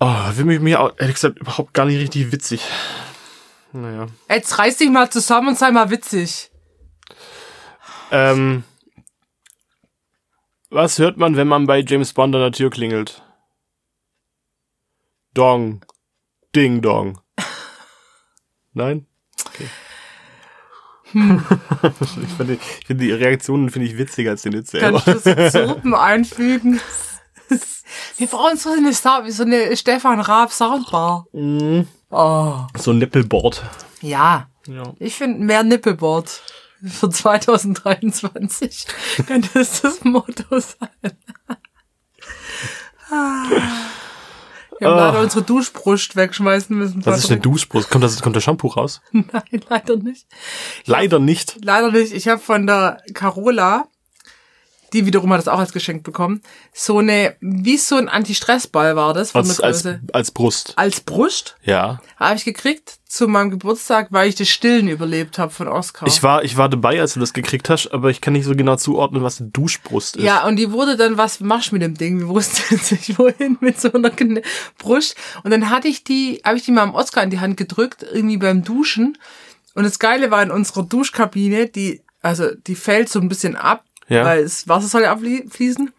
Oh, 0.00 0.32
für 0.32 0.44
mich, 0.44 0.60
mir 0.60 0.80
auch, 0.80 0.92
ehrlich 0.98 1.14
gesagt 1.14 1.38
überhaupt 1.38 1.74
gar 1.74 1.86
nicht 1.86 1.98
richtig 1.98 2.30
witzig. 2.30 2.62
Naja. 3.72 4.06
Jetzt 4.28 4.58
reiß 4.58 4.76
dich 4.76 4.90
mal 4.90 5.10
zusammen 5.10 5.48
und 5.48 5.58
sei 5.58 5.70
mal 5.70 5.90
witzig. 5.90 6.50
Ähm, 8.10 8.64
was 10.70 10.98
hört 10.98 11.16
man, 11.16 11.36
wenn 11.36 11.48
man 11.48 11.66
bei 11.66 11.80
James 11.80 12.12
Bond 12.12 12.34
an 12.34 12.40
der 12.40 12.52
Tür 12.52 12.70
klingelt? 12.70 13.22
Dong. 15.34 15.84
Ding 16.54 16.80
Dong. 16.80 17.20
Nein? 18.72 19.06
Okay. 19.46 19.68
ich 22.22 22.32
finde 22.36 22.54
ich 22.54 22.86
finde 22.86 23.04
die 23.04 23.12
Reaktionen 23.12 23.70
finde 23.70 23.88
ich 23.88 23.96
witziger 23.96 24.32
als 24.32 24.42
den 24.42 24.52
Witz 24.52 24.70
selber. 24.70 25.00
Kannst 25.02 25.26
du 25.26 25.34
so 25.50 25.50
Zirpen 25.50 25.94
einfügen? 25.94 26.80
Wir 28.16 28.26
brauchen 28.26 28.56
so 28.56 28.70
eine, 28.70 28.92
Sa- 28.92 29.24
so 29.28 29.42
eine 29.44 29.76
Stefan 29.76 30.20
Raab 30.20 30.52
Soundbar. 30.52 31.26
Oh. 32.10 32.54
So 32.76 32.90
ein 32.92 32.98
Nippelboard. 32.98 33.62
Ja, 34.00 34.48
Ja. 34.66 34.94
ich 34.98 35.14
finde 35.14 35.44
mehr 35.44 35.62
Nippelboard 35.62 36.40
für 36.86 37.10
2023 37.10 38.86
könnte 39.26 39.58
es 39.60 39.80
das 39.82 40.04
Motto 40.04 40.44
sein. 40.60 41.16
Ah. 43.10 43.44
Wir 44.78 44.86
haben 44.88 44.94
Ah. 44.98 45.06
leider 45.08 45.20
unsere 45.20 45.42
Duschbrust 45.44 46.14
wegschmeißen 46.14 46.76
müssen. 46.76 47.00
Das 47.02 47.18
ist 47.24 47.30
eine 47.32 47.40
Duschbrust. 47.40 47.90
Kommt, 47.90 48.04
das, 48.04 48.22
kommt 48.22 48.36
der 48.36 48.40
Shampoo 48.40 48.68
raus? 48.68 49.00
Nein, 49.12 49.60
leider 49.68 49.96
nicht. 49.96 50.26
Leider 50.84 51.18
nicht. 51.18 51.56
Leider 51.64 51.90
nicht. 51.90 52.12
Ich 52.12 52.28
habe 52.28 52.40
von 52.40 52.66
der 52.66 53.02
Carola, 53.14 53.88
die 54.92 55.06
wiederum 55.06 55.32
hat 55.32 55.38
das 55.38 55.48
auch 55.48 55.58
als 55.58 55.72
Geschenk 55.72 56.02
bekommen, 56.02 56.42
so 56.72 56.98
eine, 56.98 57.36
wie 57.40 57.76
so 57.76 57.96
ein 57.96 58.08
Anti-Stress-Ball 58.08 58.96
war 58.96 59.14
das 59.14 59.32
von 59.32 59.40
Als, 59.46 59.56
der 59.56 59.64
als, 59.66 59.82
Größe. 59.82 60.00
als 60.12 60.30
Brust. 60.30 60.72
Als 60.76 61.00
Brust 61.00 61.56
Ja. 61.64 62.00
habe 62.16 62.36
ich 62.36 62.44
gekriegt 62.44 62.98
zu 63.06 63.26
meinem 63.28 63.50
Geburtstag, 63.50 64.08
weil 64.10 64.28
ich 64.28 64.34
das 64.34 64.48
Stillen 64.48 64.88
überlebt 64.88 65.38
habe 65.38 65.50
von 65.50 65.66
Oscar. 65.68 66.06
Ich 66.06 66.22
war, 66.22 66.44
ich 66.44 66.56
war 66.56 66.68
dabei, 66.68 67.00
als 67.00 67.14
du 67.14 67.20
das 67.20 67.32
gekriegt 67.32 67.70
hast, 67.70 67.88
aber 67.88 68.10
ich 68.10 68.20
kann 68.20 68.34
nicht 68.34 68.44
so 68.44 68.54
genau 68.54 68.76
zuordnen, 68.76 69.22
was 69.22 69.40
eine 69.40 69.50
Duschbrust 69.50 70.16
ist. 70.16 70.22
ja, 70.24 70.46
und 70.46 70.56
die 70.56 70.72
wurde 70.72 70.96
dann, 70.96 71.16
was 71.16 71.40
machst 71.40 71.70
du 71.70 71.76
mit 71.76 71.82
dem 71.82 71.94
Ding? 71.94 72.18
Wir 72.18 72.28
wussten 72.28 72.62
jetzt 72.74 72.92
nicht 72.92 73.18
wohin 73.18 73.56
mit 73.60 73.80
so 73.80 73.92
einer 73.92 74.10
Brust. 74.78 75.16
Und 75.42 75.50
dann 75.50 75.70
hatte 75.70 75.88
ich 75.88 76.04
die, 76.04 76.40
habe 76.44 76.56
ich 76.58 76.64
die 76.64 76.72
mal 76.72 76.82
am 76.82 76.94
Oscar 76.94 77.22
in 77.22 77.30
die 77.30 77.40
Hand 77.40 77.56
gedrückt, 77.56 78.04
irgendwie 78.12 78.36
beim 78.36 78.62
Duschen. 78.62 79.16
Und 79.74 79.84
das 79.84 79.98
Geile 79.98 80.30
war 80.30 80.42
in 80.42 80.50
unserer 80.50 80.82
Duschkabine, 80.82 81.66
die, 81.68 82.02
also 82.20 82.52
die 82.54 82.74
fällt 82.74 83.08
so 83.08 83.20
ein 83.20 83.28
bisschen 83.28 83.56
ab, 83.56 83.84
Ja. 84.08 84.24
weil 84.24 84.42
das 84.42 84.66
Wasser 84.68 84.88
soll 84.88 85.02
ja 85.02 85.12
abfließen. 85.12 85.92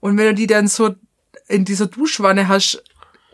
Und 0.00 0.18
wenn 0.18 0.26
du 0.26 0.34
die 0.34 0.46
dann 0.46 0.68
so 0.68 0.94
in 1.48 1.64
dieser 1.64 1.86
Duschwanne 1.86 2.48
hast, 2.48 2.82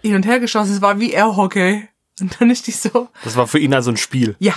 hin 0.03 0.15
und 0.15 0.27
her 0.27 0.41
geschossen, 0.41 0.75
es 0.75 0.83
war 0.83 1.01
wie 1.01 1.13
Airhockey. 1.13 1.89
Und 2.21 2.41
dann 2.41 2.51
ist 2.51 2.67
die 2.67 2.73
so, 2.73 3.09
Das 3.23 3.37
war 3.37 3.47
für 3.47 3.61
ihn 3.61 3.73
also 3.73 3.91
ein 3.93 3.97
Spiel. 3.97 4.35
ja. 4.39 4.55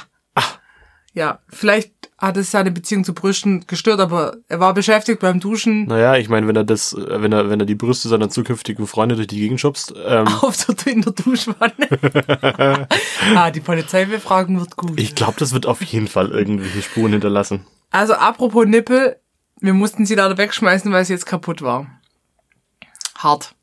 Ja, 1.13 1.39
vielleicht 1.49 1.91
hat 2.17 2.37
es 2.37 2.51
seine 2.51 2.71
Beziehung 2.71 3.03
zu 3.03 3.13
Brüsten 3.13 3.67
gestört, 3.67 3.99
aber 3.99 4.37
er 4.47 4.61
war 4.61 4.73
beschäftigt 4.73 5.19
beim 5.19 5.41
Duschen 5.41 5.85
Naja, 5.85 6.15
ich 6.15 6.29
meine, 6.29 6.47
wenn 6.47 6.55
er 6.55 6.63
das, 6.63 6.95
wenn 6.97 7.33
er, 7.33 7.49
wenn 7.49 7.59
er 7.59 7.65
die 7.65 7.75
Brüste 7.75 8.07
seiner 8.07 8.29
zukünftigen 8.29 8.87
Freunde 8.87 9.15
durch 9.15 9.27
die 9.27 9.39
Gegend 9.39 9.59
schubst, 9.59 9.93
ähm, 10.05 10.25
auf 10.41 10.65
der, 10.65 10.93
in 10.93 11.01
der 11.01 11.11
Duschwanne. 11.11 12.87
ah, 13.35 13.51
die 13.51 13.59
Polizeibefragung 13.59 14.59
wird 14.59 14.77
gut. 14.77 14.97
ich 14.97 15.13
glaube, 15.13 15.33
das 15.37 15.53
wird 15.53 15.65
auf 15.65 15.81
jeden 15.81 16.07
Fall 16.07 16.29
irgendwelche 16.31 16.81
Spuren 16.81 17.11
hinterlassen. 17.11 17.65
Also 17.89 18.13
apropos 18.13 18.65
Nippel, 18.65 19.17
wir 19.61 19.73
mussten 19.73 20.05
sie 20.05 20.15
leider 20.15 20.37
wegschmeißen, 20.37 20.91
weil 20.91 21.05
sie 21.05 21.13
jetzt 21.13 21.25
kaputt 21.25 21.61
war. 21.61 21.87
Hart. 23.17 23.55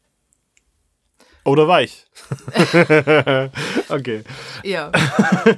Oder 1.44 1.66
weich. 1.66 2.06
okay. 3.88 4.22
Ja, 4.62 4.92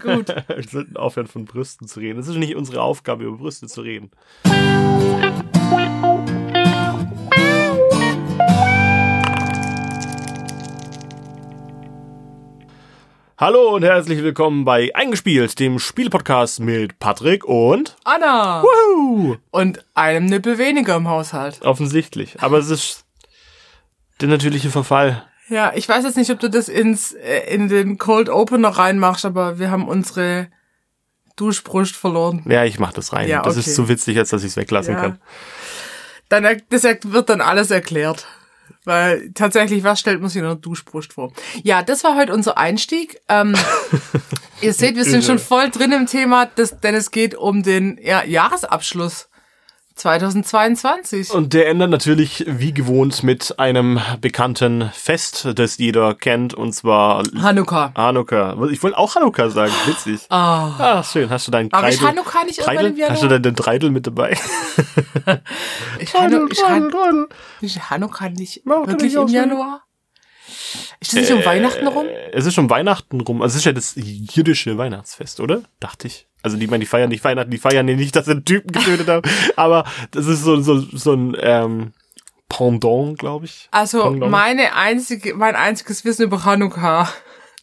gut. 0.01 0.29
Wir 0.49 0.69
sollten 0.69 0.97
aufhören, 0.97 1.27
von 1.27 1.47
Brüsten 1.47 1.89
zu 1.89 1.99
reden. 1.99 2.21
Es 2.21 2.29
ist 2.29 2.37
nicht 2.37 2.55
unsere 2.55 2.81
Aufgabe, 2.81 3.25
über 3.25 3.39
Brüste 3.39 3.67
zu 3.67 3.81
reden. 3.81 4.13
Hallo 13.41 13.75
und 13.75 13.83
herzlich 13.85 14.23
willkommen 14.23 14.67
bei 14.67 14.95
Eingespielt, 14.95 15.59
dem 15.61 15.79
Spielpodcast 15.79 16.61
mit 16.61 16.99
Patrick 16.99 17.43
und 17.47 17.97
Anna. 18.05 18.63
Woohoo! 18.63 19.39
Und 19.51 19.83
einem 19.95 20.27
Nippel 20.27 20.59
weniger 20.59 20.97
im 20.97 21.09
Haushalt. 21.09 21.63
Offensichtlich. 21.63 22.37
Aber 22.43 22.59
es 22.59 22.69
ist 22.69 23.07
der 24.21 24.29
natürliche 24.29 24.69
Verfall. 24.69 25.25
Ja, 25.49 25.73
ich 25.75 25.89
weiß 25.89 26.05
jetzt 26.05 26.19
nicht, 26.19 26.31
ob 26.31 26.39
du 26.39 26.51
das 26.51 26.69
ins, 26.69 27.13
äh, 27.13 27.53
in 27.55 27.69
den 27.69 27.97
Cold 27.97 28.29
Opener 28.29 28.69
reinmachst, 28.69 29.25
aber 29.25 29.59
wir 29.59 29.71
haben 29.71 29.89
unsere 29.89 30.49
Duschbrust 31.37 31.97
verloren. 31.97 32.45
Ja, 32.47 32.65
ich 32.65 32.79
mach 32.79 32.93
das 32.93 33.15
rein. 33.15 33.27
Ja, 33.27 33.41
Das 33.41 33.57
okay. 33.57 33.61
ist 33.71 33.75
so 33.75 33.89
witzig, 33.89 34.19
als 34.19 34.29
dass 34.29 34.43
ich 34.45 34.51
es 34.51 34.57
weglassen 34.59 34.95
Ja. 34.97 35.01
kann. 35.01 35.19
Dann, 36.29 36.61
das 36.69 36.85
wird 36.85 37.31
dann 37.31 37.41
alles 37.41 37.71
erklärt. 37.71 38.27
Weil 38.91 39.31
tatsächlich, 39.35 39.85
was 39.85 40.01
stellt 40.01 40.21
man 40.21 40.31
sich 40.31 40.41
in 40.41 40.45
einer 40.45 40.57
Duschbrust 40.57 41.13
vor? 41.13 41.33
Ja, 41.63 41.81
das 41.81 42.03
war 42.03 42.17
heute 42.17 42.35
unser 42.35 42.59
Einstieg. 42.59 43.21
Ähm, 43.29 43.55
ihr 44.61 44.75
seht, 44.75 44.97
wir 44.97 45.05
sind 45.05 45.23
schon 45.23 45.39
voll 45.39 45.71
drin 45.71 45.93
im 45.93 46.07
Thema, 46.07 46.47
das, 46.47 46.81
denn 46.81 46.97
es 46.97 47.13
geht 47.13 47.37
um 47.37 47.63
den 47.63 48.01
ja, 48.03 48.25
Jahresabschluss 48.25 49.30
2022. 50.01 51.31
Und 51.31 51.53
der 51.53 51.69
endet 51.69 51.91
natürlich 51.91 52.45
wie 52.47 52.73
gewohnt 52.73 53.23
mit 53.23 53.59
einem 53.59 54.01
bekannten 54.21 54.91
Fest, 54.93 55.49
das 55.55 55.79
jeder 55.79 56.15
kennt, 56.15 56.55
und 56.55 56.73
zwar 56.73 57.23
Hanukkah. 57.41 57.93
Hanukkah. 57.95 58.57
Ich 58.71 58.83
wollte 58.83 58.97
auch 58.99 59.15
Hanukkah 59.15 59.51
sagen, 59.51 59.73
witzig. 59.87 60.21
Ah. 60.31 60.73
Ah, 60.79 61.03
schön. 61.05 61.29
Hast 61.31 61.47
du 61.47 61.51
deinen 61.53 61.73
Aber 61.73 61.89
ist 61.89 62.01
Dreidel, 62.01 62.19
Hanukkah 62.21 62.45
nicht 62.45 62.59
irgendwann 62.59 62.87
im 62.87 62.97
Dreidel? 62.97 63.11
Hast 63.11 63.23
du 63.23 63.29
deinen 63.29 63.55
Dreidel 63.55 63.91
mit 63.91 64.07
dabei? 64.07 64.31
Ist, 65.99 66.15
Hanu 66.15 66.47
ist, 66.47 66.67
Han 66.67 66.91
Dreidel. 66.91 67.29
ist 67.61 67.91
Hanukkah 67.91 68.29
nicht 68.31 68.65
kann 68.65 68.87
wirklich 68.87 69.13
ich 69.13 69.19
im. 69.19 69.29
Januar? 69.29 69.83
Ist 71.01 71.13
das 71.13 71.21
nicht 71.21 71.33
um 71.33 71.45
Weihnachten 71.45 71.87
rum? 71.87 72.07
Äh, 72.07 72.31
Es 72.33 72.47
ist 72.47 72.55
schon 72.55 72.71
Weihnachten 72.71 73.21
rum. 73.21 73.43
Also 73.43 73.55
es 73.55 73.59
ist 73.61 73.65
ja 73.67 73.73
das 73.73 73.95
jüdische 73.97 74.77
Weihnachtsfest, 74.79 75.41
oder? 75.41 75.63
Dachte 75.79 76.07
ich. 76.09 76.27
Also 76.43 76.57
die, 76.57 76.67
meine, 76.67 76.81
die 76.81 76.87
feiern 76.87 77.09
nicht 77.11 77.23
Weihnachten, 77.25 77.51
die 77.51 77.59
feiern 77.59 77.87
ja 77.89 77.95
nicht, 77.97 78.17
dass 78.17 78.25
sie 78.27 78.33
einen 78.33 78.45
Typen 78.45 78.73
getötet 78.73 79.09
haben. 79.09 79.29
Aber 79.57 79.85
das 80.11 80.27
ist 80.27 80.43
so, 80.43 80.61
so, 80.61 80.79
so 80.81 81.13
ein 81.13 81.37
ähm, 81.41 81.93
Pendant, 82.49 83.19
glaube 83.19 83.45
ich. 83.47 83.69
Also 83.71 84.03
Pendant. 84.03 84.31
meine 84.31 84.75
einzige, 84.75 85.35
mein 85.35 85.55
einziges 85.55 86.05
Wissen 86.05 86.23
über 86.25 86.45
Hanukkah 86.45 87.09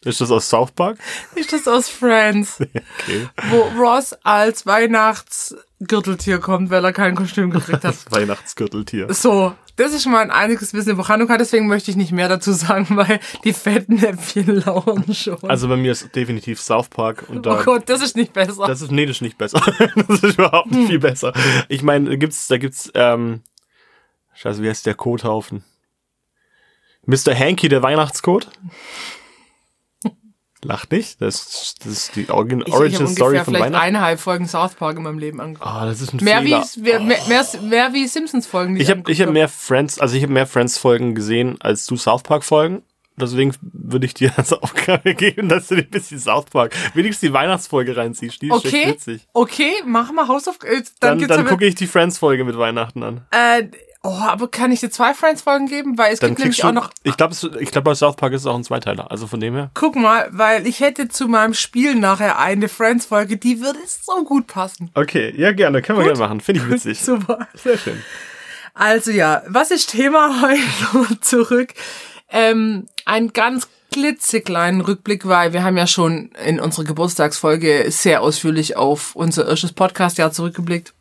Ist 0.04 0.20
das 0.20 0.30
aus 0.30 0.48
South 0.48 0.70
Park? 0.72 0.98
ist 1.34 1.52
das 1.52 1.66
aus 1.68 1.88
Friends. 1.88 2.58
Okay. 3.00 3.26
wo 3.50 3.62
Ross 3.82 4.12
als 4.22 4.66
Weihnachtsgürteltier 4.66 6.38
kommt, 6.38 6.70
weil 6.70 6.84
er 6.84 6.92
kein 6.92 7.14
Kostüm 7.14 7.50
gekriegt 7.50 7.84
hat. 7.84 7.94
Das 7.94 8.06
Weihnachtsgürteltier. 8.10 9.12
So, 9.12 9.54
das 9.78 9.92
ist 9.92 10.02
schon 10.02 10.12
mal 10.12 10.22
ein 10.22 10.30
einziges 10.30 10.74
Wissen 10.74 10.90
über 10.90 11.08
Hanukkah, 11.08 11.38
deswegen 11.38 11.68
möchte 11.68 11.90
ich 11.90 11.96
nicht 11.96 12.12
mehr 12.12 12.28
dazu 12.28 12.52
sagen, 12.52 12.86
weil 12.96 13.20
die 13.44 13.52
fetten 13.52 13.98
Äpfel 13.98 14.62
lauern 14.64 15.14
schon. 15.14 15.38
Also 15.48 15.68
bei 15.68 15.76
mir 15.76 15.92
ist 15.92 16.14
definitiv 16.14 16.60
South 16.60 16.88
Park 16.88 17.24
und 17.28 17.46
da. 17.46 17.60
oh 17.60 17.64
Gott, 17.64 17.88
das 17.88 18.02
ist 18.02 18.16
nicht 18.16 18.32
besser. 18.32 18.66
Das 18.66 18.82
ist, 18.82 18.90
nee, 18.90 19.06
das 19.06 19.16
ist 19.16 19.22
nicht 19.22 19.38
besser. 19.38 19.60
das 20.08 20.22
ist 20.22 20.38
überhaupt 20.38 20.70
nicht 20.70 20.88
viel 20.88 20.98
besser. 20.98 21.32
Ich 21.68 21.82
meine, 21.82 22.10
da 22.10 22.16
gibt's, 22.16 22.48
da 22.48 22.58
gibt's, 22.58 22.90
ähm, 22.94 23.42
scheiße, 24.34 24.62
wie 24.62 24.68
heißt 24.68 24.84
der 24.84 24.94
Kothaufen? 24.94 25.64
Mr. 27.06 27.34
Hanky, 27.34 27.68
der 27.68 27.82
Weihnachtscode? 27.82 28.48
Lacht 30.64 30.90
nicht. 30.92 31.20
Das, 31.20 31.74
das 31.78 31.86
ist 31.92 32.16
die 32.16 32.28
Origin, 32.30 32.60
ich 32.62 32.68
ich 32.68 32.74
Origin 32.74 33.06
Story 33.06 33.28
ungefähr 33.28 33.44
von 33.44 33.54
vielleicht 33.54 33.66
Weihnachten. 33.72 33.84
eineinhalb 33.86 34.18
Folgen 34.20 34.48
South 34.48 34.74
Park 34.74 34.96
in 34.96 35.04
meinem 35.04 35.18
Leben 35.18 35.40
angeguckt. 35.40 35.66
Ah, 35.70 35.86
das 35.86 36.00
ist 36.00 36.12
ein 36.14 36.24
Mehr 36.24 36.42
wie, 36.44 36.48
Fehler. 36.54 37.00
mehr, 37.00 37.00
mehr, 37.00 37.18
mehr, 37.28 37.46
mehr 37.62 37.92
wie 37.94 38.06
Simpsons-Folgen. 38.08 38.74
die 38.74 38.82
Ich 38.82 38.90
habe 38.90 39.10
ich 39.10 39.20
hab 39.22 39.30
mehr 39.30 39.48
Friends, 39.48 39.98
also 40.00 40.16
ich 40.16 40.22
habe 40.24 40.32
mehr 40.32 40.46
Friends-Folgen 40.46 41.14
gesehen 41.14 41.56
als 41.60 41.86
du 41.86 41.96
South 41.96 42.22
Park-Folgen. 42.24 42.82
Deswegen 43.20 43.52
würde 43.62 44.06
ich 44.06 44.14
dir 44.14 44.32
als 44.36 44.52
Aufgabe 44.52 45.14
geben, 45.14 45.48
dass 45.48 45.66
du 45.68 45.74
dir 45.76 45.82
ein 45.82 45.90
bisschen 45.90 46.20
South 46.20 46.46
Park, 46.52 46.72
wenigstens 46.94 47.28
die 47.28 47.32
Weihnachtsfolge 47.32 47.96
reinziehst. 47.96 48.40
Die 48.42 48.46
ist 48.46 48.52
Okay, 48.52 48.88
witzig. 48.88 49.26
okay, 49.32 49.72
mach 49.84 50.12
mal 50.12 50.28
Hausaufgaben. 50.28 50.84
Dann, 51.00 51.18
Dann, 51.18 51.28
dann 51.28 51.40
aber- 51.40 51.48
gucke 51.50 51.66
ich 51.66 51.74
die 51.74 51.86
Friends-Folge 51.88 52.44
mit 52.44 52.56
Weihnachten 52.56 53.02
an. 53.02 53.26
Äh, 53.32 53.64
oh, 54.02 54.08
aber 54.08 54.48
kann 54.48 54.72
ich 54.72 54.80
dir 54.80 54.90
zwei 54.90 55.14
Friends-Folgen 55.14 55.66
geben? 55.66 55.98
Weil 55.98 56.12
es 56.12 56.20
Dann 56.20 56.30
gibt 56.30 56.40
nämlich 56.40 56.58
du, 56.58 56.68
auch 56.68 56.72
noch 56.72 56.90
ich 57.02 57.16
glaube, 57.16 57.34
ich 57.60 57.70
glaube, 57.70 57.84
bei 57.90 57.94
South 57.94 58.16
Park 58.16 58.32
ist 58.32 58.42
es 58.42 58.46
auch 58.46 58.54
ein 58.54 58.64
Zweiteiler. 58.64 59.10
Also 59.10 59.26
von 59.26 59.40
dem 59.40 59.54
her. 59.54 59.70
Guck 59.74 59.96
mal, 59.96 60.28
weil 60.32 60.66
ich 60.66 60.80
hätte 60.80 61.08
zu 61.08 61.28
meinem 61.28 61.54
Spiel 61.54 61.94
nachher 61.94 62.38
eine 62.38 62.68
Friends-Folge, 62.68 63.36
die 63.36 63.60
würde 63.60 63.78
so 63.86 64.24
gut 64.24 64.46
passen. 64.46 64.90
Okay, 64.94 65.34
ja, 65.36 65.52
gerne. 65.52 65.82
Können 65.82 65.98
wir 65.98 66.04
gerne 66.04 66.18
machen. 66.18 66.40
Finde 66.40 66.62
ich 66.62 66.70
witzig. 66.70 67.00
Super. 67.00 67.48
Sehr 67.54 67.78
schön. 67.78 68.02
Also 68.74 69.10
ja, 69.10 69.42
was 69.48 69.70
ist 69.70 69.90
Thema 69.90 70.42
heute 70.92 71.20
zurück? 71.20 71.74
Ähm, 72.30 72.86
ein 73.04 73.32
ganz 73.32 73.68
klitzekleinen 73.92 74.80
Rückblick, 74.80 75.26
weil 75.26 75.52
wir 75.52 75.64
haben 75.64 75.76
ja 75.76 75.86
schon 75.86 76.30
in 76.44 76.60
unserer 76.60 76.84
Geburtstagsfolge 76.84 77.86
sehr 77.90 78.22
ausführlich 78.22 78.76
auf 78.76 79.16
unser 79.16 79.48
erstes 79.48 79.72
Podcast-Jahr 79.72 80.30
zurückgeblickt. 80.30 80.94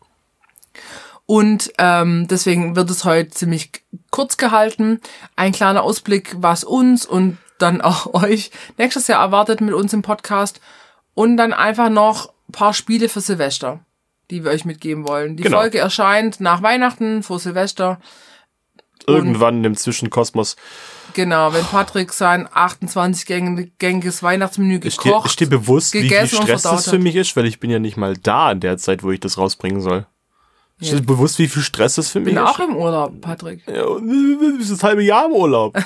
Und 1.28 1.72
ähm, 1.78 2.28
deswegen 2.30 2.76
wird 2.76 2.90
es 2.90 3.04
heute 3.04 3.30
ziemlich 3.32 3.84
kurz 4.12 4.38
gehalten. 4.38 5.02
Ein 5.36 5.52
kleiner 5.52 5.84
Ausblick, 5.84 6.34
was 6.40 6.64
uns 6.64 7.06
und 7.06 7.38
dann 7.60 7.82
auch 7.90 8.14
euch 8.16 8.50
nächstes 8.78 9.08
Jahr 9.08 9.22
erwartet 9.22 9.62
mit 9.62 9.74
uns 9.76 9.94
im 9.94 10.02
Podcast. 10.02 10.60
Und 11.14 11.38
dann 11.38 11.52
einfach 11.54 11.90
noch 11.90 12.30
ein 12.48 12.54
paar 12.54 12.74
Spiele 12.74 13.10
für 13.10 13.22
Silvester, 13.22 13.82
die 14.32 14.44
wir 14.46 14.52
euch 14.52 14.64
mitgeben 14.66 15.08
wollen. 15.08 15.36
Die 15.36 15.44
Genau. 15.44 15.58
Folge 15.60 15.80
erscheint 15.80 16.40
nach 16.40 16.62
Weihnachten, 16.62 17.24
vor 17.24 17.40
Silvester. 17.40 18.00
Irgendwann 19.06 19.64
im 19.64 19.76
Zwischenkosmos. 19.76 20.56
Genau, 21.14 21.52
wenn 21.54 21.66
Patrick 21.66 22.14
sein 22.14 22.48
28-gängiges 22.48 24.22
Weihnachtsmenü 24.24 24.80
Ich 24.84 24.94
stehe 24.96 25.14
gekocht, 25.14 25.32
steh 25.32 25.46
bewusst, 25.46 25.94
wie 25.94 26.02
viel 26.02 26.10
gegessen 26.10 26.38
und 26.38 26.44
Stress 26.44 26.62
verdaut 26.62 26.80
das 26.80 26.86
für 26.90 26.98
hat. 26.98 27.02
mich 27.02 27.16
ist, 27.16 27.36
weil 27.36 27.46
ich 27.46 27.60
bin 27.60 27.70
ja 27.70 27.80
nicht 27.80 27.98
mal 27.98 28.16
da 28.16 28.52
in 28.52 28.60
der 28.60 28.78
Zeit, 28.78 29.04
wo 29.04 29.12
ich 29.12 29.20
das 29.20 29.38
rausbringen 29.38 29.82
soll. 29.82 30.06
Ja. 30.80 30.88
Steht 30.90 31.06
bewusst, 31.08 31.40
wie 31.40 31.48
viel 31.48 31.64
Stress 31.64 31.96
das 31.96 32.12
für 32.12 32.20
mich 32.20 32.34
bin 32.36 32.44
ist? 32.44 32.50
auch 32.50 32.60
im 32.60 32.76
Urlaub, 32.76 33.20
Patrick. 33.22 33.66
Ja, 33.68 33.84
du 33.84 34.58
bist 34.58 34.72
das 34.72 34.84
halbe 34.84 35.04
Jahr 35.04 35.26
im 35.26 35.32
Urlaub. 35.32 35.76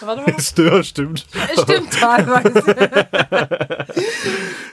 Warte 0.00 0.22
mal. 0.22 0.34
ja, 0.76 0.82
stimmt. 0.82 1.26
Stimmt 1.62 1.92
teilweise. 1.92 3.86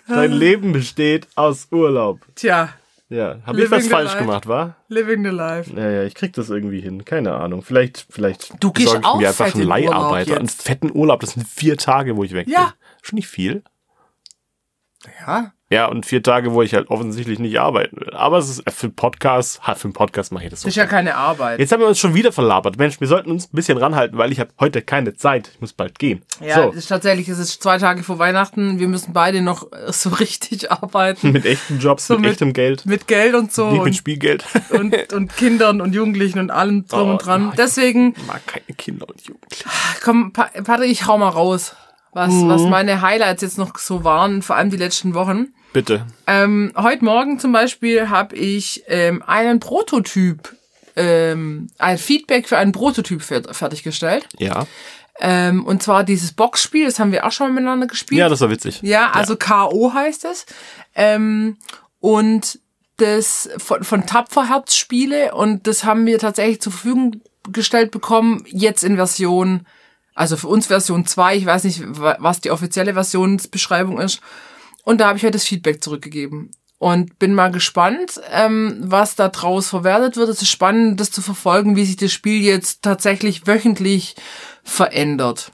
Dein 0.07 0.31
Leben 0.31 0.71
besteht 0.73 1.27
aus 1.35 1.67
Urlaub. 1.71 2.19
Tja, 2.35 2.69
Ja, 3.09 3.37
habe 3.45 3.61
ich 3.63 3.71
was 3.71 3.87
falsch 3.87 4.11
life. 4.13 4.17
gemacht, 4.23 4.47
wa? 4.47 4.75
living 4.87 5.23
the 5.23 5.29
life. 5.29 5.71
Ja, 5.75 5.89
ja, 5.89 6.03
ich 6.03 6.15
krieg 6.15 6.33
das 6.33 6.49
irgendwie 6.49 6.81
hin. 6.81 7.05
Keine 7.05 7.33
Ahnung. 7.35 7.61
Vielleicht, 7.61 8.05
vielleicht 8.09 8.53
Du 8.61 8.71
gehst 8.71 8.93
ich 8.93 9.05
auch 9.05 9.17
mir 9.19 9.29
einfach 9.29 9.53
einen 9.53 9.63
Leiharbeiter. 9.63 10.37
Einen 10.37 10.47
fetten 10.49 10.91
Urlaub. 10.93 11.19
Das 11.21 11.31
sind 11.31 11.47
vier 11.47 11.77
Tage, 11.77 12.15
wo 12.17 12.23
ich 12.23 12.33
weg 12.33 12.47
Ja. 12.49 12.63
bin. 12.65 12.73
Schon 13.01 13.15
nicht 13.17 13.27
viel. 13.27 13.63
Ja, 15.25 15.53
Ja, 15.71 15.85
und 15.85 16.03
vier 16.07 16.23
Tage, 16.23 16.51
wo 16.53 16.63
ich 16.63 16.73
halt 16.73 16.89
offensichtlich 16.89 17.37
nicht 17.37 17.59
arbeiten 17.59 17.97
will. 18.01 18.09
Aber 18.15 18.39
es 18.39 18.49
ist 18.49 18.65
äh, 18.65 18.71
für 18.71 18.87
einen 18.87 18.95
Podcast, 18.95 19.61
für 19.63 19.83
einen 19.83 19.93
Podcast 19.93 20.31
mache 20.31 20.45
ich 20.45 20.49
das 20.49 20.61
so. 20.61 20.67
ist 20.67 20.75
ja 20.75 20.87
keine 20.87 21.13
Arbeit. 21.13 21.59
Jetzt 21.59 21.71
haben 21.71 21.79
wir 21.81 21.87
uns 21.87 21.99
schon 21.99 22.15
wieder 22.15 22.31
verlabert. 22.31 22.77
Mensch, 22.79 22.99
wir 22.99 23.07
sollten 23.07 23.29
uns 23.29 23.45
ein 23.45 23.55
bisschen 23.55 23.77
ranhalten, 23.77 24.17
weil 24.17 24.31
ich 24.31 24.39
habe 24.39 24.49
heute 24.59 24.81
keine 24.81 25.13
Zeit. 25.15 25.51
Ich 25.53 25.61
muss 25.61 25.73
bald 25.73 25.99
gehen. 25.99 26.23
Ja, 26.43 26.63
so, 26.63 26.69
ist 26.71 26.87
tatsächlich, 26.87 27.29
es 27.29 27.37
ist 27.37 27.61
zwei 27.61 27.77
Tage 27.77 28.01
vor 28.01 28.17
Weihnachten. 28.17 28.79
Wir 28.79 28.87
müssen 28.87 29.13
beide 29.13 29.43
noch 29.43 29.71
äh, 29.71 29.91
so 29.93 30.09
richtig 30.19 30.71
arbeiten. 30.71 31.33
mit 31.33 31.45
echten 31.45 31.77
Jobs, 31.77 32.07
So 32.07 32.15
mit, 32.15 32.21
mit- 32.23 32.31
echtem 32.31 32.53
Geld, 32.53 32.87
Mit 32.87 33.05
Geld 33.07 33.35
und 33.35 33.53
so. 33.53 33.69
nicht 33.69 33.83
mit 33.83 33.95
Spielgeld. 33.95 34.43
und, 34.71 35.13
und 35.13 35.37
Kindern 35.37 35.81
und 35.81 35.93
Jugendlichen 35.93 36.39
und 36.39 36.49
allem 36.49 36.87
drum 36.87 37.09
Oh, 37.09 37.11
und 37.11 37.25
dran. 37.25 37.45
nein. 37.49 37.53
Deswegen, 37.59 38.15
Ich 38.17 38.25
mag 38.25 38.41
keine 38.47 38.65
Kinder 38.75 39.07
und 39.07 39.21
Jugendliche. 39.21 39.65
komm, 40.03 40.33
Pa- 40.33 40.49
Patrick, 40.63 40.89
ich 40.89 41.05
hau 41.05 41.19
mal 41.19 41.29
raus. 41.29 41.75
Was, 42.11 42.33
Mhm. 42.33 42.49
was 42.49 42.63
meine 42.63 43.01
Highlights 43.03 43.43
jetzt 43.43 43.59
noch 43.59 43.77
so 43.77 44.03
waren, 44.03 44.41
vor 44.41 44.55
allem 44.55 44.71
die 44.71 44.77
letzten 44.77 45.13
Wochen. 45.13 45.53
Bitte. 45.73 46.05
Ähm, 46.27 46.71
heute 46.75 47.05
Morgen 47.05 47.39
zum 47.39 47.51
Beispiel 47.51 48.09
habe 48.09 48.35
ich 48.35 48.83
ähm, 48.87 49.21
einen 49.25 49.59
Prototyp, 49.59 50.55
ähm, 50.95 51.67
ein 51.77 51.97
Feedback 51.97 52.47
für 52.47 52.57
einen 52.57 52.71
Prototyp 52.71 53.21
fer 53.21 53.43
fertiggestellt. 53.53 54.27
Ja. 54.37 54.65
Ähm, 55.21 55.65
und 55.65 55.83
zwar 55.83 56.03
dieses 56.03 56.31
Boxspiel, 56.31 56.85
das 56.85 56.97
haben 56.99 57.11
wir 57.11 57.25
auch 57.25 57.31
schon 57.31 57.47
mal 57.47 57.53
miteinander 57.53 57.87
gespielt. 57.87 58.19
Ja, 58.19 58.29
das 58.29 58.41
war 58.41 58.49
witzig. 58.49 58.79
Ja, 58.81 59.11
also 59.11 59.35
K.O. 59.35 59.93
heißt 59.93 60.25
es. 60.25 60.45
Ähm, 60.95 61.57
und 61.99 62.59
das 62.97 63.49
von, 63.57 63.83
von 63.83 64.05
Tapferherz 64.05 64.75
Spiele 64.75 65.33
und 65.35 65.67
das 65.67 65.83
haben 65.83 66.05
wir 66.05 66.19
tatsächlich 66.19 66.61
zur 66.61 66.71
Verfügung 66.71 67.21
gestellt 67.51 67.91
bekommen, 67.91 68.43
jetzt 68.47 68.83
in 68.83 68.95
Version, 68.95 69.65
also 70.15 70.35
für 70.35 70.47
uns 70.47 70.67
Version 70.67 71.05
2, 71.05 71.35
ich 71.37 71.45
weiß 71.45 71.63
nicht, 71.65 71.81
wa- 71.85 72.17
was 72.19 72.41
die 72.41 72.51
offizielle 72.51 72.93
Versionsbeschreibung 72.93 73.99
ist. 73.99 74.19
Und 74.83 74.99
da 74.99 75.07
habe 75.07 75.17
ich 75.17 75.23
heute 75.23 75.33
das 75.33 75.45
Feedback 75.45 75.83
zurückgegeben. 75.83 76.51
Und 76.77 77.19
bin 77.19 77.33
mal 77.33 77.51
gespannt, 77.51 78.21
ähm, 78.31 78.77
was 78.79 79.15
da 79.15 79.27
draus 79.27 79.67
verwertet 79.67 80.15
wird. 80.15 80.29
Es 80.29 80.41
ist 80.41 80.49
spannend, 80.49 80.99
das 80.99 81.11
zu 81.11 81.21
verfolgen, 81.21 81.75
wie 81.75 81.83
sich 81.83 81.97
das 81.97 82.13
Spiel 82.13 82.41
jetzt 82.41 82.83
tatsächlich 82.83 83.45
wöchentlich 83.47 84.15
verändert. 84.63 85.51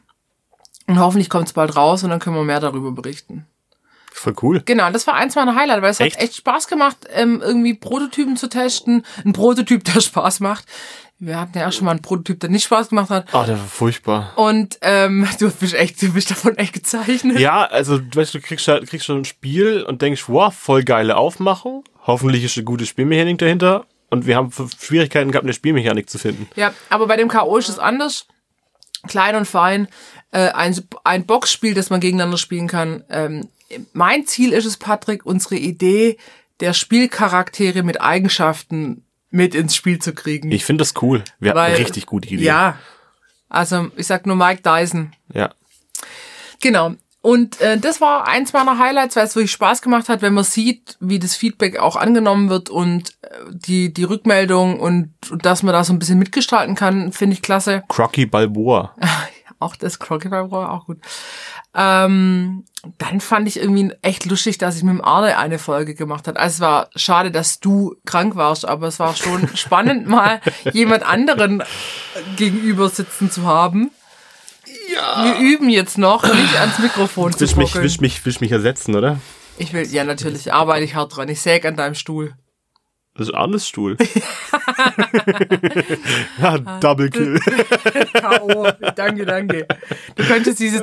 Und 0.86 1.00
hoffentlich 1.00 1.30
kommt 1.30 1.48
es 1.48 1.54
bald 1.54 1.76
raus 1.76 2.04
und 2.04 2.12
dann 2.12 2.20
können 2.20 2.36
wir 2.36 2.44
mehr 2.44 2.60
darüber 2.60 2.92
berichten. 2.92 3.48
Voll 4.18 4.36
cool. 4.42 4.62
Genau, 4.64 4.90
das 4.92 5.06
war 5.08 5.16
eins 5.16 5.36
meiner 5.36 5.56
Highlights, 5.56 5.82
weil 5.82 5.92
es 5.92 6.00
Echt? 6.00 6.16
hat 6.16 6.24
echt 6.24 6.36
Spaß 6.38 6.68
gemacht, 6.68 6.98
ähm, 7.12 7.42
irgendwie 7.44 7.74
Prototypen 7.74 8.38
zu 8.38 8.48
testen. 8.48 9.06
Ein 9.26 9.34
Prototyp, 9.34 9.84
der 9.84 10.00
Spaß 10.00 10.40
macht. 10.40 10.66
Wir 11.18 11.40
hatten 11.40 11.58
ja 11.58 11.68
auch 11.68 11.72
schon 11.72 11.86
mal 11.86 11.92
einen 11.92 12.02
Prototyp, 12.02 12.42
der 12.42 12.50
nicht 12.50 12.66
Spaß 12.66 12.90
gemacht 12.90 13.10
hat. 13.10 13.34
Ah, 13.34 13.46
der 13.46 13.58
war 13.58 13.66
furchtbar. 13.66 14.34
Und 14.36 14.78
ähm, 14.82 15.28
du 15.40 15.50
bist 15.50 15.74
echt, 15.74 16.02
du 16.02 16.12
bist 16.12 16.30
davon 16.30 16.58
echt 16.58 16.74
gezeichnet. 16.74 17.40
Ja, 17.40 17.64
also 17.66 17.98
du 17.98 18.20
weißt, 18.20 18.34
du 18.34 18.42
kriegst 18.42 18.68
halt, 18.68 18.88
kriegst 18.88 19.06
schon 19.06 19.20
ein 19.20 19.26
Spiel 19.26 19.84
und 19.84 20.02
denkst, 20.02 20.26
wow, 20.28 20.54
voll 20.54 20.84
geile 20.84 21.16
Aufmachung. 21.16 21.84
Hoffentlich 22.06 22.44
ist 22.44 22.58
eine 22.58 22.66
gute 22.66 22.86
Spielmechanik 22.86 23.38
dahinter. 23.38 23.86
Und 24.10 24.28
wir 24.28 24.36
haben 24.36 24.52
Schwierigkeiten 24.52 25.32
gehabt, 25.32 25.46
eine 25.46 25.54
Spielmechanik 25.54 26.10
zu 26.10 26.20
finden. 26.20 26.48
Ja, 26.56 26.74
aber 26.90 27.08
bei 27.08 27.18
dem 27.18 27.28
K.O. 27.28 27.58
ist 27.58 27.70
es 27.70 27.80
anders. 27.80 28.28
Klein 29.08 29.36
und 29.36 29.46
fein. 29.46 29.88
Äh, 30.32 30.50
ein, 30.50 30.76
ein 31.04 31.26
Boxspiel, 31.26 31.74
das 31.74 31.90
man 31.90 32.02
gegeneinander 32.02 32.38
spielen 32.38 32.68
kann. 32.68 33.04
Ähm, 33.10 33.48
mein 33.94 34.26
Ziel 34.28 34.54
ist 34.54 34.66
es, 34.66 34.78
Patrick, 34.78 35.26
unsere 35.26 35.56
Idee 35.56 36.18
der 36.60 36.74
Spielcharaktere 36.74 37.84
mit 37.84 38.00
Eigenschaften 38.00 39.05
mit 39.36 39.54
ins 39.54 39.76
Spiel 39.76 40.00
zu 40.00 40.14
kriegen. 40.14 40.52
Ich 40.52 40.66
finde 40.66 40.82
das 40.82 40.94
cool. 41.02 41.24
Wir 41.40 41.52
hatten 41.52 41.60
Weil- 41.60 41.72
eine 41.76 41.80
richtig 41.80 42.06
gute 42.06 42.30
Idee. 42.30 42.44
Ja. 42.46 42.78
Also, 43.50 43.90
ich 43.96 44.08
sag 44.08 44.26
nur 44.26 44.36
Mike 44.36 44.62
Dyson. 44.64 45.14
Ja. 45.34 45.54
Genau. 46.62 46.94
Und 47.22 47.60
äh, 47.60 47.78
das 47.80 48.02
war 48.02 48.28
eins 48.28 48.54
meiner 48.54 48.78
Highlights, 48.78 49.16
weil 49.16 49.26
es 49.26 49.36
wirklich 49.36 49.52
Spaß 49.52 49.82
gemacht 49.82 50.10
hat, 50.10 50.22
wenn 50.22 50.34
man 50.36 50.44
sieht, 50.44 50.96
wie 51.00 51.18
das 51.18 51.36
Feedback 51.36 51.80
auch 51.80 51.96
angenommen 51.96 52.50
wird 52.50 52.70
und 52.70 53.14
äh, 53.24 53.28
die, 53.52 53.92
die 53.92 54.04
Rückmeldung 54.04 54.80
und, 54.80 55.12
und 55.32 55.44
dass 55.46 55.64
man 55.64 55.74
da 55.74 55.84
so 55.84 55.92
ein 55.92 55.98
bisschen 56.00 56.20
mitgestalten 56.20 56.76
kann, 56.76 57.12
finde 57.12 57.34
ich 57.34 57.42
klasse. 57.42 57.84
Crocky 57.88 58.26
Balboa. 58.28 58.96
Auch 59.60 59.76
das 59.76 60.00
Crocodile 60.00 60.52
war 60.52 60.72
auch 60.74 60.86
gut. 60.86 61.00
Ähm, 61.74 62.66
dann 62.98 63.20
fand 63.20 63.48
ich 63.48 63.60
irgendwie 63.60 63.92
echt 64.02 64.26
lustig, 64.26 64.58
dass 64.58 64.78
ich 64.78 64.84
mit 64.84 64.94
dem 64.94 65.04
Arne 65.04 65.38
eine 65.38 65.60
Folge 65.60 65.96
gemacht 65.96 66.28
habe. 66.28 66.40
Also 66.40 66.56
es 66.56 66.60
war 66.62 66.90
schade, 66.96 67.32
dass 67.32 67.60
du 67.60 67.96
krank 68.06 68.36
warst, 68.36 68.66
aber 68.68 68.88
es 68.88 69.00
war 69.00 69.16
schon 69.16 69.48
spannend, 69.56 70.08
mal 70.08 70.42
jemand 70.72 71.04
anderen 71.04 71.64
gegenüber 72.36 72.90
sitzen 72.90 73.32
zu 73.32 73.46
haben. 73.46 73.92
Ja. 74.94 75.24
Wir 75.24 75.40
üben 75.40 75.70
jetzt 75.70 75.98
noch, 75.98 76.24
nicht 76.24 76.60
ans 76.60 76.80
Mikrofon 76.80 77.34
zu 77.34 77.40
Wisch 77.42 77.56
mich, 77.56 77.70
ruckeln. 77.70 77.84
wisch 77.84 78.02
mich, 78.02 78.26
wisch 78.26 78.40
mich 78.42 78.52
ersetzen, 78.52 78.96
oder? 78.96 79.20
Ich 79.58 79.74
will, 79.74 79.88
ja 79.88 80.04
natürlich, 80.04 80.54
arbeite 80.54 80.84
ich 80.84 80.96
hart 80.96 81.16
dran. 81.16 81.30
Ich 81.30 81.42
säg 81.42 81.66
an 81.66 81.76
deinem 81.76 81.96
Stuhl. 81.96 82.36
Das 83.18 83.30
ist 83.30 83.34
Arnes 83.34 83.66
Stuhl. 83.66 83.96
ja, 86.38 86.58
Double 86.80 87.10
Kill. 87.10 87.40
K.O. 88.14 88.68
danke, 88.94 89.26
danke. 89.26 89.66
Du 90.16 90.24
könntest 90.26 90.60
dieses 90.60 90.82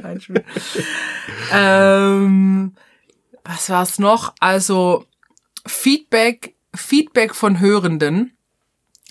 einspielen. 0.00 0.44
ähm, 1.52 2.74
was 3.44 3.68
war's 3.68 3.98
noch? 3.98 4.32
Also 4.38 5.06
Feedback, 5.66 6.54
Feedback 6.72 7.34
von 7.34 7.58
Hörenden. 7.58 8.36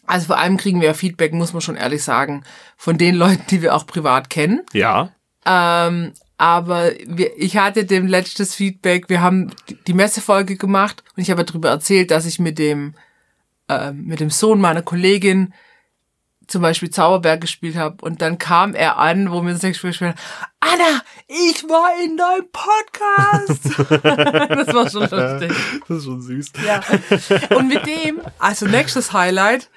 Also 0.08 0.28
vor 0.28 0.38
allem 0.38 0.56
kriegen 0.56 0.80
wir 0.80 0.88
ja 0.88 0.94
Feedback, 0.94 1.34
muss 1.34 1.52
man 1.52 1.62
schon 1.62 1.76
ehrlich 1.76 2.04
sagen, 2.04 2.46
von 2.78 2.98
den 2.98 3.16
Leuten, 3.16 3.44
die 3.50 3.62
wir 3.62 3.76
auch 3.76 3.86
privat 3.86 4.30
kennen. 4.30 4.62
Ja. 4.72 5.12
Ähm, 5.46 6.14
aber 6.40 6.92
wir, 7.06 7.38
ich 7.38 7.58
hatte 7.58 7.84
dem 7.84 8.08
letztes 8.08 8.56
Feedback, 8.56 9.10
wir 9.10 9.22
haben 9.22 9.54
die- 9.88 9.94
Messefolge 9.94 10.56
gemacht 10.56 11.04
und 11.18 11.22
ich 11.22 11.30
habe 11.32 11.44
darüber 11.44 11.70
erzählt, 11.70 12.12
dass 12.12 12.26
ich 12.26 12.40
mit 12.40 12.58
dem, 12.58 12.96
ähm, 13.68 14.06
mit 14.06 14.22
dem 14.22 14.30
Sohn 14.30 14.62
meiner 14.62 14.82
Kollegin 14.82 15.54
zum 16.48 16.62
Beispiel 16.62 16.90
Zauberberg 16.90 17.42
gespielt 17.42 17.76
habe 17.76 17.98
und 18.06 18.22
dann 18.22 18.38
kam 18.38 18.74
er 18.74 18.98
an, 18.98 19.32
wo 19.32 19.42
wir 19.42 19.52
das 19.52 19.62
nächste 19.64 19.80
Spiel 19.80 19.90
gespielt 19.90 20.12
haben, 20.16 20.20
Anna, 20.62 21.02
ich 21.28 21.62
war 21.66 21.92
in 22.04 22.16
deinem 22.16 22.48
Podcast. 22.54 23.78
das 24.66 24.74
war 24.74 24.90
schon 24.90 25.02
lustig. 25.02 25.82
Das 25.90 25.98
ist 25.98 26.06
schon 26.06 26.22
süß. 26.22 26.52
Ja. 26.66 26.82
Und 27.58 27.68
mit 27.68 27.86
dem, 27.86 28.22
also 28.40 28.66
nächstes 28.66 29.12
Highlight, 29.12 29.70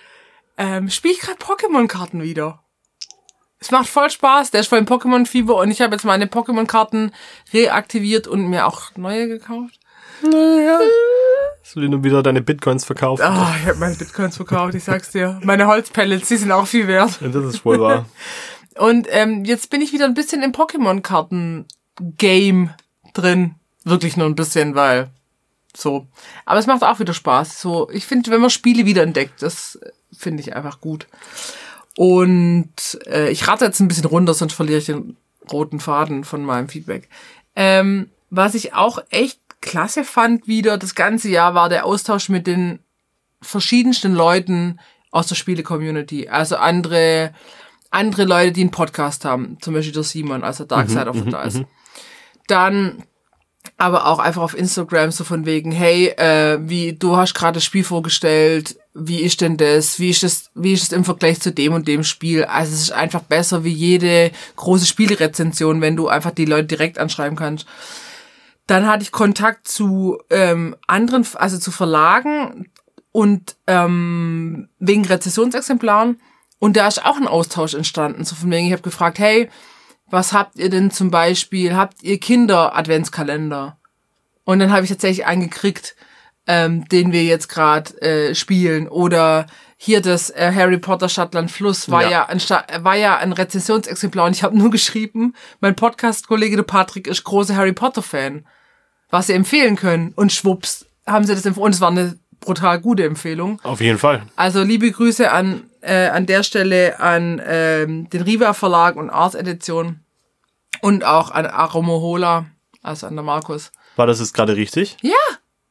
ähm, 0.57 0.89
spiele 0.91 1.15
ich 1.15 1.21
gerade 1.21 1.39
Pokémon-Karten 1.39 2.23
wieder. 2.23 2.62
Es 3.63 3.71
macht 3.71 3.89
voll 3.89 4.11
Spaß. 4.11 4.51
Der 4.51 4.61
ist 4.61 4.67
voll 4.67 4.81
im 4.81 4.87
Pokémon-Fieber 4.87 5.55
und 5.55 5.71
ich 5.71 5.81
habe 5.81 5.95
jetzt 5.95 6.05
meine 6.05 6.27
Pokémon-Karten 6.27 7.13
reaktiviert 7.55 8.27
und 8.27 8.49
mir 8.49 8.67
auch 8.67 8.91
neue 8.97 9.29
gekauft. 9.29 9.79
Hast 10.23 11.77
du 11.77 11.81
dir 11.81 11.89
nur 11.89 12.03
wieder 12.03 12.25
deine 12.25 12.43
Bitcoins 12.43 12.85
verkauft? 12.85 13.23
Oh, 13.25 13.47
ich 13.61 13.69
habe 13.69 13.79
meine 13.79 13.95
Bitcoins 13.95 14.35
verkauft, 14.37 14.75
ich 14.75 14.83
sag's 14.83 15.13
dir. 15.13 15.39
Meine 15.45 15.69
Holzpellets, 15.69 16.27
die 16.27 16.39
sind 16.39 16.51
auch 16.51 16.67
viel 16.67 16.89
wert. 16.89 17.21
Ja, 17.21 17.29
Das 17.29 17.45
ist 17.45 17.65
wohl 17.65 17.79
wahr. 17.81 18.07
Und 18.79 19.07
ähm, 19.11 19.45
jetzt 19.45 19.71
bin 19.71 19.81
ich 19.81 19.93
wieder 19.93 20.07
ein 20.07 20.15
bisschen 20.15 20.43
im 20.43 20.51
Pokémon-Karten-Game 20.51 22.71
drin. 23.15 23.55
Wirklich 23.85 24.17
nur 24.17 24.27
ein 24.27 24.35
bisschen, 24.35 24.75
weil 24.75 25.11
so. 25.77 26.09
Aber 26.47 26.59
es 26.59 26.67
macht 26.67 26.83
auch 26.83 26.99
wieder 26.99 27.15
Spaß. 27.15 27.61
So, 27.61 27.89
ich 27.91 28.07
finde, 28.07 28.33
wenn 28.33 28.41
man 28.41 28.51
Spiele 28.51 28.87
wieder 28.87 29.05
entdeckt, 29.05 29.41
das 29.41 29.77
äh, 29.77 29.93
finde 30.17 30.43
ich 30.43 30.57
einfach 30.57 30.81
gut. 30.81 31.07
Und 31.97 32.99
äh, 33.07 33.31
ich 33.31 33.47
rate 33.47 33.67
jetzt 33.67 33.81
ein 33.81 33.89
bisschen 33.89 34.07
runter, 34.07 34.35
sonst 34.35 34.55
verliere 34.55 34.79
ich 34.79 34.87
den 34.87 35.17
roten 35.51 35.81
Faden 35.81 36.25
von 36.25 36.45
meinem 36.45 36.69
Feedback. 36.69 37.09
Ähm, 37.55 38.11
was 38.31 38.55
ich 38.55 38.75
auch 38.75 38.99
echt 39.11 39.41
klasse 39.61 40.05
fand 40.05 40.47
wieder 40.47 40.79
das 40.79 40.95
ganze 40.95 41.29
Jahr, 41.29 41.55
war 41.55 41.69
der 41.69 41.85
Austausch 41.85 42.29
mit 42.29 42.47
den 42.47 42.79
verschiedensten 43.41 44.15
Leuten 44.15 44.81
aus 45.11 45.27
der 45.27 45.35
Spiele-Community. 45.35 46.29
Also 46.29 46.57
andere, 46.57 47.35
andere 47.91 48.25
Leute, 48.25 48.53
die 48.53 48.63
einen 48.63 48.71
Podcast 48.71 49.25
haben. 49.25 49.59
Zum 49.61 49.75
Beispiel 49.75 49.93
der 49.93 50.03
Simon, 50.03 50.43
also 50.43 50.65
Dark 50.65 50.89
Side 50.89 51.09
of 51.09 51.17
the 51.17 51.25
Dice. 51.25 51.65
Dann 52.47 53.05
aber 53.83 54.07
auch 54.07 54.21
einfach 54.21 54.43
auf 54.43 54.57
Instagram 54.57 55.11
so 55.11 55.25
von 55.25 55.45
wegen, 55.45 55.73
hey, 55.73 56.07
äh, 56.11 56.57
wie 56.61 56.93
du 56.93 57.17
hast 57.17 57.35
gerade 57.35 57.55
das 57.55 57.65
Spiel 57.65 57.83
vorgestellt, 57.83 58.77
wie 58.95 59.21
ist 59.21 59.41
denn 59.41 59.57
das, 59.57 59.99
wie 59.99 60.11
ist 60.11 60.23
das, 60.23 60.51
wie 60.55 60.73
ist 60.73 60.85
es 60.85 60.93
im 60.93 61.05
Vergleich 61.05 61.41
zu 61.41 61.51
dem 61.51 61.73
und 61.73 61.89
dem 61.89 62.05
Spiel? 62.05 62.45
Also 62.45 62.75
es 62.75 62.83
ist 62.83 62.93
einfach 62.93 63.23
besser 63.23 63.65
wie 63.65 63.73
jede 63.73 64.31
große 64.55 64.87
Spielerezension, 64.87 65.81
wenn 65.81 65.97
du 65.97 66.07
einfach 66.07 66.31
die 66.31 66.45
Leute 66.45 66.69
direkt 66.69 66.99
anschreiben 66.99 67.37
kannst. 67.37 67.67
Dann 68.69 68.87
hatte 68.87 69.03
ich 69.03 69.11
Kontakt 69.11 69.67
zu 69.67 70.17
ähm, 70.31 70.77
anderen, 70.87 71.27
also 71.35 71.59
zu 71.59 71.73
Verlagen 71.73 72.71
und 73.11 73.57
ähm, 73.67 74.69
wegen 74.79 75.05
Rezessionsexemplaren 75.05 76.21
und 76.61 76.77
da 76.77 76.87
ist 76.87 77.05
auch 77.05 77.17
ein 77.17 77.27
Austausch 77.27 77.75
entstanden. 77.75 78.25
So 78.25 78.37
von 78.37 78.49
wegen, 78.53 78.69
ich 78.69 78.73
habe 78.73 78.83
gefragt, 78.83 79.19
hey, 79.19 79.51
was 80.13 80.33
habt 80.33 80.57
ihr 80.59 80.71
denn 80.71 80.91
zum 80.91 81.11
Beispiel? 81.11 81.75
Habt 81.75 82.03
ihr 82.03 82.21
Kinder-Adventskalender? 82.21 83.77
Und 84.45 84.59
dann 84.59 84.73
habe 84.73 84.85
ich 84.85 84.91
tatsächlich 84.91 85.27
einen 85.27 85.43
gekriegt, 85.43 85.95
ähm, 86.47 86.89
den 86.89 87.13
wir 87.13 87.25
jetzt 87.25 87.49
gerade 87.49 88.01
äh, 88.03 88.35
spielen. 88.35 88.89
Oder 88.89 89.47
hier 89.77 90.01
das 90.01 90.31
äh, 90.31 90.53
Harry 90.55 90.79
Potter 90.79 91.09
Stadtland 91.09 91.51
Fluss 91.51 91.91
war 91.91 92.03
Ja. 92.03 92.11
ja, 92.11 92.27
ein 92.29 92.41
Sta- 92.41 92.67
war 92.81 92.97
ja 92.97 93.17
ein 93.19 93.33
Rezensionsexemplar 93.33 94.27
und 94.27 94.37
ich 94.37 94.43
habe 94.43 94.57
nur 94.57 94.71
geschrieben, 94.79 95.35
mein 95.61 95.75
Podcast-Kollege 95.77 96.57
der 96.57 96.63
Patrick 96.65 97.07
ist 97.07 97.25
großer 97.25 97.57
Harry 97.57 97.73
Potter-Fan, 97.73 98.47
was 99.11 99.29
sie 99.29 99.33
empfehlen 99.35 99.77
können. 99.77 100.13
Und 100.17 100.33
schwupps 100.33 100.87
haben 101.07 101.25
sie 101.25 101.35
das 101.35 101.47
empfohlen. 101.47 101.67
Und 101.67 101.75
es 101.75 101.81
war 101.81 101.91
eine 101.91 102.19
brutal 102.41 102.81
gute 102.81 103.05
Empfehlung. 103.05 103.61
Auf 103.63 103.81
jeden 103.81 103.99
Fall. 103.99 104.23
Also 104.37 104.63
liebe 104.63 104.91
Grüße 104.91 105.31
an 105.31 105.63
äh, 105.81 106.09
an 106.09 106.27
der 106.27 106.43
Stelle 106.45 107.01
an 107.01 107.41
ähm, 107.45 108.09
den 108.11 108.23
Riva 108.23 108.53
Verlag 108.53 108.95
und 108.97 109.11
Ars 109.11 109.35
Edition 109.35 109.99
und 110.83 111.05
auch 111.05 111.31
an 111.31 111.47
Aromohola, 111.47 112.45
also 112.83 113.07
an 113.07 113.15
der 113.17 113.23
Markus. 113.25 113.73
War 113.97 114.07
das 114.07 114.21
jetzt 114.21 114.35
gerade 114.35 114.55
richtig? 114.57 114.99
Ja, 115.01 115.15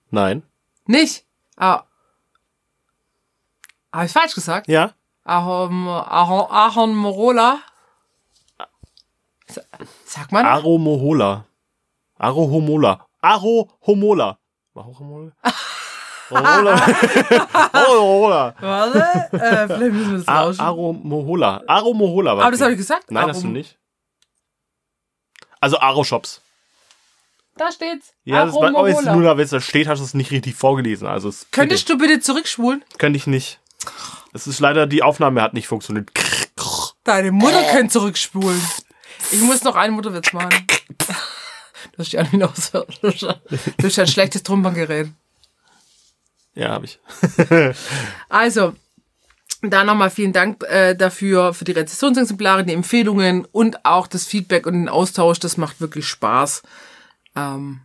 Nein. 0.10 0.42
nicht. 0.88 1.26
Ah. 1.58 1.84
Habe 3.94 4.06
ich 4.06 4.12
falsch 4.12 4.34
gesagt? 4.34 4.68
Ja? 4.68 4.94
Ahorn, 5.24 5.88
Ahorn, 5.88 6.50
Ahorn 6.50 6.96
Morola. 6.96 7.60
Sa- 9.48 9.62
Sag 10.06 10.32
man? 10.32 10.46
Aromohola. 10.46 11.46
Arohomola. 12.18 13.06
Arohomola. 13.22 14.38
Arohomola? 14.74 15.32
Arohomola. 17.74 18.56
Warte, 18.60 19.00
äh, 19.34 19.68
vielleicht 19.68 19.94
müssen 19.94 20.12
wir 20.12 20.18
das 20.20 20.28
rauschen. 20.28 20.62
Aromohola. 20.62 21.62
Aromohola 21.68 22.38
war 22.38 22.44
Aber 22.44 22.52
das 22.52 22.62
habe 22.62 22.72
ich 22.72 22.78
gesagt. 22.78 23.12
Nein, 23.12 23.28
hast 23.28 23.44
du 23.44 23.48
Arom- 23.48 23.54
nicht. 23.54 23.78
Also 25.62 25.80
Aro-Shops. 25.80 26.42
Da 27.56 27.72
steht's. 27.72 28.14
Ja, 28.26 28.46
das 28.46 28.56
war, 28.56 28.70
aber 28.76 28.88
jetzt 28.90 28.98
Aromohola. 28.98 29.16
nur, 29.16 29.24
da, 29.24 29.38
wenn 29.38 29.44
es 29.44 29.52
da 29.52 29.62
steht, 29.62 29.88
hast 29.88 30.00
du 30.00 30.06
es 30.06 30.14
nicht 30.14 30.32
richtig 30.32 30.56
vorgelesen. 30.56 31.08
Also 31.08 31.30
es 31.30 31.48
Könntest 31.52 31.88
du 31.90 31.98
bitte 31.98 32.20
zurückspulen? 32.20 32.84
Könnte 32.98 33.18
ich 33.18 33.28
nicht. 33.28 33.60
Es 34.34 34.48
ist 34.48 34.60
leider, 34.60 34.88
die 34.88 35.04
Aufnahme 35.04 35.42
hat 35.42 35.54
nicht 35.54 35.68
funktioniert. 35.68 36.10
Deine 37.04 37.32
Mutter 37.32 37.64
könnte 37.72 37.94
zurückspulen. 37.94 38.62
Ich 39.32 39.42
muss 39.42 39.64
noch 39.64 39.76
einen 39.76 39.94
Mutterwitz 39.94 40.34
machen. 40.34 40.68
Du 41.92 41.98
hast 41.98 42.14
die 42.14 42.20
an 42.20 42.28
mich 42.32 42.44
aushört. 42.44 43.00
Du 43.02 43.12
hast 43.88 44.00
ein 44.00 44.08
schlechtes 44.08 44.44
Trompengerät. 44.44 45.10
Ja, 46.54 46.70
habe 46.70 46.86
ich. 46.86 47.00
Also, 48.30 48.76
da 49.62 49.84
nochmal 49.84 50.10
vielen 50.10 50.34
Dank 50.34 50.64
äh, 50.64 50.96
dafür, 50.96 51.54
für 51.54 51.66
die 51.66 51.72
Rezessionsexemplare, 51.74 52.64
die 52.64 52.74
Empfehlungen 52.74 53.46
und 53.52 53.86
auch 53.86 54.08
das 54.08 54.26
Feedback 54.26 54.66
und 54.66 54.74
den 54.74 54.90
Austausch. 54.90 55.40
Das 55.40 55.58
macht 55.58 55.82
wirklich 55.82 56.08
Spaß. 56.08 56.64
Ähm, 57.36 57.82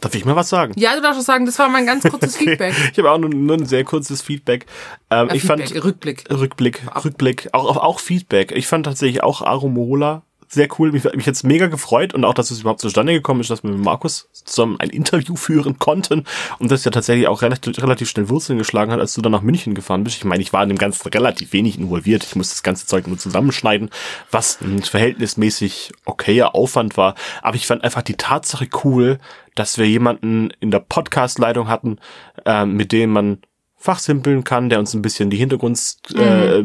Darf 0.00 0.14
ich 0.14 0.24
mal 0.24 0.34
was 0.34 0.48
sagen? 0.48 0.72
ja, 0.76 0.94
du 0.96 1.02
darfst 1.02 1.20
auch 1.20 1.24
sagen, 1.24 1.44
das 1.46 1.58
war 1.58 1.68
mein 1.68 1.84
ganz 1.86 2.04
kurzes 2.08 2.36
Feedback. 2.38 2.74
Ich 2.92 2.98
habe 2.98 3.10
auch 3.10 3.18
nur, 3.18 3.28
nur 3.30 3.56
ein 3.56 3.66
sehr 3.66 3.84
kurzes 3.84 4.22
Feedback. 4.22 4.66
Ähm, 5.10 5.28
Äh, 5.28 5.36
ich 5.36 5.42
Feedback, 5.42 5.68
fand 5.68 5.84
Rückblick. 5.84 6.24
Rückblick, 6.30 6.82
Rückblick, 7.04 7.48
auch, 7.52 7.64
auch, 7.64 7.76
auch 7.76 8.00
Feedback. 8.00 8.52
Ich 8.52 8.66
fand 8.66 8.86
tatsächlich 8.86 9.22
auch 9.22 9.42
Aromola 9.42 10.22
sehr 10.52 10.68
cool. 10.78 10.90
Mich, 10.90 11.04
mich 11.04 11.26
jetzt 11.26 11.44
mega 11.44 11.68
gefreut 11.68 12.12
und 12.12 12.24
auch, 12.24 12.34
dass 12.34 12.50
es 12.50 12.60
überhaupt 12.60 12.80
zustande 12.80 13.12
gekommen 13.12 13.40
ist, 13.40 13.50
dass 13.50 13.62
wir 13.62 13.70
mit 13.70 13.84
Markus 13.84 14.28
zusammen 14.32 14.76
ein 14.80 14.90
Interview 14.90 15.36
führen 15.36 15.78
konnten 15.78 16.24
und 16.58 16.70
das 16.70 16.84
ja 16.84 16.90
tatsächlich 16.90 17.28
auch 17.28 17.42
relativ, 17.42 17.80
relativ 17.80 18.10
schnell 18.10 18.28
Wurzeln 18.28 18.58
geschlagen 18.58 18.90
hat, 18.90 19.00
als 19.00 19.14
du 19.14 19.22
dann 19.22 19.32
nach 19.32 19.42
München 19.42 19.74
gefahren 19.74 20.02
bist. 20.02 20.16
Ich 20.16 20.24
meine, 20.24 20.42
ich 20.42 20.52
war 20.52 20.62
in 20.64 20.68
dem 20.68 20.78
Ganzen 20.78 21.08
relativ 21.08 21.52
wenig 21.52 21.78
involviert. 21.78 22.24
Ich 22.24 22.34
musste 22.34 22.54
das 22.54 22.64
ganze 22.64 22.86
Zeug 22.86 23.06
nur 23.06 23.16
zusammenschneiden, 23.16 23.90
was 24.30 24.60
ein 24.60 24.82
verhältnismäßig 24.82 25.92
okayer 26.04 26.54
Aufwand 26.54 26.96
war. 26.96 27.14
Aber 27.42 27.56
ich 27.56 27.66
fand 27.66 27.84
einfach 27.84 28.02
die 28.02 28.16
Tatsache 28.16 28.68
cool, 28.84 29.18
dass 29.54 29.78
wir 29.78 29.86
jemanden 29.86 30.50
in 30.58 30.70
der 30.72 30.80
Podcast-Leitung 30.80 31.68
hatten, 31.68 31.98
ähm, 32.44 32.74
mit 32.74 32.92
dem 32.92 33.10
man 33.10 33.38
fachsimpeln 33.76 34.44
kann, 34.44 34.68
der 34.68 34.78
uns 34.78 34.92
ein 34.92 35.00
bisschen 35.00 35.30
die 35.30 35.38
Hintergrundsdinge 35.38 36.24
äh, 36.24 36.62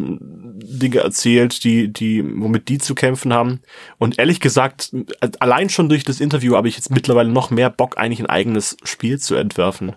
Dinge 0.77 1.00
erzählt, 1.00 1.63
die, 1.63 1.91
die, 1.91 2.24
womit 2.24 2.70
die 2.70 2.77
zu 2.77 2.96
kämpfen 2.96 3.34
haben. 3.34 3.62
Und 3.98 4.20
ehrlich 4.20 4.39
gesagt, 4.39 4.91
allein 5.39 5.70
schon 5.70 5.89
durch 5.89 6.03
das 6.03 6.20
Interview 6.20 6.55
habe 6.55 6.67
ich 6.67 6.75
jetzt 6.75 6.91
mittlerweile 6.91 7.29
noch 7.29 7.50
mehr 7.50 7.70
Bock, 7.70 7.98
eigentlich 7.98 8.20
ein 8.20 8.25
eigenes 8.25 8.77
Spiel 8.84 9.20
zu 9.20 9.36
entwerfen. 9.36 9.96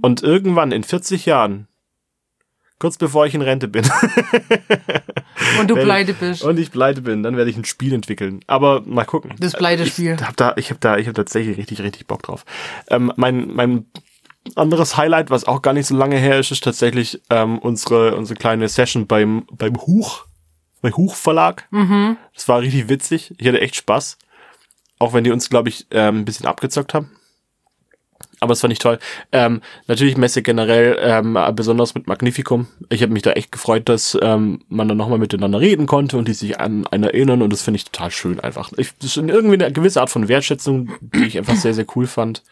Und 0.00 0.22
irgendwann 0.22 0.72
in 0.72 0.82
40 0.82 1.26
Jahren, 1.26 1.68
kurz 2.78 2.98
bevor 2.98 3.26
ich 3.26 3.34
in 3.34 3.42
Rente 3.42 3.68
bin 3.68 3.84
Und 5.60 5.70
du 5.70 5.74
pleite 5.74 6.14
bist. 6.14 6.42
und 6.42 6.58
ich 6.58 6.70
pleite 6.70 7.02
bin, 7.02 7.22
dann 7.22 7.36
werde 7.36 7.50
ich 7.50 7.56
ein 7.56 7.64
Spiel 7.64 7.92
entwickeln. 7.92 8.40
Aber 8.46 8.82
mal 8.82 9.04
gucken. 9.04 9.34
Das 9.38 9.52
Pleitespiel. 9.52 10.16
Ich 10.18 10.26
hab 10.26 10.36
da, 10.36 10.54
ich 10.56 10.70
habe 10.70 10.80
da, 10.80 10.96
ich 10.96 11.06
habe 11.06 11.14
tatsächlich 11.14 11.56
richtig, 11.56 11.80
richtig 11.82 12.06
Bock 12.06 12.22
drauf. 12.22 12.44
Ähm, 12.88 13.12
mein, 13.16 13.48
mein 13.54 13.86
anderes 14.54 14.96
Highlight, 14.96 15.30
was 15.30 15.46
auch 15.46 15.62
gar 15.62 15.72
nicht 15.72 15.86
so 15.86 15.96
lange 15.96 16.16
her 16.16 16.38
ist, 16.38 16.50
ist 16.50 16.64
tatsächlich 16.64 17.20
ähm, 17.30 17.58
unsere, 17.58 18.16
unsere 18.16 18.38
kleine 18.38 18.68
Session 18.68 19.06
beim, 19.06 19.46
beim 19.50 19.76
Huch, 19.76 20.26
bei 20.82 20.90
Huch 20.90 21.14
Verlag. 21.14 21.66
Mhm. 21.70 22.16
Das 22.34 22.48
war 22.48 22.60
richtig 22.60 22.88
witzig. 22.88 23.34
Ich 23.38 23.48
hatte 23.48 23.60
echt 23.60 23.76
Spaß. 23.76 24.18
Auch 24.98 25.12
wenn 25.12 25.24
die 25.24 25.32
uns, 25.32 25.48
glaube 25.50 25.68
ich, 25.68 25.86
ähm, 25.90 26.20
ein 26.20 26.24
bisschen 26.24 26.46
abgezockt 26.46 26.94
haben. 26.94 27.10
Aber 28.40 28.52
es 28.52 28.60
fand 28.60 28.72
ich 28.72 28.78
toll. 28.78 28.98
Ähm, 29.32 29.62
natürlich 29.86 30.16
Messe 30.16 30.42
generell, 30.42 30.98
ähm, 31.00 31.38
besonders 31.54 31.94
mit 31.94 32.06
Magnificum. 32.06 32.66
Ich 32.90 33.02
habe 33.02 33.12
mich 33.12 33.22
da 33.22 33.32
echt 33.32 33.52
gefreut, 33.52 33.88
dass 33.88 34.18
ähm, 34.20 34.60
man 34.68 34.88
dann 34.88 34.98
nochmal 34.98 35.18
miteinander 35.18 35.60
reden 35.60 35.86
konnte 35.86 36.18
und 36.18 36.28
die 36.28 36.34
sich 36.34 36.60
an 36.60 36.86
einen 36.86 37.04
erinnern 37.04 37.42
und 37.42 37.52
das 37.52 37.62
finde 37.62 37.76
ich 37.76 37.84
total 37.84 38.10
schön 38.10 38.40
einfach. 38.40 38.70
Ich, 38.76 38.92
das 38.98 39.16
ist 39.16 39.16
irgendwie 39.16 39.54
eine 39.54 39.72
gewisse 39.72 40.00
Art 40.00 40.10
von 40.10 40.28
Wertschätzung, 40.28 40.92
die 41.00 41.24
ich 41.24 41.38
einfach 41.38 41.56
sehr, 41.56 41.74
sehr 41.74 41.86
cool 41.96 42.06
fand. 42.06 42.42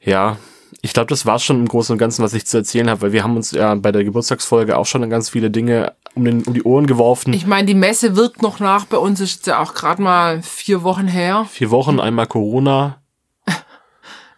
Ja, 0.00 0.38
ich 0.84 0.92
glaube, 0.92 1.06
das 1.08 1.24
war's 1.24 1.42
schon 1.42 1.60
im 1.60 1.66
Großen 1.66 1.92
und 1.94 1.98
Ganzen, 1.98 2.22
was 2.22 2.34
ich 2.34 2.46
zu 2.46 2.58
erzählen 2.58 2.90
habe, 2.90 3.00
weil 3.02 3.12
wir 3.12 3.24
haben 3.24 3.36
uns 3.36 3.52
ja 3.52 3.74
bei 3.74 3.90
der 3.90 4.04
Geburtstagsfolge 4.04 4.76
auch 4.76 4.84
schon 4.84 5.08
ganz 5.08 5.30
viele 5.30 5.50
Dinge 5.50 5.94
um, 6.14 6.24
den, 6.26 6.42
um 6.42 6.52
die 6.52 6.62
Ohren 6.62 6.86
geworfen. 6.86 7.32
Ich 7.32 7.46
meine, 7.46 7.66
die 7.66 7.74
Messe 7.74 8.16
wirkt 8.16 8.42
noch 8.42 8.60
nach. 8.60 8.84
Bei 8.84 8.98
uns 8.98 9.18
ist 9.20 9.40
es 9.40 9.46
ja 9.46 9.60
auch 9.60 9.72
gerade 9.74 10.02
mal 10.02 10.42
vier 10.42 10.82
Wochen 10.82 11.08
her. 11.08 11.46
Vier 11.50 11.70
Wochen, 11.70 12.00
einmal 12.00 12.26
Corona. 12.26 13.00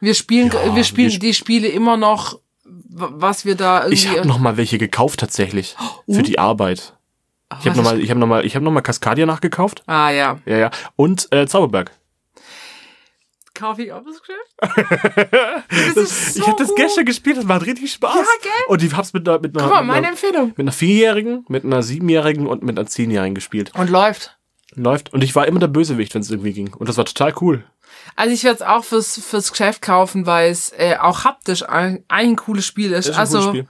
Wir 0.00 0.14
spielen, 0.14 0.50
Ja, 0.52 0.74
wir 0.76 0.84
spielen 0.84 1.08
wir 1.08 1.14
sp- 1.18 1.26
die 1.26 1.34
Spiele 1.34 1.68
immer 1.68 1.96
noch, 1.96 2.38
was 2.64 3.44
wir 3.44 3.54
da 3.56 3.78
irgendwie. 3.84 3.94
Ich 3.94 4.08
habe 4.10 4.28
noch 4.28 4.38
mal 4.38 4.56
welche 4.56 4.78
gekauft 4.78 5.20
tatsächlich 5.20 5.74
für 6.08 6.22
die 6.22 6.38
Arbeit. 6.38 6.92
Ich 7.60 7.66
habe 7.66 7.70
was 7.70 7.76
noch 7.76 7.82
ist- 7.84 7.90
mal, 7.92 8.00
ich 8.00 8.10
habe 8.10 8.20
noch 8.20 8.26
mal, 8.26 8.44
ich 8.46 8.54
habe 8.54 8.64
noch 8.64 8.72
mal 8.72 8.82
Cascadia 8.82 9.26
nachgekauft. 9.26 9.82
Ah 9.86 10.10
ja. 10.10 10.38
Ja, 10.46 10.56
ja. 10.58 10.70
Und 10.96 11.28
äh, 11.32 11.46
Zauberberg. 11.46 11.90
Kaufe 13.56 13.82
ich 13.82 13.92
auch 13.92 14.02
das 14.04 14.20
Geschäft? 14.20 15.66
das 15.70 15.96
ist 15.96 16.34
so 16.34 16.40
ich 16.40 16.46
habe 16.46 16.62
das 16.62 16.74
gestern 16.74 17.04
gespielt, 17.04 17.38
das 17.38 17.44
macht 17.44 17.66
richtig 17.66 17.92
Spaß. 17.92 18.14
Ja, 18.14 18.22
gell? 18.42 18.52
Und 18.68 18.82
ich 18.82 18.94
hab's 18.94 19.12
mit 19.12 19.28
einer, 19.28 19.38
mit 19.40 19.56
einer, 19.56 19.64
Guck 19.64 19.74
mal, 19.74 19.82
meine 19.82 19.98
einer 19.98 20.08
Empfehlung. 20.10 20.48
mit 20.48 20.60
einer 20.60 20.72
Vierjährigen, 20.72 21.44
mit 21.48 21.64
einer 21.64 21.82
Siebenjährigen 21.82 22.46
und 22.46 22.62
mit 22.62 22.78
einer 22.78 22.86
Zehnjährigen 22.86 23.34
gespielt. 23.34 23.72
Und 23.74 23.90
läuft. 23.90 24.36
Läuft. 24.74 25.12
Und 25.12 25.24
ich 25.24 25.34
war 25.34 25.46
immer 25.46 25.60
der 25.60 25.68
Bösewicht, 25.68 26.14
wenn 26.14 26.22
es 26.22 26.30
irgendwie 26.30 26.52
ging. 26.52 26.74
Und 26.74 26.88
das 26.88 26.96
war 26.96 27.04
total 27.04 27.34
cool. 27.40 27.64
Also 28.14 28.32
ich 28.32 28.44
werde 28.44 28.56
es 28.56 28.62
auch 28.62 28.84
fürs, 28.84 29.18
fürs 29.18 29.50
Geschäft 29.50 29.82
kaufen, 29.82 30.26
weil 30.26 30.50
es 30.50 30.72
äh, 30.76 30.96
auch 31.00 31.24
haptisch 31.24 31.66
ein, 31.68 32.04
ein 32.08 32.36
cooles 32.36 32.66
Spiel 32.66 32.92
ist. 32.92 33.08
Das 33.08 33.14
ist 33.14 33.18
also 33.18 33.48
Spiel. 33.48 33.66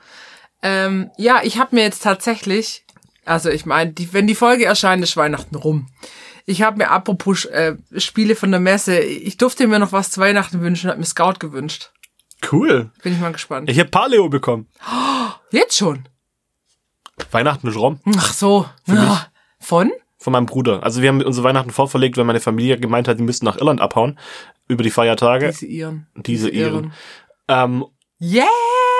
Ähm, 0.62 1.10
ja, 1.16 1.40
ich 1.42 1.58
habe 1.58 1.74
mir 1.76 1.82
jetzt 1.82 2.02
tatsächlich, 2.02 2.84
also 3.24 3.50
ich 3.50 3.66
meine, 3.66 3.92
die, 3.92 4.12
wenn 4.12 4.26
die 4.26 4.34
Folge 4.34 4.64
erscheint, 4.64 5.02
ist 5.02 5.16
Weihnachten 5.16 5.54
rum. 5.54 5.88
Ich 6.46 6.62
habe 6.62 6.78
mir 6.78 6.90
apropos 6.90 7.44
äh, 7.44 7.76
Spiele 7.96 8.36
von 8.36 8.50
der 8.52 8.60
Messe, 8.60 9.00
ich 9.00 9.36
durfte 9.36 9.66
mir 9.66 9.78
noch 9.78 9.92
was 9.92 10.10
zu 10.10 10.20
Weihnachten 10.20 10.60
wünschen, 10.60 10.88
habe 10.88 11.00
mir 11.00 11.06
Scout 11.06 11.34
gewünscht. 11.40 11.90
Cool. 12.50 12.90
Bin 13.02 13.12
ich 13.12 13.20
mal 13.20 13.32
gespannt. 13.32 13.68
Ich 13.68 13.78
habe 13.80 13.90
Paleo 13.90 14.28
bekommen. 14.28 14.68
Jetzt 15.50 15.76
schon? 15.76 16.08
Weihnachten 17.32 17.66
ist 17.68 17.76
rum. 17.76 18.00
Ach 18.16 18.32
so. 18.32 18.66
Ja. 18.86 19.26
Von? 19.58 19.90
Von 20.18 20.32
meinem 20.32 20.46
Bruder. 20.46 20.82
Also 20.82 21.02
wir 21.02 21.08
haben 21.08 21.22
unsere 21.22 21.44
Weihnachten 21.44 21.70
vorverlegt, 21.70 22.16
weil 22.16 22.24
meine 22.24 22.40
Familie 22.40 22.78
gemeint 22.78 23.08
hat, 23.08 23.18
die 23.18 23.22
müssten 23.22 23.46
nach 23.46 23.56
Irland 23.56 23.80
abhauen. 23.80 24.18
Über 24.68 24.82
die 24.82 24.90
Feiertage. 24.90 25.48
Diese 25.48 25.66
Iren. 25.66 26.06
Diese 26.14 26.50
Iren. 26.50 26.92
Ähm, 27.48 27.84
Yeah! 28.20 28.46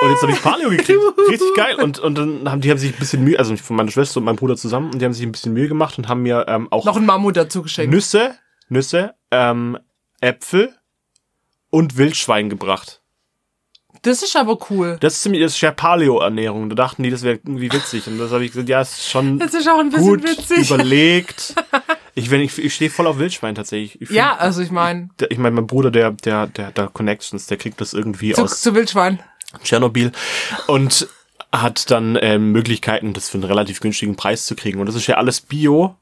Und 0.01 0.09
jetzt 0.11 0.21
habe 0.21 0.31
ich 0.31 0.41
Paleo 0.41 0.69
gekriegt. 0.69 0.99
Richtig 1.29 1.55
geil. 1.55 1.75
Und, 1.75 1.99
und 1.99 2.15
dann 2.17 2.49
haben 2.51 2.61
die 2.61 2.69
haben 2.69 2.77
sich 2.77 2.93
ein 2.93 2.99
bisschen 2.99 3.23
Mühe, 3.23 3.39
also 3.39 3.55
von 3.57 3.75
meiner 3.75 3.89
Schwester 3.91 4.19
und 4.19 4.25
meinem 4.25 4.35
Bruder 4.35 4.55
zusammen, 4.55 4.91
und 4.93 4.99
die 4.99 5.05
haben 5.05 5.13
sich 5.13 5.25
ein 5.25 5.31
bisschen 5.31 5.53
Mühe 5.53 5.67
gemacht 5.67 5.97
und 5.97 6.07
haben 6.07 6.21
mir 6.21 6.45
ähm, 6.47 6.67
auch 6.71 6.85
Noch 6.85 6.97
ein 6.97 7.05
Mammut 7.05 7.35
dazu 7.37 7.63
geschenkt. 7.63 7.91
Nüsse, 7.93 8.35
Nüsse, 8.69 9.15
ähm, 9.31 9.77
Äpfel 10.21 10.73
und 11.69 11.97
Wildschwein 11.97 12.49
gebracht. 12.49 13.01
Das 14.03 14.21
ist 14.21 14.35
aber 14.35 14.57
cool. 14.69 14.97
Das 14.99 15.13
ist 15.15 15.23
ziemlich, 15.23 15.41
das 15.41 15.53
ist 15.55 15.61
ja 15.61 15.71
Paleo-Ernährung. 15.71 16.69
Da 16.69 16.75
dachten 16.75 17.01
die, 17.01 17.09
das 17.09 17.23
wäre 17.23 17.37
irgendwie 17.37 17.71
witzig. 17.73 18.05
Und 18.07 18.19
das 18.19 18.31
habe 18.31 18.45
ich 18.45 18.51
gesagt, 18.51 18.69
ja, 18.69 18.79
ist 18.81 19.09
schon 19.09 19.39
Das 19.39 19.55
ist 19.55 19.67
auch 19.67 19.79
ein 19.79 19.89
bisschen 19.89 20.07
gut 20.07 20.23
witzig. 20.23 20.69
überlegt. 20.69 21.55
Ich, 22.19 22.31
wenn 22.31 22.41
ich, 22.41 22.57
ich 22.57 22.73
stehe 22.73 22.89
voll 22.89 23.05
auf 23.05 23.19
Wildschwein 23.19 23.53
tatsächlich. 23.53 24.01
Ich 24.01 24.07
find- 24.07 24.17
Ja, 24.17 24.35
also 24.37 24.63
ich 24.63 24.71
meine, 24.71 25.09
der, 25.19 25.29
ich 25.29 25.37
meine, 25.37 25.53
mein 25.53 25.67
Bruder, 25.67 25.91
der, 25.91 26.09
der, 26.13 26.47
der, 26.47 26.71
der 26.71 26.87
Connections, 26.87 27.45
der 27.45 27.57
kriegt 27.57 27.79
das 27.79 27.93
irgendwie 27.93 28.31
zu, 28.33 28.41
aus 28.41 28.59
zu 28.61 28.73
Wildschwein. 28.73 29.19
Tschernobyl 29.63 30.11
und 30.67 31.07
hat 31.51 31.89
dann 31.91 32.17
ähm, 32.21 32.51
Möglichkeiten, 32.51 33.13
das 33.13 33.29
für 33.29 33.35
einen 33.35 33.45
relativ 33.45 33.79
günstigen 33.79 34.15
Preis 34.15 34.45
zu 34.45 34.55
kriegen. 34.55 34.79
Und 34.79 34.87
das 34.87 34.95
ist 34.95 35.07
ja 35.07 35.15
alles 35.15 35.41
Bio. 35.41 35.95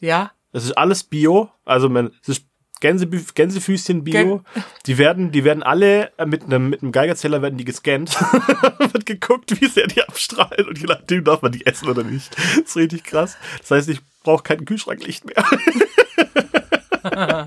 Ja. 0.00 0.32
Das 0.52 0.64
ist 0.64 0.72
alles 0.72 1.04
Bio. 1.04 1.50
Also 1.64 1.88
man, 1.88 2.12
es 2.22 2.28
ist 2.28 2.44
Gänse, 2.80 3.06
Gänsefüßchen 3.06 4.04
Bio. 4.04 4.42
Die 4.86 4.98
werden, 4.98 5.30
die 5.30 5.44
werden 5.44 5.62
alle 5.62 6.12
äh, 6.18 6.26
mit 6.26 6.44
einem, 6.44 6.68
mit 6.68 6.82
einem 6.82 6.92
Geigerzähler 6.92 7.40
werden 7.40 7.56
die 7.56 7.64
gescannt. 7.64 8.20
wird 8.92 9.06
geguckt, 9.06 9.58
wie 9.60 9.66
sehr 9.66 9.86
die 9.86 10.02
abstrahlen 10.02 10.66
und 10.68 10.78
je 10.78 10.86
nachdem 10.86 11.24
darf 11.24 11.42
man 11.42 11.52
die 11.52 11.64
essen 11.64 11.88
oder 11.88 12.02
nicht. 12.02 12.36
Das 12.36 12.70
ist 12.70 12.76
richtig 12.76 13.04
krass. 13.04 13.36
Das 13.60 13.70
heißt, 13.70 13.88
ich 13.88 14.00
brauche 14.22 14.42
kein 14.42 14.64
Kühlschranklicht 14.64 15.24
mehr. 15.24 15.44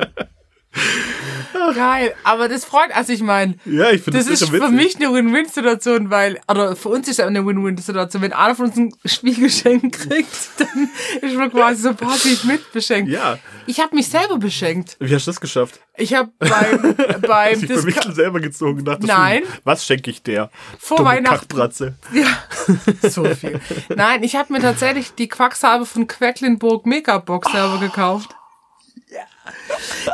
Geil. 1.74 2.14
Aber 2.24 2.48
das 2.48 2.66
freut, 2.66 2.96
also 2.96 3.14
ich 3.14 3.22
meine, 3.22 3.56
ja, 3.66 3.90
ich 3.92 4.02
finde 4.02 4.20
das 4.20 4.28
ist 4.28 4.48
für 4.50 4.70
mich 4.70 4.96
eine 4.98 5.12
Win-Win-Situation, 5.14 6.10
weil, 6.10 6.40
oder 6.48 6.76
für 6.76 6.90
uns 6.90 7.08
ist 7.08 7.20
es 7.20 7.26
eine 7.26 7.46
Win-Win-Situation. 7.46 8.22
Wenn 8.22 8.34
einer 8.34 8.56
von 8.56 8.66
uns 8.68 8.78
ein 8.78 8.92
Spielgeschenk 9.06 9.94
kriegt, 9.94 10.36
dann 10.58 10.90
ist 11.22 11.36
man 11.36 11.52
quasi 11.52 11.82
so 11.82 11.94
passiv 11.94 12.44
mitbeschenkt. 12.44 13.10
Ja. 13.12 13.40
Ich 13.68 13.80
habe 13.80 13.96
mich 13.96 14.08
selber 14.08 14.38
beschenkt. 14.38 14.98
Wie 15.00 15.14
hast 15.14 15.28
du 15.28 15.32
das 15.32 15.42
geschafft? 15.42 15.80
Ich 15.98 16.14
habe 16.14 16.30
beim, 16.40 16.96
beim 17.22 17.22
bei 17.22 17.56
Disco- 17.56 17.86
Michel 17.86 18.14
selber 18.14 18.40
gezogen 18.40 18.84
dachte, 18.84 19.06
Nein. 19.08 19.44
was 19.64 19.86
schenke 19.86 20.12
ich 20.12 20.22
der? 20.22 20.50
Vor 20.78 20.98
Dumme 20.98 21.10
Weihnachten. 21.10 21.40
Kackbratze. 21.40 21.96
Ja, 22.14 23.10
so 23.10 23.24
viel. 23.26 23.60
Nein, 23.96 24.24
ich 24.24 24.36
habe 24.36 24.52
mir 24.54 24.60
tatsächlich 24.60 25.14
die 25.16 25.28
Quacksalbe 25.28 25.86
von 25.86 26.08
Quecklinburg 26.08 26.86
Megabox 26.86 27.52
selber 27.52 27.80
gekauft. 27.80 28.30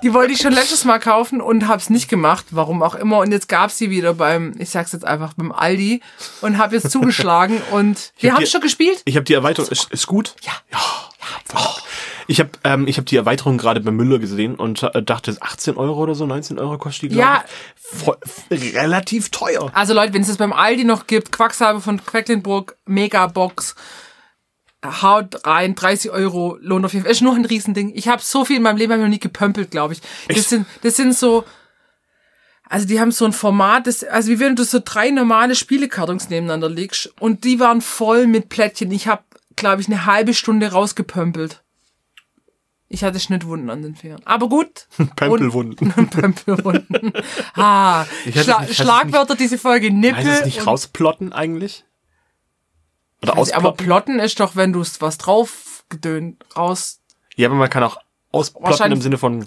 Die 0.04 0.14
wollte 0.14 0.34
ich 0.34 0.40
schon 0.40 0.54
letztes 0.54 0.86
Mal 0.86 1.00
kaufen 1.00 1.42
und 1.42 1.68
hab's 1.68 1.90
nicht 1.90 2.10
gemacht, 2.10 2.46
warum 2.52 2.82
auch 2.84 2.96
immer. 2.96 3.20
Und 3.20 3.32
jetzt 3.32 3.48
gab's 3.48 3.78
sie 3.78 3.90
wieder 3.90 4.14
beim, 4.14 4.54
ich 4.58 4.70
sag's 4.70 4.92
jetzt 4.92 5.06
einfach, 5.06 5.34
beim 5.34 5.52
Aldi 5.52 6.02
und 6.42 6.58
habe 6.58 6.76
jetzt 6.76 6.92
zugeschlagen 6.92 7.62
und 7.72 8.12
wir 8.20 8.32
hab 8.32 8.38
haben 8.38 8.46
die- 8.46 8.50
schon 8.52 8.62
gespielt. 8.62 9.02
Ich 9.06 9.16
habe 9.16 9.24
die 9.24 9.34
Erweiterung, 9.34 9.70
ist, 9.70 9.92
ist 9.92 10.08
gut? 10.08 10.36
Ja. 10.44 10.52
Ich 12.28 12.40
habe 12.40 12.50
ähm, 12.64 12.88
ich 12.88 12.98
hab 12.98 13.06
die 13.06 13.18
Erweiterung 13.18 13.58
gerade 13.58 13.82
bei 13.82 13.92
Müller 13.92 14.20
gesehen 14.20 14.56
und 14.56 14.84
äh, 14.84 15.04
dachte, 15.04 15.36
18 15.40 15.76
Euro 15.76 16.02
oder 16.02 16.16
so, 16.16 16.26
19 16.26 16.60
Euro 16.60 16.78
kostet 16.78 17.12
die, 17.12 17.16
Ja. 17.16 17.44
ich. 17.46 18.00
Voll, 18.00 18.18
relativ 18.50 19.32
teuer. 19.32 19.70
Also 19.74 19.94
Leute, 19.94 20.14
wenn 20.14 20.22
es 20.22 20.30
das 20.30 20.38
beim 20.38 20.54
Aldi 20.54 20.86
noch 20.86 21.08
gibt, 21.08 21.32
Quacksalbe 21.34 21.82
von 21.82 22.04
Quecklinburg 22.06 22.78
Megabox, 22.86 23.76
haut 24.84 25.46
rein, 25.46 25.76
30 25.76 26.12
Euro, 26.12 26.58
lohnt 26.62 26.86
auf 26.86 26.94
jeden 26.94 27.04
Fall. 27.06 27.12
Ist 27.12 27.22
nur 27.22 27.36
ein 27.36 27.46
Riesending. 27.46 27.92
Ich 27.96 28.08
habe 28.08 28.22
so 28.22 28.46
viel 28.46 28.58
in 28.58 28.64
meinem 28.64 28.78
Leben 28.78 29.00
noch 29.00 29.08
nie 29.08 29.20
gepömpelt, 29.20 29.72
glaube 29.72 29.94
ich. 29.94 30.02
Das 30.28 30.38
Echt? 30.38 30.50
sind, 30.50 30.66
das 30.82 30.96
sind 30.96 31.16
so, 31.16 31.44
also 32.68 32.88
die 32.88 33.00
haben 33.00 33.12
so 33.12 33.26
ein 33.26 33.34
Format, 33.34 33.86
das, 33.88 34.04
also 34.04 34.30
wie 34.32 34.40
wenn 34.40 34.56
du 34.56 34.64
so 34.64 34.80
drei 34.84 35.12
normale 35.12 35.56
Spielekartons 35.56 36.30
nebeneinander 36.30 36.70
legst 36.70 37.14
und 37.20 37.44
die 37.44 37.60
waren 37.60 37.82
voll 37.82 38.26
mit 38.28 38.50
Plättchen. 38.50 38.92
Ich 38.92 39.08
habe, 39.08 39.24
glaube 39.56 39.82
ich, 39.82 39.88
eine 39.88 40.06
halbe 40.06 40.34
Stunde 40.34 40.72
rausgepömpelt. 40.72 41.62
Ich 42.94 43.04
hatte 43.06 43.20
Schnittwunden 43.22 43.70
an 43.70 43.84
den 43.84 43.96
Fingern. 43.96 44.22
Aber 44.26 44.50
gut. 44.50 44.88
Pömpelwunden. 45.16 45.94
Und- 45.96 46.10
Pömpelwunden. 46.12 47.14
Ah, 47.56 48.06
Schla 48.34 48.62
nicht- 48.62 48.76
Schlagwörter 48.76 49.36
diese 49.36 49.58
Folge 49.58 49.92
Nippel. 49.92 50.26
Heißt 50.26 50.40
es 50.40 50.46
nicht 50.46 50.66
rausplotten 50.68 51.32
eigentlich? 51.34 51.86
Oder 53.24 53.38
Also, 53.38 53.54
aber 53.54 53.74
plotten 53.74 54.20
ist 54.20 54.40
doch, 54.40 54.56
wenn 54.56 54.74
du 54.74 54.82
was 55.02 55.18
drauf 55.18 55.84
gedönt 55.90 56.44
raus. 56.56 57.00
ja, 57.36 57.48
aber 57.48 57.56
man 57.56 57.70
kann 57.70 57.84
auch 57.84 57.98
ausplotten 58.32 58.92
im 58.94 59.02
Sinne 59.02 59.18
von, 59.18 59.44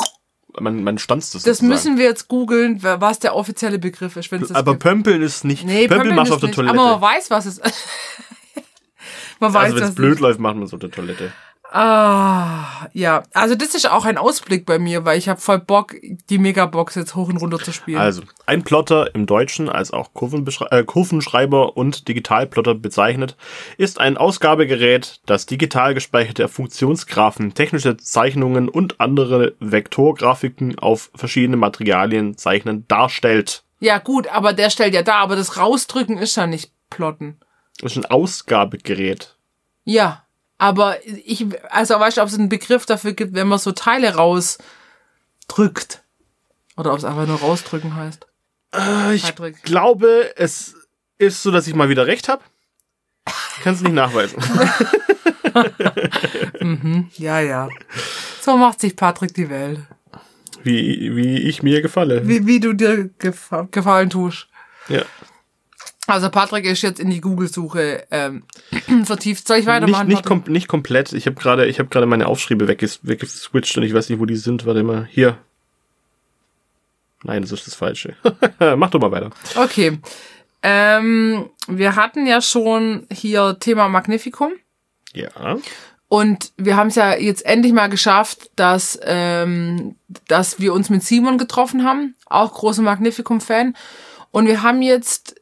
man, 0.60 0.84
man 0.84 0.98
stanzt 0.98 1.34
das 1.34 1.42
Das 1.42 1.58
sozusagen. 1.58 1.68
müssen 1.68 1.98
wir 1.98 2.04
jetzt 2.04 2.28
googeln, 2.28 2.82
was 2.82 3.18
der 3.18 3.34
offizielle 3.34 3.78
Begriff 3.78 4.16
ist, 4.16 4.30
es 4.42 4.48
das 4.48 4.56
Aber 4.56 4.72
gibt. 4.72 4.82
Pömpeln 4.82 5.22
ist 5.22 5.44
nicht. 5.44 5.64
Nee, 5.64 5.88
Pömpeln 5.88 5.98
Pömpeln 6.00 6.16
machst 6.16 6.30
du 6.30 6.34
ist 6.34 6.36
auf 6.36 6.40
der 6.40 6.46
nicht, 6.48 6.56
Toilette. 6.56 6.78
Aber 6.78 6.90
man 6.92 7.00
weiß, 7.00 7.30
was 7.30 7.46
es 7.46 7.60
Man 9.40 9.52
weiß 9.52 9.64
also 9.72 9.76
wenn 9.76 9.88
es 9.88 9.94
blöd 9.94 10.10
nicht. 10.12 10.20
läuft, 10.20 10.40
macht 10.40 10.54
man 10.56 10.64
es 10.64 10.72
auf 10.72 10.80
der 10.80 10.90
Toilette. 10.90 11.32
Ah, 11.76 12.86
ja. 12.92 13.24
Also 13.32 13.56
das 13.56 13.74
ist 13.74 13.90
auch 13.90 14.04
ein 14.04 14.16
Ausblick 14.16 14.64
bei 14.64 14.78
mir, 14.78 15.04
weil 15.04 15.18
ich 15.18 15.28
habe 15.28 15.40
voll 15.40 15.58
Bock, 15.58 15.96
die 16.30 16.38
Megabox 16.38 16.94
jetzt 16.94 17.16
hoch 17.16 17.28
und 17.28 17.38
runter 17.38 17.58
zu 17.58 17.72
spielen. 17.72 17.98
Also, 17.98 18.22
ein 18.46 18.62
Plotter 18.62 19.12
im 19.14 19.26
Deutschen 19.26 19.68
als 19.68 19.90
auch 19.90 20.10
Kurvenbeschrei- 20.14 20.70
äh, 20.70 20.84
Kurvenschreiber 20.84 21.76
und 21.76 22.06
Digitalplotter 22.06 22.76
bezeichnet, 22.76 23.36
ist 23.76 23.98
ein 23.98 24.16
Ausgabegerät, 24.16 25.20
das 25.26 25.46
digital 25.46 25.94
gespeicherte 25.94 26.46
Funktionsgraphen, 26.46 27.54
technische 27.54 27.96
Zeichnungen 27.96 28.68
und 28.68 29.00
andere 29.00 29.54
Vektorgrafiken 29.58 30.78
auf 30.78 31.10
verschiedene 31.16 31.56
Materialien 31.56 32.38
zeichnen 32.38 32.86
darstellt. 32.86 33.64
ja 33.80 33.98
gut, 33.98 34.28
aber 34.28 34.52
der 34.52 34.70
stellt 34.70 34.94
ja 34.94 35.02
da, 35.02 35.14
aber 35.16 35.34
das 35.34 35.56
Rausdrücken 35.56 36.18
ist 36.18 36.36
ja 36.36 36.46
nicht 36.46 36.70
plotten. 36.88 37.40
Das 37.80 37.92
ist 37.96 37.98
ein 37.98 38.10
Ausgabegerät. 38.10 39.36
Ja, 39.84 40.23
aber 40.64 40.96
ich, 41.06 41.44
also 41.70 41.98
weißt 42.00 42.16
du, 42.16 42.22
ob 42.22 42.28
es 42.28 42.34
einen 42.38 42.48
Begriff 42.48 42.86
dafür 42.86 43.12
gibt, 43.12 43.34
wenn 43.34 43.48
man 43.48 43.58
so 43.58 43.72
Teile 43.72 44.14
rausdrückt. 44.14 46.02
Oder 46.76 46.92
ob 46.92 46.98
es 46.98 47.04
einfach 47.04 47.26
nur 47.26 47.38
rausdrücken 47.38 47.94
heißt. 47.94 48.26
Äh, 48.74 49.14
ich 49.14 49.22
Patrick. 49.22 49.62
glaube, 49.62 50.32
es 50.36 50.74
ist 51.18 51.42
so, 51.42 51.50
dass 51.50 51.66
ich 51.66 51.74
mal 51.74 51.88
wieder 51.88 52.06
recht 52.06 52.28
habe. 52.28 52.42
Kannst 53.62 53.82
nicht 53.82 53.92
nachweisen. 53.92 54.42
Ja, 57.16 57.38
ja. 57.40 57.68
So 58.40 58.56
macht 58.56 58.80
sich 58.80 58.96
Patrick 58.96 59.34
die 59.34 59.48
Welt. 59.48 59.78
wie, 60.64 61.14
wie 61.14 61.38
ich 61.42 61.62
mir 61.62 61.80
gefalle. 61.80 62.26
Wie, 62.26 62.44
wie 62.46 62.58
du 62.58 62.72
dir 62.72 63.08
gefa 63.18 63.68
gefallen 63.70 64.10
tust. 64.10 64.48
Ja. 64.88 65.02
Also 66.06 66.28
Patrick 66.28 66.66
ist 66.66 66.82
jetzt 66.82 67.00
in 67.00 67.08
die 67.10 67.20
Google-Suche 67.20 68.06
ähm, 68.10 68.42
vertieft. 69.04 69.46
Soll 69.48 69.58
ich 69.58 69.64
Nicht, 69.64 69.72
weitermachen? 69.74 70.08
nicht, 70.08 70.22
Patrick? 70.24 70.44
kom 70.44 70.52
nicht 70.52 70.68
komplett. 70.68 71.12
Ich 71.12 71.26
habe 71.26 71.36
gerade 71.36 71.66
ich 71.66 71.78
habe 71.78 71.88
gerade 71.88 72.06
meine 72.06 72.26
Aufschriebe 72.26 72.68
wegges 72.68 73.00
weggeswitcht 73.02 73.76
und 73.78 73.84
ich 73.84 73.94
weiß 73.94 74.10
nicht, 74.10 74.20
wo 74.20 74.26
die 74.26 74.36
sind. 74.36 74.66
Warte 74.66 74.82
mal. 74.82 75.08
Hier. 75.10 75.38
Nein, 77.22 77.40
das 77.42 77.52
ist 77.52 77.66
das 77.66 77.74
Falsche. 77.74 78.16
Mach 78.76 78.90
doch 78.90 79.00
mal 79.00 79.10
weiter. 79.12 79.30
Okay. 79.56 79.98
Ähm, 80.62 81.48
wir 81.68 81.96
hatten 81.96 82.26
ja 82.26 82.40
schon 82.42 83.06
hier 83.10 83.56
Thema 83.58 83.88
Magnificum. 83.88 84.52
Ja. 85.14 85.56
Und 86.08 86.52
wir 86.56 86.76
haben 86.76 86.88
es 86.88 86.96
ja 86.96 87.16
jetzt 87.16 87.44
endlich 87.46 87.72
mal 87.72 87.88
geschafft, 87.88 88.50
dass, 88.56 88.98
ähm, 89.02 89.96
dass 90.28 90.60
wir 90.60 90.74
uns 90.74 90.90
mit 90.90 91.02
Simon 91.02 91.38
getroffen 91.38 91.84
haben, 91.84 92.14
auch 92.26 92.52
großer 92.52 92.82
Magnificum-Fan. 92.82 93.74
Und 94.30 94.46
wir 94.46 94.62
haben 94.62 94.82
jetzt 94.82 95.36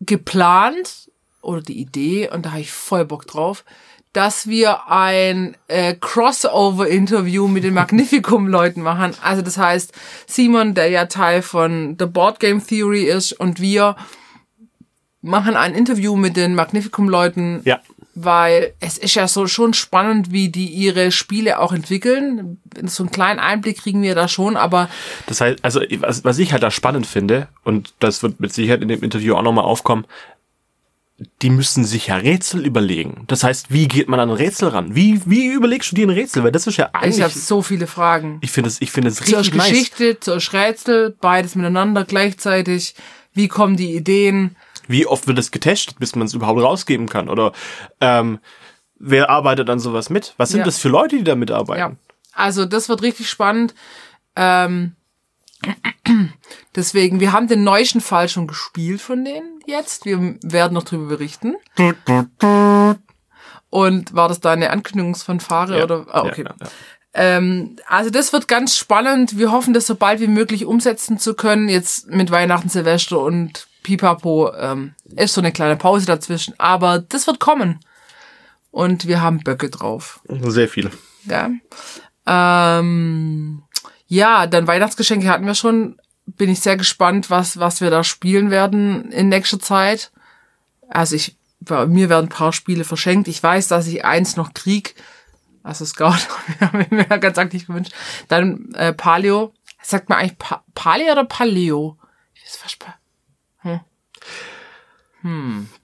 geplant, 0.00 1.10
oder 1.42 1.62
die 1.62 1.80
Idee, 1.80 2.28
und 2.28 2.44
da 2.44 2.50
habe 2.50 2.60
ich 2.60 2.72
voll 2.72 3.04
Bock 3.04 3.26
drauf, 3.26 3.64
dass 4.12 4.46
wir 4.46 4.88
ein 4.88 5.56
äh, 5.68 5.94
Crossover-Interview 5.94 7.48
mit 7.48 7.64
den 7.64 7.74
Magnificum-Leuten 7.74 8.82
machen. 8.82 9.14
Also 9.22 9.42
das 9.42 9.58
heißt, 9.58 9.92
Simon, 10.26 10.74
der 10.74 10.88
ja 10.88 11.04
Teil 11.04 11.42
von 11.42 11.96
The 11.98 12.06
Board 12.06 12.40
Game 12.40 12.66
Theory 12.66 13.04
ist, 13.04 13.32
und 13.32 13.60
wir 13.60 13.94
machen 15.20 15.54
ein 15.56 15.74
Interview 15.74 16.16
mit 16.16 16.36
den 16.36 16.54
Magnificum-Leuten 16.54 17.60
Ja. 17.64 17.80
Weil 18.16 18.72
es 18.80 18.96
ist 18.96 19.14
ja 19.14 19.28
so 19.28 19.46
schon 19.46 19.74
spannend, 19.74 20.32
wie 20.32 20.48
die 20.48 20.66
ihre 20.66 21.12
Spiele 21.12 21.60
auch 21.60 21.72
entwickeln. 21.72 22.58
So 22.84 23.02
einen 23.02 23.10
kleinen 23.12 23.38
Einblick 23.38 23.82
kriegen 23.82 24.02
wir 24.02 24.14
da 24.14 24.26
schon, 24.26 24.56
aber 24.56 24.88
Das 25.26 25.42
heißt, 25.42 25.58
also 25.62 25.80
was, 26.00 26.38
ich 26.38 26.52
halt 26.52 26.62
da 26.62 26.70
spannend 26.70 27.06
finde, 27.06 27.48
und 27.62 27.92
das 27.98 28.22
wird 28.22 28.40
mit 28.40 28.54
Sicherheit 28.54 28.80
in 28.80 28.88
dem 28.88 29.02
Interview 29.02 29.34
auch 29.34 29.42
nochmal 29.42 29.66
aufkommen, 29.66 30.06
die 31.42 31.50
müssen 31.50 31.84
sich 31.84 32.08
ja 32.08 32.16
Rätsel 32.16 32.64
überlegen. 32.66 33.24
Das 33.26 33.44
heißt, 33.44 33.70
wie 33.70 33.86
geht 33.86 34.08
man 34.08 34.18
an 34.18 34.30
ein 34.30 34.36
Rätsel 34.36 34.68
ran? 34.68 34.94
Wie, 34.94 35.20
wie 35.26 35.46
überlegst 35.46 35.92
du 35.92 35.96
dir 35.96 36.06
ein 36.06 36.10
Rätsel? 36.10 36.42
Weil 36.42 36.52
das 36.52 36.66
ist 36.66 36.76
ja 36.78 36.88
ich 36.88 36.94
eigentlich. 36.94 37.22
habe 37.22 37.32
so 37.32 37.62
viele 37.62 37.86
Fragen. 37.86 38.38
Ich 38.42 38.50
finde 38.50 38.68
es, 38.68 38.80
ich 38.80 38.90
finde 38.90 39.10
es 39.10 39.16
Zur 39.16 39.38
richtig 39.38 39.54
nice. 39.54 39.68
Geschichte, 39.70 40.20
zur 40.20 40.40
Rätsel, 40.52 41.16
beides 41.20 41.54
miteinander 41.54 42.04
gleichzeitig. 42.04 42.94
Wie 43.36 43.48
kommen 43.48 43.76
die 43.76 43.94
Ideen? 43.94 44.56
Wie 44.88 45.06
oft 45.06 45.26
wird 45.26 45.38
es 45.38 45.50
getestet, 45.50 45.98
bis 45.98 46.16
man 46.16 46.26
es 46.26 46.34
überhaupt 46.34 46.60
rausgeben 46.62 47.08
kann? 47.08 47.28
Oder 47.28 47.52
ähm, 48.00 48.38
wer 48.98 49.30
arbeitet 49.30 49.68
an 49.70 49.78
sowas 49.78 50.10
mit? 50.10 50.34
Was 50.38 50.48
sind 50.50 50.60
Ja. 50.60 50.64
das 50.64 50.78
für 50.78 50.88
Leute, 50.88 51.16
die 51.18 51.24
da 51.24 51.34
mitarbeiten? 51.36 51.78
Ja, 51.80 51.92
also 52.32 52.64
das 52.66 52.88
wird 52.88 53.02
richtig 53.02 53.28
spannend. 53.28 53.74
Ähm, 54.36 54.96
Deswegen, 56.76 57.20
wir 57.20 57.32
haben 57.32 57.48
den 57.48 57.64
neuesten 57.64 58.00
Fall 58.00 58.28
schon 58.28 58.46
gespielt 58.46 59.00
von 59.00 59.24
denen 59.24 59.60
jetzt. 59.66 60.04
Wir 60.04 60.36
werden 60.42 60.74
noch 60.74 60.84
drüber 60.84 61.06
berichten. 61.06 61.56
Und 63.70 64.14
war 64.14 64.28
das 64.28 64.40
da 64.40 64.52
eine 64.52 64.70
Ankündigungsfanfare 64.70 65.78
Ja. 65.78 65.84
oder? 65.84 66.06
Ah, 66.10 66.22
okay. 66.22 66.44
Ja, 66.44 66.50
ja, 66.50 66.56
ja. 66.60 66.68
Ähm, 67.18 67.76
also 67.88 68.10
das 68.10 68.34
wird 68.34 68.46
ganz 68.46 68.76
spannend. 68.76 69.38
Wir 69.38 69.50
hoffen, 69.50 69.72
das 69.72 69.86
so 69.86 69.94
bald 69.94 70.20
wie 70.20 70.26
möglich 70.26 70.66
umsetzen 70.66 71.18
zu 71.18 71.32
können. 71.32 71.70
Jetzt 71.70 72.10
mit 72.10 72.30
Weihnachten, 72.30 72.68
Silvester 72.68 73.20
und 73.20 73.68
Pipapo 73.82 74.52
ähm, 74.52 74.94
ist 75.16 75.32
so 75.32 75.40
eine 75.40 75.50
kleine 75.50 75.76
Pause 75.76 76.04
dazwischen. 76.04 76.52
Aber 76.58 76.98
das 76.98 77.26
wird 77.26 77.40
kommen. 77.40 77.80
Und 78.70 79.06
wir 79.06 79.22
haben 79.22 79.42
Böcke 79.42 79.70
drauf. 79.70 80.20
Sehr 80.28 80.68
viele. 80.68 80.90
Ja. 81.24 81.50
Ähm, 82.26 83.62
ja, 84.08 84.46
dann 84.46 84.66
Weihnachtsgeschenke 84.66 85.28
hatten 85.28 85.46
wir 85.46 85.54
schon. 85.54 85.96
Bin 86.26 86.50
ich 86.50 86.60
sehr 86.60 86.76
gespannt, 86.76 87.30
was, 87.30 87.58
was 87.58 87.80
wir 87.80 87.88
da 87.88 88.04
spielen 88.04 88.50
werden 88.50 89.10
in 89.10 89.30
nächster 89.30 89.60
Zeit. 89.60 90.10
Also 90.88 91.16
ich, 91.16 91.36
bei 91.60 91.86
mir 91.86 92.10
werden 92.10 92.26
ein 92.26 92.36
paar 92.36 92.52
Spiele 92.52 92.84
verschenkt. 92.84 93.26
Ich 93.28 93.42
weiß, 93.42 93.68
dass 93.68 93.86
ich 93.86 94.04
eins 94.04 94.36
noch 94.36 94.52
krieg. 94.52 94.96
Also 95.66 95.84
Scout 95.84 96.14
habe 96.60 96.82
ich 96.82 96.90
mir 96.90 97.04
ganz 97.04 97.38
aktiv 97.38 97.66
gewünscht. 97.66 97.92
Dann 98.28 98.72
äh, 98.74 98.92
Paleo. 98.92 99.52
Sagt 99.82 100.08
man 100.08 100.18
eigentlich 100.18 100.38
pa 100.38 100.64
Paleo 100.74 101.12
oder 101.12 101.24
Paleo? 101.24 101.98
Ich 102.34 102.42
weiß 102.44 102.56
fast 102.56 102.78
pa- 102.78 102.94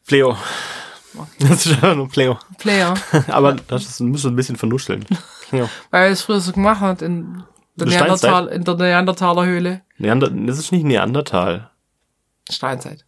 Pleo. 0.07 0.37
Das 1.41 1.67
ist 1.67 1.73
einfach 1.75 1.97
nur 1.97 2.09
Pleo. 2.09 2.39
Player. 2.59 2.95
Aber 3.29 3.55
das 3.55 3.87
ist, 3.87 4.01
muss 4.01 4.25
ein 4.25 4.37
bisschen 4.37 4.57
vernuscheln. 4.57 5.05
Ja. 5.51 5.69
Weil 5.91 6.07
er 6.07 6.11
es 6.11 6.23
früher 6.23 6.41
so 6.41 6.53
gemacht 6.53 6.81
hat 6.81 7.03
in 7.03 7.43
der? 7.75 7.89
Neandertal, 7.89 8.49
in 8.49 8.65
der 8.65 8.75
Neandertaler 8.77 9.45
Höhle. 9.45 9.83
Neander 9.99 10.31
das 10.31 10.59
ist 10.59 10.73
nicht 10.73 10.85
Neandertal. 10.85 11.71
Steinzeit. 12.49 13.05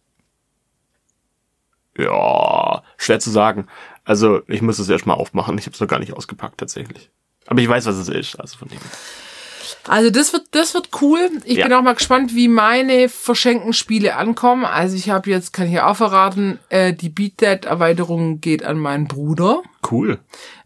Ja, 1.97 2.83
schwer 2.97 3.19
zu 3.19 3.29
sagen. 3.31 3.67
Also, 4.05 4.41
ich 4.47 4.61
muss 4.61 4.79
es 4.79 4.87
erst 4.87 5.05
mal 5.05 5.15
aufmachen. 5.15 5.57
Ich 5.57 5.65
habe 5.65 5.73
es 5.73 5.79
noch 5.81 5.87
gar 5.87 5.99
nicht 5.99 6.13
ausgepackt, 6.13 6.59
tatsächlich. 6.59 7.09
Aber 7.47 7.59
ich 7.59 7.67
weiß, 7.67 7.85
was 7.85 7.95
es 7.97 8.07
ist. 8.09 8.39
Also 8.39 8.57
von 8.57 8.67
dem. 8.69 8.79
Also 9.87 10.09
das 10.09 10.31
wird, 10.33 10.45
das 10.51 10.73
wird 10.73 10.89
cool. 11.01 11.29
Ich 11.43 11.57
Ja. 11.57 11.65
bin 11.67 11.73
auch 11.75 11.81
mal 11.81 11.93
gespannt, 11.95 12.33
wie 12.35 12.47
meine 12.47 13.09
verschenkten 13.09 13.73
Spiele 13.73 14.15
ankommen. 14.15 14.63
Also 14.65 14.95
ich 14.95 15.09
habe 15.09 15.29
jetzt, 15.29 15.53
kann 15.53 15.71
ich 15.71 15.79
auch 15.79 15.95
verraten, 15.97 16.59
äh, 16.69 16.93
die 16.93 17.09
Beat 17.09 17.37
That 17.39 17.65
Erweiterung 17.65 18.41
geht 18.41 18.63
an 18.63 18.77
meinen 18.79 19.07
Bruder. 19.07 19.61
Cool. 19.89 20.19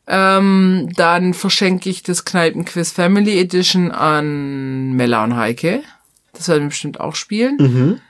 Ähm, 0.08 0.90
dann 0.96 1.34
verschenke 1.34 1.90
ich 1.90 2.02
das 2.04 2.26
Kneipenquiz 2.26 2.92
Family 2.92 3.40
Edition 3.40 3.92
an 3.92 4.94
Mella 4.94 5.24
und 5.24 5.36
Heike. 5.36 5.82
Das 6.34 6.48
werden 6.48 6.64
wir 6.64 6.70
bestimmt 6.70 7.00
auch 7.00 7.16
spielen. 7.16 8.02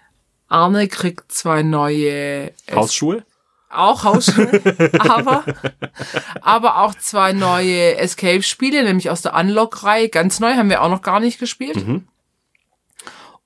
Arne 0.48 0.88
kriegt 0.88 1.32
zwei 1.32 1.62
neue 1.64 2.52
Hausschuhe? 2.74 3.24
Auch 3.70 4.04
Hausschuhe, 4.04 4.62
aber, 5.00 5.44
aber 6.42 6.82
auch 6.82 6.96
zwei 6.96 7.34
neue 7.34 7.98
Escape-Spiele, 7.98 8.84
nämlich 8.84 9.10
aus 9.10 9.22
der 9.22 9.36
Unlock-Reihe. 9.36 10.10
Ganz 10.10 10.40
neu, 10.40 10.56
haben 10.56 10.70
wir 10.70 10.82
auch 10.82 10.90
noch 10.90 11.02
gar 11.02 11.20
nicht 11.20 11.40
gespielt. 11.40 11.78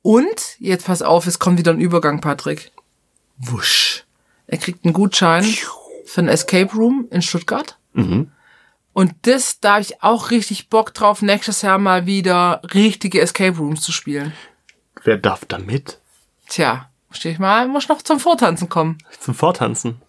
Und, 0.01 0.57
jetzt 0.59 0.85
pass 0.85 1.01
auf, 1.01 1.27
es 1.27 1.39
kommt 1.39 1.59
wieder 1.59 1.71
ein 1.71 1.79
Übergang, 1.79 2.21
Patrick. 2.21 2.71
Wusch. 3.37 4.05
Er 4.47 4.57
kriegt 4.57 4.85
einen 4.85 4.93
Gutschein 4.93 5.45
für 6.05 6.21
ein 6.21 6.27
Escape 6.27 6.73
Room 6.73 7.07
in 7.11 7.21
Stuttgart. 7.21 7.77
Und 8.93 9.13
das, 9.23 9.59
da 9.59 9.73
habe 9.73 9.81
ich 9.81 10.03
auch 10.03 10.29
richtig 10.29 10.69
Bock 10.69 10.93
drauf, 10.93 11.21
nächstes 11.21 11.63
Jahr 11.63 11.79
mal 11.79 12.05
wieder 12.05 12.61
richtige 12.73 13.21
Escape 13.21 13.57
Rooms 13.57 13.81
zu 13.81 13.91
spielen. 13.91 14.33
Wer 15.03 15.17
darf 15.17 15.45
da 15.45 15.57
mit? 15.57 15.99
Tja, 16.47 16.89
stehe 17.11 17.33
ich 17.33 17.39
mal, 17.39 17.67
muss 17.67 17.89
noch 17.89 18.01
zum 18.01 18.19
Vortanzen 18.19 18.69
kommen. 18.69 18.99
Zum 19.19 19.33
Vortanzen. 19.33 20.01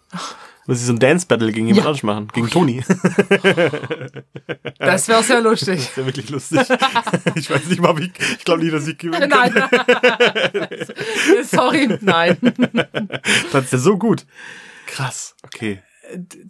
Muss 0.67 0.79
ich 0.79 0.85
so 0.85 0.93
ein 0.93 0.99
Dance-Battle 0.99 1.51
gegen 1.51 1.67
jemand 1.67 1.83
Ja. 1.83 1.89
anderes 1.89 2.03
machen? 2.03 2.27
Gegen 2.33 2.49
Toni. 2.49 2.83
Das 4.79 5.07
wäre 5.07 5.23
sehr 5.23 5.41
lustig. 5.41 5.77
Das 5.85 5.97
wäre 5.97 6.07
wirklich 6.07 6.29
lustig. 6.29 6.59
ich 7.35 7.49
weiß 7.49 7.65
nicht 7.67 7.81
mal, 7.81 7.99
ich, 7.99 8.11
ich 8.37 8.45
glaube 8.45 8.61
nicht, 8.63 8.73
dass 8.73 8.87
ich 8.87 8.97
gewinnen 8.97 9.29
kann. 9.29 9.53
Nein. 9.53 10.77
Sorry, 11.43 11.97
nein. 12.01 12.37
Das 13.51 13.65
ist 13.65 13.73
ja 13.73 13.79
so 13.79 13.97
gut. 13.97 14.25
Krass. 14.87 15.35
Okay. 15.43 15.81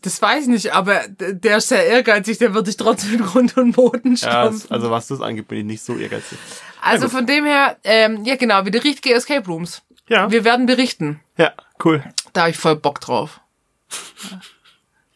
Das 0.02 0.22
weiß 0.22 0.44
ich 0.44 0.50
nicht, 0.50 0.74
aber 0.74 1.02
der 1.08 1.58
ist 1.58 1.70
sehr 1.70 1.86
ehrgeizig, 1.86 2.38
der 2.40 2.54
wird 2.54 2.68
dich 2.68 2.76
trotzdem 2.76 3.14
in 3.16 3.22
Grund 3.26 3.56
und 3.58 3.72
Boden 3.72 4.12
Ja, 4.16 4.18
stampfen. 4.18 4.70
also 4.72 4.92
was 4.92 5.08
das 5.08 5.22
angeht, 5.22 5.48
bin 5.48 5.60
ich 5.60 5.66
nicht 5.66 5.84
so 5.84 5.96
ehrgeizig. 5.96 6.38
also 6.82 7.08
von 7.08 7.26
dem 7.26 7.46
her, 7.46 7.78
ähm, 7.86 8.26
ja 8.26 8.36
genau, 8.36 8.66
wieder 8.66 8.84
richtige 8.84 9.16
Escape 9.16 9.46
Rooms. 9.48 9.82
Ja. 10.10 10.30
Wir 10.30 10.44
werden 10.44 10.66
berichten. 10.66 11.22
Ja, 11.38 11.54
cool. 11.86 12.04
Da 12.34 12.42
habe 12.42 12.52
ich 12.52 12.58
voll 12.58 12.76
Bock 12.76 13.00
drauf. 13.00 13.40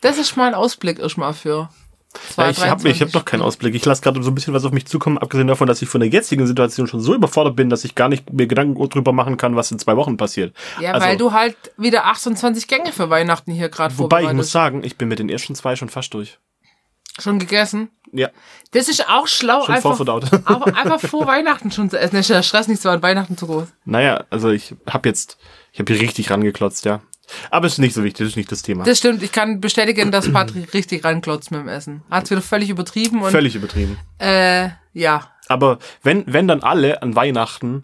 Das 0.01 0.17
ist 0.17 0.37
mal 0.37 0.47
ein 0.47 0.53
Ausblick 0.53 0.99
erstmal 0.99 1.33
für 1.33 1.69
Ja, 2.37 2.49
ich 2.49 2.59
habe 2.61 2.89
ich 2.89 3.01
hab 3.01 3.09
2023. 3.09 3.11
doch 3.11 3.25
keinen 3.25 3.41
Ausblick. 3.41 3.75
Ich 3.75 3.85
lasse 3.85 4.01
gerade 4.01 4.23
so 4.23 4.31
ein 4.31 4.35
bisschen 4.35 4.53
was 4.53 4.63
auf 4.65 4.71
mich 4.71 4.85
zukommen, 4.85 5.17
abgesehen 5.17 5.47
davon, 5.47 5.67
dass 5.67 5.81
ich 5.81 5.89
von 5.89 5.99
der 6.01 6.09
jetzigen 6.09 6.47
Situation 6.47 6.87
schon 6.87 7.01
so 7.01 7.13
überfordert 7.13 7.55
bin, 7.55 7.69
dass 7.69 7.83
ich 7.83 7.95
gar 7.95 8.07
nicht 8.09 8.31
mir 8.31 8.47
Gedanken 8.47 8.89
drüber 8.89 9.11
machen 9.11 9.37
kann, 9.37 9.55
was 9.55 9.71
in 9.71 9.79
zwei 9.79 9.97
Wochen 9.97 10.17
passiert. 10.17 10.55
Ja, 10.79 10.93
Also, 10.93 11.05
weil 11.05 11.17
du 11.17 11.33
halt 11.33 11.57
wieder 11.77 12.05
28 12.05 12.67
Gänge 12.67 12.91
für 12.93 13.09
Weihnachten 13.09 13.51
hier 13.51 13.69
gerade 13.69 13.97
Wobei, 13.97 14.23
ich 14.23 14.33
muss 14.33 14.51
sagen, 14.51 14.83
ich 14.83 14.97
bin 14.97 15.07
mit 15.09 15.19
den 15.19 15.29
ersten 15.29 15.55
zwei 15.55 15.75
schon 15.75 15.89
fast 15.89 16.13
durch. 16.13 16.39
Schon 17.19 17.37
gegessen. 17.37 17.89
Ja, 18.11 18.29
Das 18.71 18.87
ist 18.87 19.07
auch 19.09 19.27
schlau, 19.27 19.65
schon 19.65 19.75
einfach, 19.75 19.99
aber 20.45 20.65
einfach 20.77 20.99
vor 21.01 21.27
Weihnachten 21.27 21.71
schon 21.71 21.89
zu 21.89 21.99
essen. 21.99 22.15
Ist 22.15 22.29
der 22.29 22.43
Stress 22.43 22.67
nicht 22.67 22.81
so 22.81 22.89
an 22.89 23.01
Weihnachten 23.01 23.37
zu 23.37 23.45
groß. 23.45 23.67
naja, 23.85 24.23
also 24.29 24.49
ich 24.49 24.73
habe 24.89 25.09
jetzt, 25.09 25.37
ich 25.73 25.79
habe 25.79 25.93
hier 25.93 26.01
richtig 26.01 26.31
rangeklotzt, 26.31 26.85
ja. 26.85 27.01
Aber 27.51 27.67
es 27.67 27.73
ist 27.73 27.79
nicht 27.79 27.93
so 27.93 28.03
wichtig, 28.03 28.19
das 28.25 28.29
ist 28.29 28.35
nicht 28.37 28.51
das 28.51 28.61
Thema. 28.61 28.83
Das 28.83 28.97
stimmt, 28.97 29.21
ich 29.23 29.31
kann 29.31 29.61
bestätigen, 29.61 30.11
dass 30.11 30.31
Patrick 30.31 30.73
richtig 30.73 31.03
ranklotzt 31.03 31.51
mit 31.51 31.59
dem 31.61 31.67
Essen. 31.67 32.03
Hat's 32.09 32.29
wieder 32.31 32.41
völlig 32.41 32.69
übertrieben 32.69 33.21
und 33.21 33.31
Völlig 33.31 33.55
übertrieben. 33.55 33.97
äh, 34.19 34.69
ja. 34.93 35.29
Aber 35.47 35.79
wenn, 36.03 36.23
wenn 36.27 36.47
dann 36.47 36.61
alle 36.61 37.01
an 37.01 37.15
Weihnachten 37.15 37.83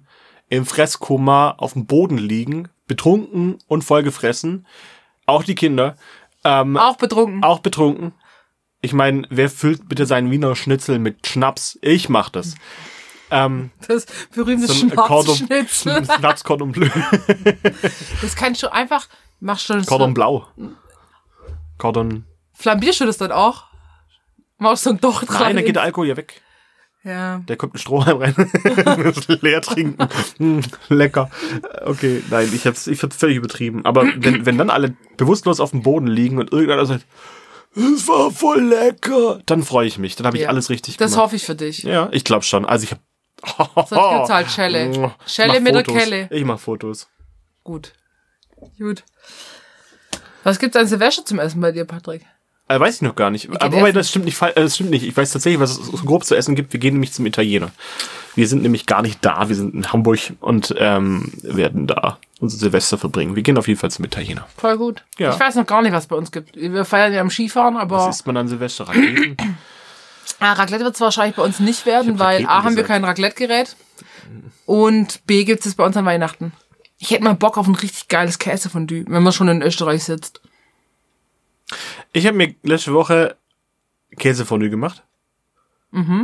im 0.50 0.66
Fresskoma 0.66 1.52
auf 1.58 1.74
dem 1.74 1.86
Boden 1.88 2.18
liegen, 2.18 2.70
betrunken 2.88 3.58
und 3.68 3.84
vollgefressen, 3.84 4.68
auch 5.26 5.44
die 5.44 5.56
Kinder, 5.56 5.96
ähm, 6.44 6.78
Auch 6.78 6.98
betrunken. 6.98 7.44
auch 7.44 7.60
betrunken. 7.60 8.14
Ich 8.82 8.94
meine, 8.94 9.24
wer 9.32 9.50
füllt 9.50 9.90
bitte 9.90 10.06
seinen 10.06 10.30
Wiener 10.30 10.56
Schnitzel 10.56 11.00
mit 11.00 11.26
Schnaps? 11.26 11.80
Ich 11.82 12.08
mach 12.10 12.30
das. 12.30 12.54
Ähm, 13.32 13.72
Das 13.88 14.06
berühmte 14.36 14.68
so 14.68 14.74
Schnappschnitzel. 14.76 16.06
Schnaps 16.06 16.44
Cordon 16.44 16.72
Bleu. 16.72 16.90
Das 18.22 18.36
kannst 18.36 18.62
du 18.62 18.72
einfach, 18.72 19.08
machst 19.40 19.70
du 19.70 19.82
Cordon 19.84 20.14
Blau. 20.14 20.48
Cordon. 21.78 22.26
flambierst 22.54 23.02
du 23.02 23.06
das 23.06 23.18
dann 23.18 23.32
auch? 23.32 23.66
Machst 24.58 24.86
du 24.86 24.92
ein 24.92 25.00
Doch 25.02 25.24
dran? 25.24 25.42
Nein, 25.42 25.56
da 25.58 25.62
geht 25.62 25.76
der 25.76 25.84
Alkohol 25.84 26.08
ja 26.08 26.16
weg. 26.18 26.42
ja. 27.04 27.40
Der 27.40 27.58
kommt 27.58 27.76
ein 27.76 27.78
Strohhalm 27.78 28.18
rein. 28.20 28.34
das 29.04 29.28
leer 29.28 29.62
trinken. 29.62 30.08
Hm, 30.38 30.62
lecker. 30.90 31.30
Okay, 31.84 32.24
nein, 32.30 32.50
ich 32.54 32.66
hab's, 32.66 32.88
ich 32.88 33.04
hab's 33.04 33.18
völlig 33.18 33.38
übertrieben. 33.38 33.86
Aber 33.86 34.04
wenn, 34.16 34.46
wenn 34.46 34.58
dann 34.58 34.70
alle 34.70 34.96
bewusstlos 35.18 35.60
auf 35.60 35.72
dem 35.72 35.84
Boden 35.84 36.08
liegen 36.08 36.38
und 36.38 36.52
irgendeiner 36.54 36.86
sagt, 36.86 37.06
es 37.76 38.08
war 38.08 38.32
voll 38.32 38.62
lecker, 38.64 39.42
dann 39.46 39.62
freue 39.64 39.86
ich 39.88 39.98
mich. 39.98 40.16
Dann 40.16 40.26
habe 40.26 40.38
ich 40.38 40.44
Ja. 40.44 40.50
alles 40.50 40.70
richtig 40.70 40.96
Das 40.96 41.12
gemacht. 41.12 41.26
hoffe 41.26 41.36
ich 41.36 41.44
für 41.46 41.56
dich. 41.56 41.84
Ja, 41.84 42.08
ich 42.14 42.24
glaube 42.24 42.44
schon. 42.44 42.66
Also 42.66 42.86
ich 42.86 42.92
habe 42.92 43.02
Sonst 43.76 43.90
gibt's 43.90 44.30
halt 44.30 44.50
Schelle. 44.50 45.14
Schelle 45.28 45.60
mit 45.60 45.76
der 45.76 45.84
Kelle. 45.84 46.30
Ich 46.32 46.46
mach 46.46 46.58
Fotos. 46.58 47.10
Gut. 47.66 47.92
Gut. 48.78 49.04
Was 50.44 50.60
gibt's 50.60 50.78
an 50.78 50.88
Silvester 50.88 51.26
zum 51.26 51.40
Essen 51.40 51.60
bei 51.62 51.72
dir, 51.72 51.86
Patrick? 51.86 52.24
Äh, 52.68 52.80
weiß 52.80 52.96
ich 52.96 53.02
noch 53.04 53.16
gar 53.16 53.30
nicht. 53.30 53.50
Aber 53.62 53.78
wobei, 53.78 53.92
das 53.92 54.10
stimmt 54.10 54.26
nicht. 54.26 54.42
äh, 54.42 54.52
Das 54.56 54.76
stimmt 54.76 54.90
nicht. 54.90 55.04
Ich 55.06 55.16
weiß 55.16 55.32
tatsächlich, 55.32 55.60
was 55.60 55.72
es 55.78 55.86
so 55.86 55.98
grob 55.98 56.24
zu 56.26 56.36
essen 56.36 56.56
gibt. 56.56 56.74
Wir 56.74 56.80
gehen 56.80 56.96
nämlich 56.96 57.14
zum 57.14 57.26
Italiener. 57.26 57.72
Wir 58.36 58.48
sind 58.48 58.64
nämlich 58.64 58.86
gar 58.86 59.02
nicht 59.02 59.24
da. 59.24 59.48
Wir 59.50 59.56
sind 59.56 59.74
in 59.76 59.94
Hamburg 59.94 60.20
und 60.42 60.74
ähm, 60.78 61.32
werden 61.44 61.88
da 61.88 62.18
unser 62.40 62.58
Silvester 62.58 62.98
verbringen. 62.98 63.36
Wir 63.36 63.44
gehen 63.44 63.58
auf 63.58 63.68
jeden 63.68 63.80
Fall 63.80 63.92
zum 63.92 64.04
Italiener. 64.06 64.48
Voll 64.58 64.78
gut. 64.78 65.04
Ja. 65.18 65.34
Ich 65.34 65.40
weiß 65.40 65.56
noch 65.56 65.66
gar 65.68 65.82
nicht, 65.84 65.94
was 65.94 66.08
bei 66.08 66.16
uns 66.16 66.32
gibt. 66.32 66.56
Wir 66.56 66.86
feiern 66.86 67.14
ja 67.14 67.22
am 67.22 67.30
Skifahren, 67.30 67.78
aber 67.78 67.98
Was 67.98 68.18
isst 68.18 68.28
man 68.28 68.36
an 68.38 68.48
Silvester? 68.48 68.88
Raketen? 68.88 69.38
ah, 70.40 70.54
Raclette 70.54 70.84
wird 70.84 70.96
es 70.96 71.02
wahrscheinlich 71.02 71.36
bei 71.36 71.44
uns 71.44 71.60
nicht 71.60 71.86
werden, 71.86 72.18
weil 72.20 72.46
A 72.46 72.64
haben 72.64 72.76
wir 72.76 72.84
gesagt. 72.84 72.88
kein 72.88 73.06
Raclette-Gerät 73.06 73.76
und 74.66 75.26
B 75.28 75.44
gibt 75.44 75.66
es 75.66 75.76
bei 75.76 75.86
uns 75.86 75.96
an 75.96 76.06
Weihnachten. 76.06 76.52
Ich 76.98 77.12
hätte 77.12 77.24
mal 77.24 77.36
Bock 77.36 77.58
auf 77.58 77.68
ein 77.68 77.76
richtig 77.76 78.08
geiles 78.08 78.40
Käsefondue, 78.40 79.04
wenn 79.08 79.24
man 79.24 79.34
schon 79.34 79.48
in 79.50 79.62
Österreich 79.62 80.04
sitzt. 80.04 80.42
Ich 82.14 82.26
habe 82.26 82.38
mir 82.38 82.56
letzte 82.64 82.94
Woche 82.94 83.36
Käsefondue 84.18 84.70
gemacht. 84.70 85.04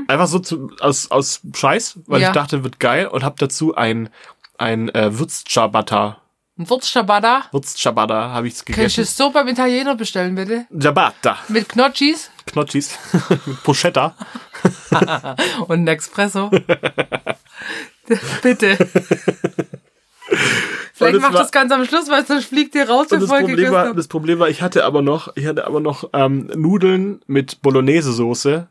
Einfach 0.08 0.28
so 0.28 0.40
zu, 0.40 0.70
aus, 0.82 1.10
aus 1.12 1.40
Scheiß, 1.54 2.00
weil 2.08 2.20
Mhm. 2.20 2.24
Ja. 2.24 2.30
ich 2.30 2.34
dachte, 2.34 2.64
wird 2.66 2.80
geil 2.82 3.08
und 3.08 3.24
habe 3.24 3.36
dazu 3.40 3.74
ein 3.76 4.10
ein 4.58 4.90
äh, 4.90 5.18
Würzciabatta, 5.18 6.22
Ein 6.58 6.70
Wurzciabatta. 6.70 7.46
Würzciabatta 7.52 8.30
habe 8.32 8.48
ich 8.48 8.54
Kannst 8.56 8.68
du 8.70 8.74
gegessen. 8.74 9.02
es 9.04 9.16
so 9.18 9.32
beim 9.32 9.48
Italiener 9.48 9.96
bestellen, 9.96 10.36
bitte? 10.36 10.68
Ciabatta, 10.78 11.38
Mit 11.48 11.70
Knotschis 11.70 12.30
Knotschis 12.48 12.98
mit 13.46 13.64
Pochetta. 13.64 14.14
und 15.68 15.80
ein 15.84 15.88
Espresso. 15.88 16.52
Bitte. 18.44 18.78
Vielleicht 20.94 21.16
das 21.16 21.22
macht 21.22 21.36
das 21.36 21.52
ganz 21.52 21.72
am 21.72 21.86
Schluss, 21.86 22.10
weil 22.10 22.26
sonst 22.26 22.46
fliegt 22.46 22.76
dir 22.76 22.88
raus, 22.88 23.08
Und 23.12 23.14
das 23.14 23.22
bevor 23.22 23.40
ich 23.40 23.48
Problem, 23.48 23.72
war, 23.72 23.94
das 23.94 24.08
Problem 24.08 24.40
war, 24.40 24.50
ich 24.50 24.62
hatte 24.62 24.86
aber 24.86 25.02
noch, 25.02 25.36
ich 25.36 25.48
hatte 25.48 25.66
aber 25.66 25.80
noch 25.80 26.10
ähm, 26.14 26.48
Nudeln 26.56 27.22
mit 27.28 27.62
Bolognese-Soße, 27.62 28.68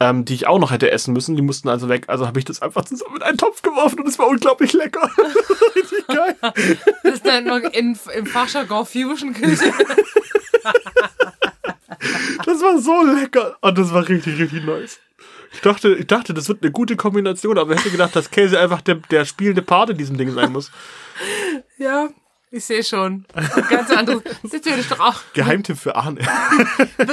ähm, 0.00 0.24
die 0.24 0.34
ich 0.34 0.46
auch 0.46 0.58
noch 0.58 0.72
hätte 0.72 0.90
essen 0.90 1.12
müssen. 1.12 1.36
Die 1.36 1.42
mussten 1.42 1.68
also 1.68 1.88
weg. 1.88 2.04
Also 2.08 2.26
habe 2.26 2.38
ich 2.38 2.44
das 2.44 2.62
einfach 2.62 2.84
zusammen 2.84 3.16
in 3.16 3.22
einen 3.22 3.38
Topf 3.38 3.62
geworfen 3.62 4.00
und 4.00 4.08
es 4.08 4.18
war 4.18 4.26
unglaublich 4.26 4.72
lecker. 4.72 5.08
Richtig 5.76 6.06
geil. 6.06 6.36
Das 7.02 7.14
ist 7.14 7.26
dann 7.26 7.44
noch 7.44 7.58
in, 7.58 7.98
im 8.14 8.26
Fachjargon 8.26 8.86
Fusion 8.86 9.34
Küche. 9.34 9.72
Das 12.44 12.62
war 12.62 12.78
so 12.78 13.02
lecker. 13.02 13.56
Und 13.60 13.78
das 13.78 13.92
war 13.92 14.08
richtig, 14.08 14.38
richtig 14.38 14.64
nice. 14.64 14.98
Ich 15.52 15.60
dachte, 15.60 15.94
ich 15.94 16.06
dachte, 16.06 16.32
das 16.32 16.48
wird 16.48 16.62
eine 16.62 16.70
gute 16.70 16.96
Kombination, 16.96 17.58
aber 17.58 17.72
ich 17.74 17.80
hätte 17.80 17.90
gedacht, 17.90 18.14
dass 18.14 18.30
Käse 18.30 18.58
einfach 18.60 18.80
der, 18.80 18.96
der 18.96 19.24
spielende 19.24 19.62
Part 19.62 19.90
in 19.90 19.98
diesem 19.98 20.16
Ding 20.16 20.32
sein 20.32 20.52
muss. 20.52 20.70
Ja, 21.78 22.08
ich 22.52 22.64
sehe 22.64 22.82
schon. 22.82 23.26
Ganz 23.68 23.90
anderes. 23.90 24.22
Das 24.42 24.52
ist 24.54 24.66
natürlich 24.66 24.88
doch 24.88 25.00
auch. 25.00 25.20
Geheimtipp 25.34 25.78
für 25.78 25.94
Arne. 25.94 26.20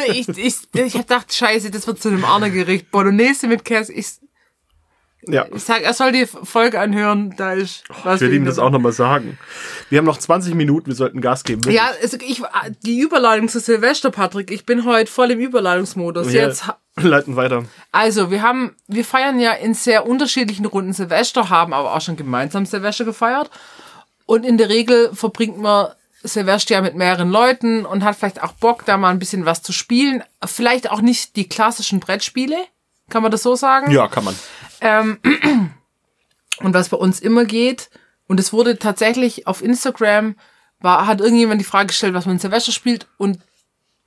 Ich, 0.10 0.28
ich, 0.30 0.56
ich 0.74 0.94
hab 0.96 1.08
gedacht, 1.08 1.34
scheiße, 1.34 1.72
das 1.72 1.86
wird 1.88 2.02
zu 2.02 2.10
einem 2.10 2.26
Arne-Gericht. 2.26 2.92
Bolognese 2.92 3.48
mit 3.48 3.66
Käse. 3.66 3.94
Ich, 3.94 4.20
Ja. 5.34 5.46
ich 5.54 5.64
sag, 5.64 5.82
er 5.82 5.94
soll 5.94 6.12
die 6.12 6.26
Folge 6.26 6.80
anhören, 6.80 7.34
da 7.38 7.54
ist 7.54 7.84
was 8.04 8.22
Ich 8.22 8.30
ihn 8.30 8.36
ihm 8.36 8.46
das 8.46 8.60
auch 8.60 8.70
nochmal 8.70 8.92
sagen. 8.92 9.38
Wir 9.90 9.98
haben 10.00 10.06
noch 10.06 10.18
20 10.18 10.54
Minuten, 10.56 10.88
wir 10.88 10.96
sollten 10.96 11.22
Gas 11.22 11.44
geben. 11.44 11.70
Ja, 11.72 11.92
also 12.02 12.18
ich, 12.22 12.42
die 12.84 13.00
Überleitung 13.00 13.50
zu 13.50 13.60
Silvester, 13.60 14.12
Patrick. 14.12 14.52
Ich 14.52 14.66
bin 14.66 14.86
heute 14.86 15.12
voll 15.12 15.32
im 15.32 15.40
Überleitungsmodus. 15.40 16.28
Wir 16.28 16.42
Jetzt, 16.42 16.66
leiten 16.96 17.36
weiter. 17.36 17.66
also, 17.92 18.32
wir 18.32 18.42
haben, 18.42 18.76
wir 18.88 19.06
feiern 19.06 19.40
ja 19.40 19.54
in 19.54 19.74
sehr 19.74 20.08
unterschiedlichen 20.08 20.66
Runden 20.66 20.94
Silvester, 20.94 21.50
haben 21.50 21.74
aber 21.74 21.96
auch 21.96 22.02
schon 22.02 22.18
gemeinsam 22.18 22.66
Silvester 22.66 23.06
gefeiert. 23.06 23.50
Und 24.26 24.46
in 24.46 24.58
der 24.58 24.70
Regel 24.70 25.14
verbringt 25.14 25.58
man 25.58 25.88
Silvester 26.24 26.76
ja 26.76 26.82
mit 26.82 26.96
mehreren 26.96 27.30
Leuten 27.30 27.86
und 27.86 28.04
hat 28.04 28.16
vielleicht 28.16 28.44
auch 28.44 28.54
Bock, 28.54 28.86
da 28.86 28.98
mal 28.98 29.10
ein 29.10 29.20
bisschen 29.20 29.46
was 29.46 29.62
zu 29.62 29.72
spielen. 29.72 30.24
Vielleicht 30.46 30.92
auch 30.92 31.02
nicht 31.02 31.36
die 31.36 31.48
klassischen 31.48 32.00
Brettspiele. 32.00 32.58
Kann 33.10 33.22
man 33.24 33.32
das 33.32 33.44
so 33.44 33.56
sagen? 33.56 33.92
Ja, 33.92 34.08
kann 34.08 34.26
man. 34.26 34.36
Ähm, 34.82 35.20
und 36.60 36.74
was 36.74 36.90
bei 36.90 36.98
uns 36.98 37.20
immer 37.20 37.46
geht, 37.46 37.90
und 38.28 38.40
es 38.40 38.52
wurde 38.54 38.78
tatsächlich 38.78 39.48
auf 39.48 39.64
Instagram, 39.64 40.36
war, 40.80 41.08
hat 41.08 41.22
irgendjemand 41.22 41.62
die 41.62 41.66
Frage 41.66 41.88
gestellt, 41.88 42.14
was 42.14 42.26
man 42.26 42.36
in 42.36 42.40
Silvester 42.40 42.72
spielt. 42.72 43.08
Und 43.18 43.40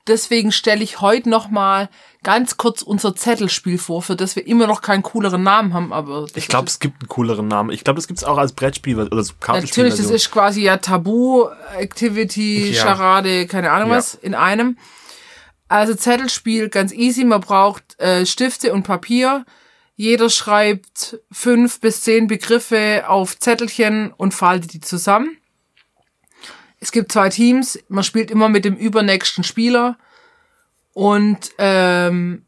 deswegen 0.06 0.52
stelle 0.52 0.82
ich 0.82 1.00
heute 1.00 1.28
noch 1.28 1.48
mal 1.48 1.88
ganz 2.22 2.56
kurz 2.56 2.82
unser 2.82 3.16
Zettelspiel 3.16 3.78
vor, 3.78 4.02
für 4.02 4.14
das 4.14 4.36
wir 4.36 4.46
immer 4.46 4.66
noch 4.66 4.82
keinen 4.82 5.02
cooleren 5.02 5.42
Namen 5.42 5.72
haben. 5.72 5.92
Aber 5.92 6.26
Ich 6.34 6.48
glaube, 6.48 6.68
es 6.68 6.78
gibt 6.78 7.00
einen 7.00 7.08
cooleren 7.08 7.48
Namen. 7.48 7.70
Ich 7.70 7.82
glaube, 7.82 7.96
das 7.96 8.06
gibt's 8.06 8.24
auch 8.24 8.38
als 8.38 8.52
Brettspiel 8.52 8.98
oder 9.00 9.22
so 9.22 9.32
Kartenspiel. 9.40 9.84
Natürlich, 9.84 10.00
das 10.06 10.10
ist 10.14 10.30
quasi 10.30 10.62
ja 10.62 10.76
Tabu, 10.76 11.46
Activity, 11.76 12.72
Ja. 12.72 12.82
Charade, 12.82 13.46
keine 13.46 13.70
Ahnung 13.72 13.90
Ja. 13.90 13.96
was, 13.96 14.14
in 14.14 14.34
einem. 14.34 14.76
Also 15.68 15.94
Zettelspiel, 15.94 16.68
ganz 16.68 16.92
easy. 16.92 17.24
Man 17.24 17.40
braucht 17.40 17.98
äh, 18.00 18.26
Stifte 18.26 18.72
und 18.72 18.82
Papier. 18.82 19.44
Jeder 20.00 20.30
schreibt 20.30 21.18
fünf 21.30 21.78
bis 21.78 22.00
zehn 22.00 22.26
Begriffe 22.26 23.04
auf 23.06 23.38
Zettelchen 23.38 24.14
und 24.16 24.32
faltet 24.32 24.72
die 24.72 24.80
zusammen. 24.80 25.36
Es 26.78 26.90
gibt 26.90 27.12
zwei 27.12 27.28
Teams. 27.28 27.78
Man 27.88 28.02
spielt 28.02 28.30
immer 28.30 28.48
mit 28.48 28.64
dem 28.64 28.76
übernächsten 28.76 29.44
Spieler. 29.44 29.98
Und 30.94 31.50
ähm, 31.58 32.46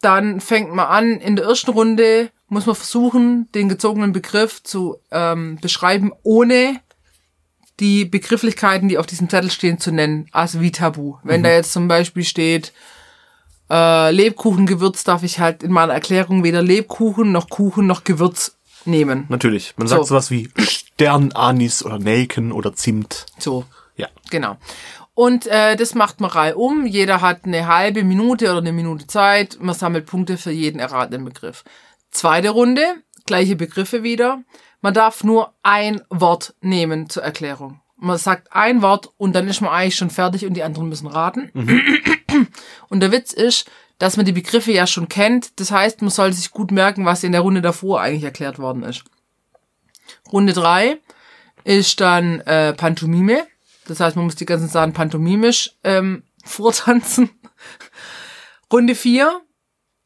dann 0.00 0.40
fängt 0.40 0.74
man 0.74 0.86
an, 0.86 1.20
in 1.20 1.36
der 1.36 1.44
ersten 1.44 1.70
Runde 1.70 2.32
muss 2.48 2.66
man 2.66 2.74
versuchen, 2.74 3.48
den 3.52 3.68
gezogenen 3.68 4.10
Begriff 4.10 4.60
zu 4.64 4.96
ähm, 5.12 5.58
beschreiben, 5.60 6.10
ohne 6.24 6.80
die 7.78 8.04
Begrifflichkeiten, 8.04 8.88
die 8.88 8.98
auf 8.98 9.06
diesem 9.06 9.28
Zettel 9.30 9.52
stehen, 9.52 9.78
zu 9.78 9.92
nennen. 9.92 10.26
Also 10.32 10.60
wie 10.60 10.72
Tabu. 10.72 11.18
Wenn 11.22 11.44
da 11.44 11.50
jetzt 11.50 11.72
zum 11.72 11.86
Beispiel 11.86 12.24
steht, 12.24 12.72
äh, 13.74 14.10
Lebkuchengewürz, 14.12 15.02
darf 15.04 15.22
ich 15.24 15.40
halt 15.40 15.62
in 15.64 15.72
meiner 15.72 15.92
Erklärung 15.92 16.44
weder 16.44 16.62
Lebkuchen 16.62 17.32
noch 17.32 17.48
Kuchen 17.48 17.86
noch 17.86 18.04
Gewürz 18.04 18.56
nehmen. 18.84 19.26
Natürlich. 19.28 19.74
Man 19.76 19.88
sagt 19.88 20.02
So. 20.02 20.08
sowas 20.10 20.30
wie 20.30 20.48
Sternanis 20.58 21.84
oder 21.84 21.98
Nelken 21.98 22.52
oder 22.52 22.74
Zimt. 22.74 23.26
So. 23.38 23.64
Ja. 23.96 24.08
Genau. 24.30 24.56
Und 25.14 25.46
äh, 25.46 25.76
das 25.76 25.94
macht 25.94 26.20
man 26.20 26.30
reihum. 26.30 26.86
Jeder 26.86 27.20
hat 27.20 27.44
eine 27.44 27.66
halbe 27.66 28.02
Minute 28.04 28.50
oder 28.50 28.58
eine 28.58 28.72
Minute 28.72 29.06
Zeit. 29.06 29.58
Man 29.60 29.74
sammelt 29.74 30.06
Punkte 30.06 30.36
für 30.36 30.50
jeden 30.50 30.80
erratenen 30.80 31.24
Begriff. 31.24 31.64
Zweite 32.10 32.50
Runde, 32.50 32.82
gleiche 33.26 33.56
Begriffe 33.56 34.02
wieder. 34.02 34.42
Man 34.80 34.94
darf 34.94 35.24
nur 35.24 35.52
ein 35.62 36.02
Wort 36.10 36.54
nehmen 36.60 37.08
zur 37.08 37.22
Erklärung. 37.22 37.80
Man 37.96 38.18
sagt 38.18 38.48
ein 38.52 38.82
Wort 38.82 39.10
und 39.16 39.34
dann 39.34 39.48
ist 39.48 39.60
man 39.60 39.70
eigentlich 39.70 39.96
schon 39.96 40.10
fertig 40.10 40.44
und 40.46 40.54
die 40.54 40.62
anderen 40.62 40.88
müssen 40.88 41.06
raten. 41.06 41.50
Und 42.88 43.00
der 43.00 43.12
Witz 43.12 43.32
ist, 43.32 43.70
dass 43.98 44.16
man 44.16 44.26
die 44.26 44.32
Begriffe 44.32 44.72
ja 44.72 44.86
schon 44.86 45.08
kennt. 45.08 45.58
Das 45.60 45.70
heißt, 45.70 46.02
man 46.02 46.10
sollte 46.10 46.36
sich 46.36 46.50
gut 46.50 46.70
merken, 46.70 47.04
was 47.04 47.24
in 47.24 47.32
der 47.32 47.42
Runde 47.42 47.62
davor 47.62 48.00
eigentlich 48.00 48.24
erklärt 48.24 48.58
worden 48.58 48.82
ist. 48.82 49.04
Runde 50.32 50.52
drei 50.52 50.98
ist 51.64 52.00
dann 52.00 52.40
äh, 52.40 52.72
Pantomime. 52.74 53.46
Das 53.86 54.00
heißt, 54.00 54.16
man 54.16 54.24
muss 54.24 54.36
die 54.36 54.46
ganzen 54.46 54.68
Sachen 54.68 54.92
pantomimisch 54.92 55.72
ähm, 55.84 56.22
vortanzen. 56.44 57.30
Runde 58.72 58.94
vier 58.94 59.40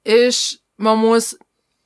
ist, 0.04 0.62
man 0.76 0.98
muss 0.98 1.38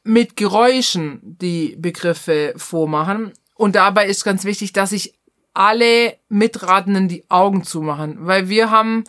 mit 0.05 0.37
Geräuschen 0.37 1.21
die 1.23 1.77
Begriffe 1.79 2.55
vormachen. 2.57 3.33
Und 3.55 3.77
dabei 3.77 4.07
ist 4.07 4.25
ganz 4.25 4.45
wichtig, 4.45 4.73
dass 4.73 4.91
sich 4.91 5.15
alle 5.55 6.17
Mitratenden 6.29 7.09
die 7.09 7.29
Augen 7.31 7.63
zumachen. 7.63 8.27
Weil 8.27 8.49
wir 8.49 8.71
haben, 8.71 9.05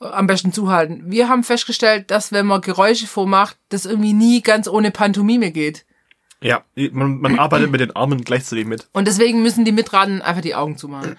am 0.00 0.26
besten 0.26 0.52
zuhalten, 0.52 1.02
wir 1.06 1.28
haben 1.28 1.44
festgestellt, 1.44 2.10
dass 2.10 2.32
wenn 2.32 2.46
man 2.46 2.60
Geräusche 2.60 3.06
vormacht, 3.06 3.56
das 3.68 3.86
irgendwie 3.86 4.14
nie 4.14 4.42
ganz 4.42 4.66
ohne 4.66 4.90
Pantomime 4.90 5.52
geht. 5.52 5.84
Ja, 6.42 6.62
man, 6.74 7.20
man 7.20 7.38
arbeitet 7.38 7.70
mit 7.70 7.82
den 7.82 7.94
Armen 7.94 8.24
gleichzeitig 8.24 8.66
mit. 8.66 8.88
Und 8.92 9.06
deswegen 9.06 9.42
müssen 9.42 9.66
die 9.66 9.72
Mitraten 9.72 10.22
einfach 10.22 10.40
die 10.40 10.54
Augen 10.54 10.78
zumachen. 10.78 11.16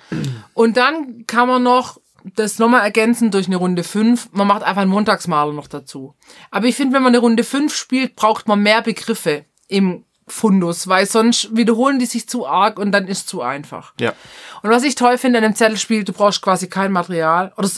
Und 0.56 0.78
dann 0.78 1.26
kann 1.28 1.48
man 1.48 1.62
noch 1.62 2.00
das 2.36 2.60
nochmal 2.60 2.82
ergänzen 2.82 3.32
durch 3.32 3.48
eine 3.48 3.56
Runde 3.56 3.84
5. 3.84 4.30
Man 4.32 4.48
macht 4.48 4.63
einfach 4.63 4.82
einen 4.82 4.91
Montagsmaler 4.91 5.54
noch 5.54 5.67
dazu. 5.67 6.15
Aber 6.50 6.65
ich 6.65 6.76
finde, 6.76 6.96
wenn 6.96 7.04
man 7.04 7.12
eine 7.12 7.20
Runde 7.20 7.44
5 7.44 7.74
spielt, 7.74 8.15
braucht 8.15 8.48
man 8.48 8.62
mehr 8.62 8.82
Begriffe 8.82 9.46
im 9.67 10.06
Fundus, 10.28 10.88
weil 10.88 11.06
sonst 11.06 11.56
wiederholen 11.56 12.00
die 12.00 12.06
sich 12.06 12.28
zu 12.28 12.48
arg 12.48 12.80
und 12.80 12.91
dann 12.91 13.08
ist 13.08 13.28
zu 13.28 13.41
einfach. 13.41 13.94
Ja. 14.00 14.13
Und 14.62 14.70
was 14.70 14.84
ich 14.84 14.96
toll 14.96 15.17
finde 15.17 15.39
an 15.39 15.44
dem 15.44 15.56
Zettelspiel, 15.56 16.04
du 16.04 16.13
brauchst 16.13 16.41
quasi 16.41 16.67
kein 16.67 16.91
Material. 16.91 17.54
Oder 17.58 17.70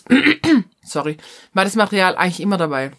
sorry, 0.83 1.17
weil 1.53 1.65
das 1.65 1.75
Material 1.75 2.15
eigentlich 2.15 2.39
immer 2.41 2.57
dabei. 2.57 2.91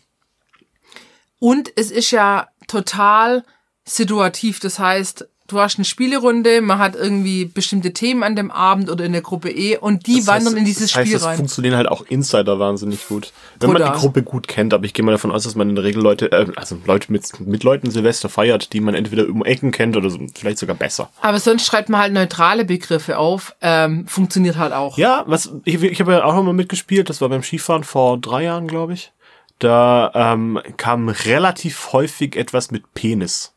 Und 1.38 1.72
es 1.76 1.90
ist 1.90 2.10
ja 2.10 2.48
total 2.68 3.44
situativ. 3.84 4.60
Das 4.60 4.78
heißt, 4.78 5.28
du 5.48 5.60
hast 5.60 5.76
eine 5.78 5.84
Spielerunde, 5.84 6.60
man 6.62 6.78
hat 6.78 6.96
irgendwie 6.96 7.44
bestimmte 7.44 7.92
Themen 7.92 8.22
an 8.22 8.34
dem 8.34 8.50
Abend 8.50 8.90
oder 8.90 9.04
in 9.04 9.12
der 9.12 9.20
Gruppe 9.20 9.50
E 9.50 9.76
und 9.76 10.06
die 10.06 10.16
Das 10.18 10.26
wandern 10.26 10.46
heißt, 10.54 10.56
in 10.58 10.64
dieses 10.64 10.90
das 10.92 10.96
heißt, 11.00 11.08
Spiel 11.08 11.20
rein. 11.22 11.36
funktionieren 11.36 11.76
halt 11.76 11.88
auch 11.88 12.04
Insider 12.08 12.58
wahnsinnig 12.58 13.06
gut. 13.08 13.32
Wenn 13.60 13.70
man 13.72 13.82
Brutal. 13.82 13.94
die 13.94 14.00
Gruppe 14.00 14.22
gut 14.22 14.48
kennt, 14.48 14.72
aber 14.72 14.84
ich 14.84 14.94
gehe 14.94 15.04
mal 15.04 15.12
davon 15.12 15.30
aus, 15.30 15.44
dass 15.44 15.54
man 15.54 15.68
in 15.68 15.74
der 15.74 15.84
Regel 15.84 16.02
Leute, 16.02 16.32
äh, 16.32 16.46
also 16.56 16.78
Leute 16.86 17.12
mit, 17.12 17.40
mit 17.40 17.62
Leuten 17.62 17.90
Silvester 17.90 18.28
feiert, 18.28 18.72
die 18.72 18.80
man 18.80 18.94
entweder 18.94 19.28
um 19.28 19.44
Ecken 19.44 19.70
kennt 19.70 19.96
oder 19.96 20.08
so, 20.08 20.18
vielleicht 20.34 20.58
sogar 20.58 20.76
besser. 20.76 21.10
Aber 21.20 21.38
sonst 21.38 21.66
schreibt 21.66 21.88
man 21.88 22.00
halt 22.00 22.12
neutrale 22.12 22.64
Begriffe 22.64 23.18
auf. 23.18 23.54
Ähm, 23.60 24.06
funktioniert 24.06 24.56
halt 24.56 24.72
auch. 24.72 24.96
Ja, 24.96 25.24
was 25.26 25.52
ich, 25.64 25.82
ich 25.82 26.00
habe 26.00 26.12
ja 26.12 26.24
auch 26.24 26.34
noch 26.34 26.42
mal 26.42 26.52
mitgespielt, 26.54 27.10
das 27.10 27.20
war 27.20 27.28
beim 27.28 27.42
Skifahren 27.42 27.84
vor 27.84 28.18
drei 28.18 28.44
Jahren, 28.44 28.66
glaube 28.66 28.94
ich. 28.94 29.12
Da 29.58 30.10
ähm, 30.14 30.58
kam 30.76 31.08
relativ 31.08 31.92
häufig 31.92 32.36
etwas 32.36 32.70
mit 32.70 32.92
Penis. 32.94 33.53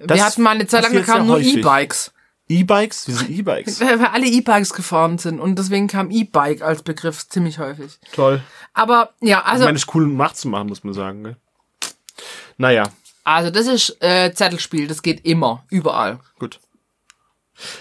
Das 0.00 0.18
Wir 0.18 0.24
hatten 0.24 0.42
mal 0.42 0.50
eine 0.50 0.66
Zeit 0.66 0.82
lang, 0.82 0.92
da 0.92 1.00
kamen 1.02 1.26
nur. 1.26 1.40
E-Bikes. 1.40 2.12
E-Bikes? 2.48 3.08
Wieso 3.08 3.24
E-Bikes? 3.24 3.80
Weil 3.80 4.04
alle 4.06 4.26
E-Bikes 4.26 4.72
gefahren 4.72 5.18
sind 5.18 5.40
und 5.40 5.58
deswegen 5.58 5.88
kam 5.88 6.10
E-Bike 6.10 6.62
als 6.62 6.82
Begriff 6.82 7.28
ziemlich 7.28 7.58
häufig. 7.58 7.98
Toll. 8.12 8.42
Aber 8.72 9.14
ja, 9.20 9.42
also, 9.42 9.64
Ich 9.64 9.66
meine, 9.66 9.76
es 9.76 9.82
ist 9.82 9.94
cool 9.94 10.06
nachzumachen, 10.06 10.68
muss 10.68 10.84
man 10.84 10.94
sagen. 10.94 11.24
Gell? 11.24 11.36
Naja, 12.56 12.84
also 13.24 13.50
das 13.50 13.66
ist 13.66 14.00
äh, 14.00 14.32
Zettelspiel, 14.32 14.86
das 14.86 15.02
geht 15.02 15.26
immer, 15.26 15.64
überall. 15.68 16.20
gut. 16.38 16.60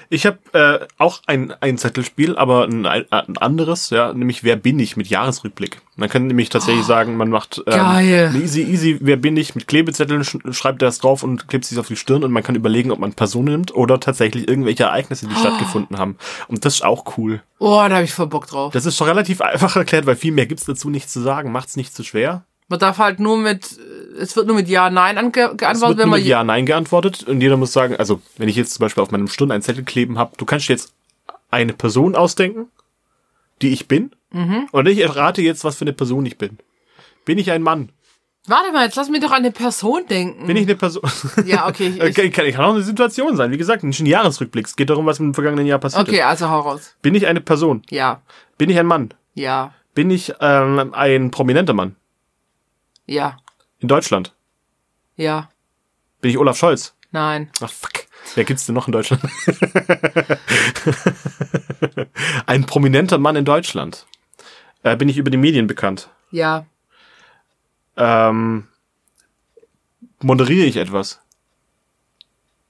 Ich 0.09 0.25
habe 0.25 0.37
äh, 0.53 0.85
auch 0.97 1.21
ein, 1.27 1.53
ein 1.61 1.77
Zettelspiel, 1.77 2.37
aber 2.37 2.65
ein, 2.65 2.85
ein 2.85 3.37
anderes, 3.37 3.89
ja, 3.89 4.13
nämlich 4.13 4.43
Wer 4.43 4.55
bin 4.55 4.79
ich 4.79 4.97
mit 4.97 5.07
Jahresrückblick. 5.07 5.81
Man 5.95 6.09
kann 6.09 6.27
nämlich 6.27 6.49
tatsächlich 6.49 6.85
sagen, 6.85 7.15
man 7.17 7.29
macht 7.29 7.63
ähm, 7.67 7.73
Geil. 7.73 8.27
eine 8.29 8.43
easy, 8.43 8.61
easy, 8.61 8.97
wer 9.01 9.15
bin 9.15 9.37
ich 9.37 9.55
mit 9.55 9.67
Klebezetteln, 9.67 10.23
sch 10.23 10.37
schreibt 10.51 10.81
das 10.81 10.99
drauf 10.99 11.23
und 11.23 11.47
klebt 11.47 11.65
sich 11.65 11.79
auf 11.79 11.87
die 11.87 11.95
Stirn 11.95 12.23
und 12.23 12.31
man 12.31 12.43
kann 12.43 12.55
überlegen, 12.55 12.91
ob 12.91 12.99
man 12.99 13.13
Personen 13.13 13.45
nimmt 13.45 13.73
oder 13.73 13.99
tatsächlich 13.99 14.47
irgendwelche 14.47 14.83
Ereignisse, 14.83 15.27
die 15.27 15.35
stattgefunden 15.35 15.97
haben. 15.97 16.17
Und 16.47 16.65
das 16.65 16.75
ist 16.75 16.85
auch 16.85 17.17
cool. 17.17 17.41
Oh, 17.59 17.83
da 17.87 17.95
habe 17.95 18.03
ich 18.03 18.13
voll 18.13 18.27
Bock 18.27 18.47
drauf. 18.47 18.73
Das 18.73 18.85
ist 18.85 18.97
schon 18.97 19.07
relativ 19.07 19.41
einfach 19.41 19.75
erklärt, 19.75 20.05
weil 20.05 20.15
viel 20.15 20.33
mehr 20.33 20.45
gibt's 20.45 20.65
dazu 20.65 20.89
nicht 20.89 21.09
zu 21.09 21.21
sagen. 21.21 21.51
Macht's 21.51 21.77
nicht 21.77 21.95
zu 21.95 22.03
schwer. 22.03 22.43
Man 22.67 22.79
darf 22.79 22.97
halt 22.97 23.19
nur 23.19 23.37
mit 23.37 23.77
äh, 23.77 23.84
es 24.19 24.35
wird 24.35 24.47
nur 24.47 24.55
mit 24.55 24.67
Ja, 24.67 24.89
Nein 24.89 25.17
ange 25.17 25.29
Es 25.31 25.35
wird 25.35 25.57
geantwortet, 25.57 25.97
wenn 25.97 26.03
nur 26.07 26.11
man 26.11 26.19
mit 26.19 26.27
Ja, 26.27 26.43
Nein 26.43 26.65
geantwortet 26.65 27.23
und 27.23 27.41
jeder 27.41 27.57
muss 27.57 27.73
sagen, 27.73 27.95
also 27.95 28.21
wenn 28.37 28.49
ich 28.49 28.55
jetzt 28.55 28.73
zum 28.73 28.81
Beispiel 28.83 29.03
auf 29.03 29.11
meinem 29.11 29.27
Stunden 29.27 29.51
einen 29.51 29.61
Zettel 29.63 29.83
kleben 29.83 30.17
habe, 30.17 30.31
du 30.37 30.45
kannst 30.45 30.67
dir 30.69 30.73
jetzt 30.73 30.93
eine 31.51 31.73
Person 31.73 32.15
ausdenken, 32.15 32.67
die 33.61 33.69
ich 33.73 33.87
bin, 33.87 34.11
Mhm. 34.31 34.67
und 34.73 34.87
ich 34.87 34.99
errate 34.99 35.41
jetzt, 35.41 35.63
was 35.63 35.77
für 35.77 35.83
eine 35.85 35.93
Person 35.93 36.25
ich 36.25 36.37
bin. 36.37 36.57
Bin 37.23 37.37
ich 37.37 37.51
ein 37.51 37.61
Mann? 37.61 37.89
Warte 38.47 38.71
mal, 38.73 38.83
jetzt 38.85 38.95
lass 38.95 39.09
mich 39.09 39.21
doch 39.21 39.31
an 39.31 39.37
eine 39.37 39.51
Person 39.51 40.05
denken. 40.07 40.45
Bin 40.45 40.57
ich 40.57 40.63
eine 40.63 40.75
Person? 40.75 41.01
Ja, 41.45 41.67
okay. 41.67 41.87
Ich, 41.95 42.01
Okay, 42.01 42.29
kann, 42.29 42.51
kann 42.51 42.65
auch 42.65 42.73
eine 42.73 42.83
Situation 42.83 43.35
sein. 43.37 43.51
Wie 43.51 43.57
gesagt, 43.57 43.83
nicht 43.83 43.99
ein 44.01 44.05
Jahresrückblick. 44.05 44.67
Es 44.67 44.75
geht 44.75 44.89
darum, 44.89 45.05
was 45.05 45.19
im 45.19 45.33
vergangenen 45.33 45.65
Jahr 45.65 45.79
passiert 45.79 46.07
okay, 46.07 46.21
also 46.21 46.49
hau 46.49 46.59
raus. 46.59 46.81
ist. 46.81 47.01
Bin 47.01 47.15
ich 47.15 47.25
eine 47.27 47.39
Person? 47.41 47.81
Ja, 47.89 48.21
Bin 48.57 48.69
ich 48.69 48.77
ein 48.77 48.85
Mann? 48.85 49.13
ja, 49.35 49.73
Bin 49.93 50.11
ich 50.11 50.33
ähm, 50.41 50.93
ein 50.93 51.31
prominenter 51.31 51.73
Mann? 51.73 51.95
ja, 53.07 53.37
In 53.79 53.87
Deutschland? 53.87 54.33
ja, 55.17 55.49
Bin 56.21 56.31
ich 56.31 56.37
Olaf 56.37 56.57
Scholz? 56.57 56.93
nein, 57.11 57.49
Ach, 57.61 57.71
fuck. 57.71 57.91
Wer 58.33 58.43
gibt's 58.43 58.65
denn 58.65 58.73
noch 58.75 58.87
in 58.87 58.91
Deutschland? 58.91 59.21
ein 62.47 62.65
prominenter 62.65 63.17
Mann 63.17 63.35
in 63.35 63.45
Deutschland. 63.45 64.05
Äh, 64.83 64.95
bin 64.97 65.09
ich 65.09 65.17
über 65.17 65.29
die 65.29 65.37
Medien 65.37 65.67
bekannt? 65.67 66.09
ja, 66.31 66.65
Ähm, 67.97 68.67
moderiere 70.21 70.65
ich 70.65 70.77
etwas? 70.77 71.21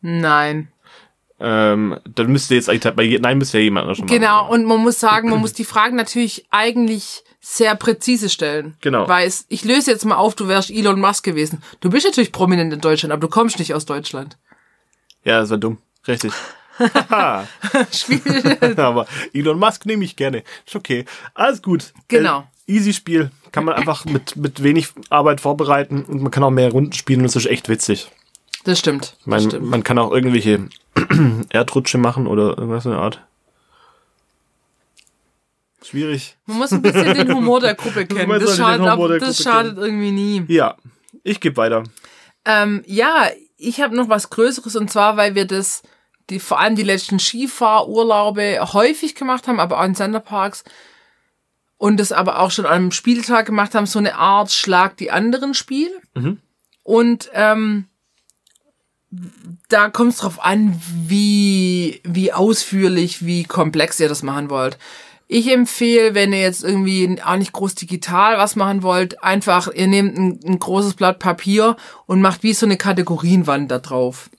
nein. 0.01 0.69
Ähm, 1.37 1.99
dann 2.05 2.31
müsste 2.31 2.55
jetzt 2.55 2.69
eigentlich 2.69 2.95
bei 2.95 3.17
nein 3.19 3.37
müsste 3.37 3.57
ja 3.57 3.65
jemand 3.65 3.97
schon 3.97 4.07
Genau, 4.07 4.43
machen. 4.43 4.51
und 4.53 4.65
man 4.65 4.79
muss 4.79 5.01
sagen, 5.01 5.29
man 5.29 5.41
muss 5.41 5.51
die 5.51 5.65
Fragen 5.65 5.97
natürlich 5.97 6.45
eigentlich 6.49 7.24
sehr 7.47 7.75
präzise 7.75 8.27
stellen. 8.27 8.75
Genau. 8.81 9.07
Weil 9.07 9.27
es, 9.27 9.45
ich 9.49 9.63
löse 9.63 9.91
jetzt 9.91 10.03
mal 10.03 10.15
auf, 10.15 10.33
du 10.33 10.47
wärst 10.47 10.71
Elon 10.71 10.99
Musk 10.99 11.23
gewesen. 11.23 11.61
Du 11.79 11.91
bist 11.91 12.03
natürlich 12.03 12.31
prominent 12.31 12.73
in 12.73 12.81
Deutschland, 12.81 13.13
aber 13.13 13.21
du 13.21 13.27
kommst 13.27 13.59
nicht 13.59 13.75
aus 13.75 13.85
Deutschland. 13.85 14.35
Ja, 15.23 15.41
das 15.41 15.51
war 15.51 15.59
dumm. 15.59 15.77
Richtig. 16.07 16.33
Haha. 16.79 17.47
Spiel. 17.91 18.19
Aber 18.77 19.05
Elon 19.31 19.59
Musk 19.59 19.85
nehme 19.85 20.03
ich 20.03 20.15
gerne. 20.15 20.43
Ist 20.65 20.75
okay. 20.75 21.05
Alles 21.35 21.61
gut. 21.61 21.93
Genau. 22.07 22.47
Äh, 22.67 22.73
easy 22.73 22.93
Spiel. 22.93 23.29
Kann 23.51 23.63
man 23.63 23.75
einfach 23.75 24.05
mit, 24.05 24.35
mit 24.35 24.63
wenig 24.63 24.89
Arbeit 25.09 25.39
vorbereiten 25.39 26.03
und 26.03 26.23
man 26.23 26.31
kann 26.31 26.43
auch 26.43 26.49
mehr 26.51 26.71
Runden 26.71 26.93
spielen 26.93 27.19
und 27.21 27.27
es 27.27 27.35
ist 27.35 27.45
echt 27.45 27.69
witzig. 27.69 28.09
Das 28.63 28.79
stimmt. 28.79 29.15
Das 29.19 29.27
Man, 29.27 29.41
stimmt. 29.41 29.69
man 29.69 29.83
kann 29.83 29.99
auch 29.99 30.11
irgendwelche 30.11 30.67
Erdrutsche 31.49 31.99
machen 31.99 32.25
oder 32.25 32.57
irgendwas 32.57 32.85
in 32.85 32.91
der 32.91 32.99
Art. 32.99 33.21
Schwierig. 35.85 36.37
Man 36.45 36.57
muss 36.57 36.71
ein 36.71 36.81
bisschen 36.81 37.13
den 37.13 37.33
Humor 37.33 37.59
der 37.59 37.75
Gruppe 37.75 38.05
kennen. 38.07 38.39
Das 38.39 38.57
schadet, 38.57 38.87
ab, 38.87 38.99
das 38.99 39.19
Gruppe 39.19 39.33
schadet 39.33 39.77
irgendwie 39.77 40.11
nie. 40.11 40.45
Ja, 40.47 40.77
ich 41.23 41.39
gebe 41.39 41.57
weiter. 41.57 41.83
Ähm, 42.45 42.83
ja, 42.87 43.29
ich 43.57 43.81
habe 43.81 43.95
noch 43.95 44.09
was 44.09 44.29
Größeres 44.29 44.75
und 44.75 44.89
zwar, 44.89 45.17
weil 45.17 45.35
wir 45.35 45.45
das, 45.45 45.83
die 46.29 46.39
vor 46.39 46.59
allem 46.59 46.75
die 46.75 46.83
letzten 46.83 47.19
Skifahrurlaube 47.19 48.59
häufig 48.73 49.15
gemacht 49.15 49.47
haben, 49.47 49.59
aber 49.59 49.79
auch 49.79 49.85
in 49.85 49.95
Centerparks 49.95 50.63
und 51.77 51.99
das 51.99 52.11
aber 52.11 52.39
auch 52.39 52.51
schon 52.51 52.65
an 52.65 52.73
einem 52.73 52.91
Spieltag 52.91 53.45
gemacht 53.45 53.75
haben, 53.75 53.85
so 53.85 53.99
eine 53.99 54.15
Art 54.15 54.51
Schlag 54.51 54.97
die 54.97 55.11
anderen 55.11 55.53
Spiel. 55.53 55.91
Und 56.83 57.29
ähm, 57.33 57.87
da 59.69 59.89
kommt 59.89 60.13
es 60.13 60.19
drauf 60.19 60.43
an, 60.43 60.79
wie, 61.07 62.01
wie 62.03 62.31
ausführlich, 62.33 63.25
wie 63.25 63.43
komplex 63.43 63.99
ihr 63.99 64.09
das 64.09 64.23
machen 64.23 64.49
wollt. 64.49 64.77
Ich 65.27 65.51
empfehle, 65.51 66.13
wenn 66.13 66.33
ihr 66.33 66.41
jetzt 66.41 66.63
irgendwie 66.63 67.19
auch 67.23 67.37
nicht 67.37 67.51
groß 67.51 67.75
digital 67.75 68.37
was 68.37 68.55
machen 68.55 68.83
wollt, 68.83 69.23
einfach, 69.23 69.67
ihr 69.73 69.87
nehmt 69.87 70.17
ein, 70.17 70.39
ein 70.45 70.59
großes 70.59 70.93
Blatt 70.93 71.19
Papier 71.19 71.77
und 72.05 72.21
macht 72.21 72.43
wie 72.43 72.53
so 72.53 72.65
eine 72.65 72.77
Kategorienwand 72.77 73.71
da 73.71 73.79
drauf. 73.79 74.29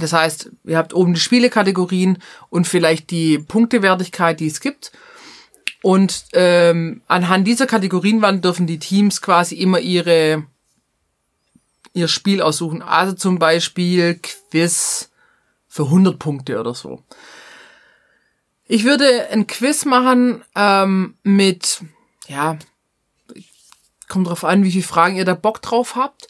Das 0.00 0.14
heißt, 0.14 0.50
ihr 0.64 0.78
habt 0.78 0.94
oben 0.94 1.14
die 1.14 1.20
Spielekategorien 1.20 2.18
und 2.48 2.66
vielleicht 2.66 3.10
die 3.10 3.38
Punktewertigkeit, 3.38 4.40
die 4.40 4.46
es 4.46 4.60
gibt. 4.60 4.92
Und 5.82 6.24
ähm, 6.32 7.02
anhand 7.08 7.46
dieser 7.46 7.66
Kategorienwand 7.66 8.44
dürfen 8.44 8.66
die 8.66 8.78
Teams 8.78 9.20
quasi 9.20 9.56
immer 9.56 9.80
ihre 9.80 10.46
ihr 11.92 12.08
Spiel 12.08 12.40
aussuchen. 12.40 12.82
Also 12.82 13.12
zum 13.12 13.38
Beispiel 13.38 14.18
Quiz 14.22 15.10
für 15.68 15.84
100 15.84 16.18
Punkte 16.18 16.58
oder 16.58 16.74
so. 16.74 17.02
Ich 18.72 18.84
würde 18.84 19.28
ein 19.30 19.46
Quiz 19.46 19.84
machen 19.84 20.42
ähm, 20.56 21.14
mit, 21.24 21.82
ja, 22.26 22.56
kommt 24.08 24.28
drauf 24.28 24.44
an, 24.44 24.64
wie 24.64 24.70
viele 24.70 24.82
Fragen 24.82 25.16
ihr 25.16 25.26
da 25.26 25.34
Bock 25.34 25.60
drauf 25.60 25.94
habt. 25.94 26.28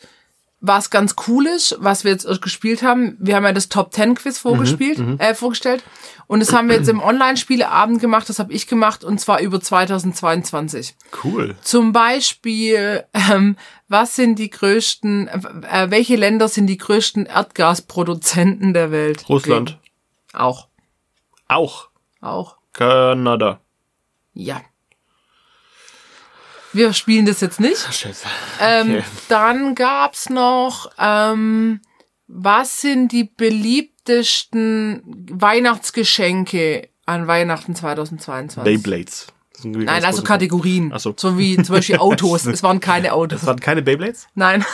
Was 0.61 0.91
ganz 0.91 1.15
cool 1.29 1.47
ist, 1.47 1.77
was 1.79 2.03
wir 2.03 2.11
jetzt 2.11 2.27
gespielt 2.43 2.83
haben, 2.83 3.17
wir 3.21 3.37
haben 3.37 3.45
ja 3.45 3.53
das 3.53 3.69
Top 3.69 3.95
10 3.95 4.17
Quiz 4.17 4.41
vorgespielt, 4.41 5.21
äh, 5.21 5.37
vorgestellt. 5.37 5.85
Und 6.27 6.41
das 6.41 6.53
haben 6.53 6.69
wir 6.69 6.75
jetzt 6.75 6.89
im 6.89 7.01
Online-Spieleabend 7.01 8.01
gemacht, 8.01 8.29
das 8.29 8.41
habe 8.41 8.53
ich 8.53 8.67
gemacht, 8.67 9.05
und 9.05 9.21
zwar 9.21 9.41
über 9.41 9.61
2022. 9.61 10.97
Cool. 11.23 11.55
Zum 11.63 11.93
Beispiel, 11.93 13.05
ähm, 13.15 13.57
was 13.87 14.17
sind 14.17 14.41
die 14.41 14.51
größten, 14.51 15.29
äh, 15.29 15.91
welche 15.91 16.17
Länder 16.17 16.49
sind 16.49 16.67
die 16.67 16.79
größten 16.79 17.27
Erdgasproduzenten 17.27 18.75
der 18.75 18.91
Welt? 18.91 19.29
Russland. 19.29 19.79
Auch. 20.33 20.67
Auch. 21.47 21.92
Auch. 22.23 22.57
Kanada. 22.73 23.61
Ja. 24.33 24.63
Wir 26.73 26.95
spielen 26.95 27.27
das 27.27 27.41
jetzt 27.43 27.61
nicht. 27.61 27.77
Scheiße. 27.93 28.27
Ähm, 28.61 28.91
Okay. 28.95 29.05
Dann 29.29 29.75
gab's 29.75 30.31
noch, 30.31 30.91
ähm, 30.99 31.81
was 32.29 32.81
sind 32.81 33.13
die 33.13 33.25
beliebtesten 33.25 35.03
Weihnachtsgeschenke 35.31 36.89
an 37.05 37.27
Weihnachten 37.27 37.75
2022? 37.75 38.63
Beyblades. 38.65 39.27
Nein, 39.65 40.05
also 40.05 40.23
Kategorien. 40.23 40.93
Ach 40.95 40.99
so. 41.01 41.15
So 41.17 41.37
wie 41.39 41.57
zum 41.63 41.75
Beispiel 41.77 41.97
Autos. 41.99 42.47
es 42.47 42.63
waren 42.63 42.81
keine 42.81 43.13
Autos. 43.13 43.41
Das 43.41 43.47
waren 43.47 43.61
keine 43.61 43.83
Beyblades? 43.83 44.27
Nein. 44.35 44.65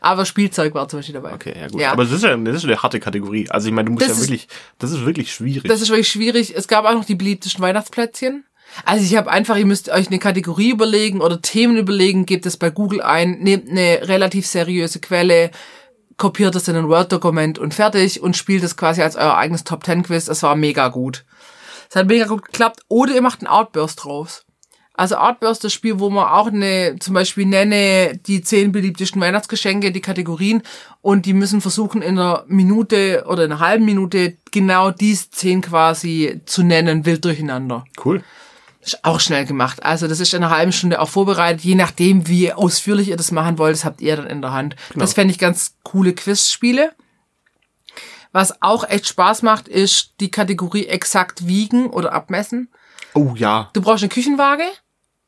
Aber 0.00 0.24
Spielzeug 0.24 0.74
war 0.74 0.88
zum 0.88 0.98
Beispiel 0.98 1.14
dabei. 1.14 1.32
Okay, 1.32 1.54
ja 1.58 1.68
gut. 1.68 1.80
Ja. 1.80 1.92
Aber 1.92 2.04
das 2.04 2.12
ist 2.12 2.24
ja, 2.24 2.36
das 2.36 2.56
ist 2.56 2.62
ja 2.64 2.70
eine 2.70 2.82
harte 2.82 3.00
Kategorie. 3.00 3.48
Also 3.50 3.68
ich 3.68 3.74
meine, 3.74 3.86
du 3.86 3.92
musst 3.92 4.08
Das 4.08 4.16
ja 4.16 4.22
wirklich, 4.22 4.48
das 4.78 4.90
ist 4.92 5.04
wirklich 5.04 5.32
schwierig. 5.32 5.68
Das 5.68 5.80
ist 5.80 5.88
wirklich 5.88 6.08
schwierig. 6.08 6.54
Es 6.56 6.68
gab 6.68 6.84
auch 6.84 6.94
noch 6.94 7.04
die 7.04 7.14
beliebtesten 7.14 7.62
Weihnachtsplätzchen. 7.62 8.44
Also 8.84 9.04
ich 9.04 9.16
habe 9.16 9.30
einfach, 9.30 9.56
ihr 9.56 9.66
müsst 9.66 9.88
euch 9.88 10.08
eine 10.08 10.18
Kategorie 10.18 10.70
überlegen 10.70 11.20
oder 11.20 11.40
Themen 11.40 11.76
überlegen, 11.76 12.26
gebt 12.26 12.46
es 12.46 12.56
bei 12.56 12.70
Google 12.70 13.02
ein, 13.02 13.38
nehmt 13.38 13.70
eine 13.70 14.08
relativ 14.08 14.46
seriöse 14.46 15.00
Quelle, 15.00 15.50
kopiert 16.16 16.54
es 16.54 16.68
in 16.68 16.76
ein 16.76 16.88
Word-Dokument 16.88 17.58
und 17.58 17.74
fertig 17.74 18.20
und 18.20 18.36
spielt 18.36 18.64
es 18.64 18.76
quasi 18.76 19.02
als 19.02 19.16
euer 19.16 19.36
eigenes 19.36 19.64
Top-10-Quiz. 19.64 20.26
Das 20.26 20.42
war 20.42 20.56
mega 20.56 20.88
gut. 20.88 21.24
Es 21.88 21.96
hat 21.96 22.06
mega 22.06 22.26
gut 22.26 22.44
geklappt. 22.46 22.80
Oder 22.88 23.14
ihr 23.14 23.22
macht 23.22 23.40
einen 23.40 23.48
Outburst 23.48 24.04
draus. 24.04 24.44
Also 24.96 25.16
Outburst, 25.16 25.64
das 25.64 25.72
Spiel, 25.72 25.98
wo 25.98 26.08
man 26.08 26.28
auch 26.28 26.46
eine, 26.46 26.96
zum 27.00 27.14
Beispiel 27.14 27.46
nenne 27.46 28.16
die 28.16 28.42
zehn 28.42 28.70
beliebtesten 28.70 29.20
Weihnachtsgeschenke, 29.20 29.90
die 29.90 30.00
Kategorien, 30.00 30.62
und 31.02 31.26
die 31.26 31.32
müssen 31.32 31.60
versuchen 31.60 32.00
in 32.00 32.16
einer 32.16 32.44
Minute 32.46 33.24
oder 33.26 33.44
in 33.44 33.50
einer 33.50 33.60
halben 33.60 33.84
Minute 33.84 34.36
genau 34.52 34.92
diese 34.92 35.30
zehn 35.30 35.62
quasi 35.62 36.40
zu 36.46 36.62
nennen, 36.62 37.04
wild 37.04 37.24
durcheinander. 37.24 37.84
cool. 38.04 38.22
Ist 38.80 39.04
auch 39.04 39.18
schnell 39.18 39.46
gemacht. 39.46 39.82
Also 39.82 40.06
das 40.06 40.20
ist 40.20 40.34
in 40.34 40.44
einer 40.44 40.54
halben 40.54 40.70
Stunde 40.70 41.00
auch 41.00 41.08
vorbereitet, 41.08 41.64
je 41.64 41.74
nachdem, 41.74 42.28
wie 42.28 42.52
ausführlich 42.52 43.08
ihr 43.08 43.16
das 43.16 43.32
machen 43.32 43.58
wollt, 43.58 43.74
das 43.74 43.84
habt 43.84 44.00
ihr 44.00 44.14
dann 44.14 44.26
in 44.26 44.42
der 44.42 44.52
Hand. 44.52 44.76
Das 44.94 45.14
fände 45.14 45.32
ich 45.32 45.38
ganz 45.38 45.74
coole 45.82 46.12
Quizspiele. 46.12 46.92
Was 48.30 48.62
auch 48.62 48.88
echt 48.88 49.08
Spaß 49.08 49.42
macht, 49.42 49.68
ist 49.68 50.12
die 50.20 50.30
Kategorie 50.30 50.86
exakt 50.86 51.46
wiegen 51.46 51.88
oder 51.88 52.12
abmessen. 52.12 52.68
Oh 53.14 53.32
ja. 53.36 53.70
Du 53.72 53.80
brauchst 53.80 54.02
eine 54.02 54.10
Küchenwaage 54.10 54.64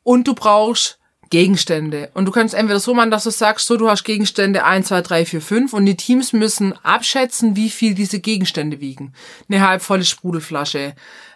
und 0.07 0.25
du 0.25 0.35
brauchst 0.35 0.99
Gegenstände. 1.29 2.11
Und 2.13 2.23
du 2.23 2.31
kannst 2.31 2.53
entweder 2.53 2.79
so 2.79 2.93
machen, 2.93 3.11
dass 3.11 3.25
du 3.25 3.29
sagst, 3.29 3.67
so, 3.67 3.75
du 3.75 3.89
hast 3.89 4.05
Gegenstände 4.05 4.63
1, 4.63 4.87
2, 4.87 5.01
3, 5.01 5.25
4, 5.25 5.41
5 5.41 5.73
und 5.73 5.85
die 5.85 5.97
Teams 5.97 6.31
müssen 6.31 6.71
abschätzen, 6.81 7.57
wie 7.57 7.69
viel 7.69 7.93
diese 7.93 8.21
Gegenstände 8.21 8.79
wiegen. 8.79 9.11
Eine 9.49 9.67
halbvolle 9.67 10.05
Sprudelflasche. 10.05 10.95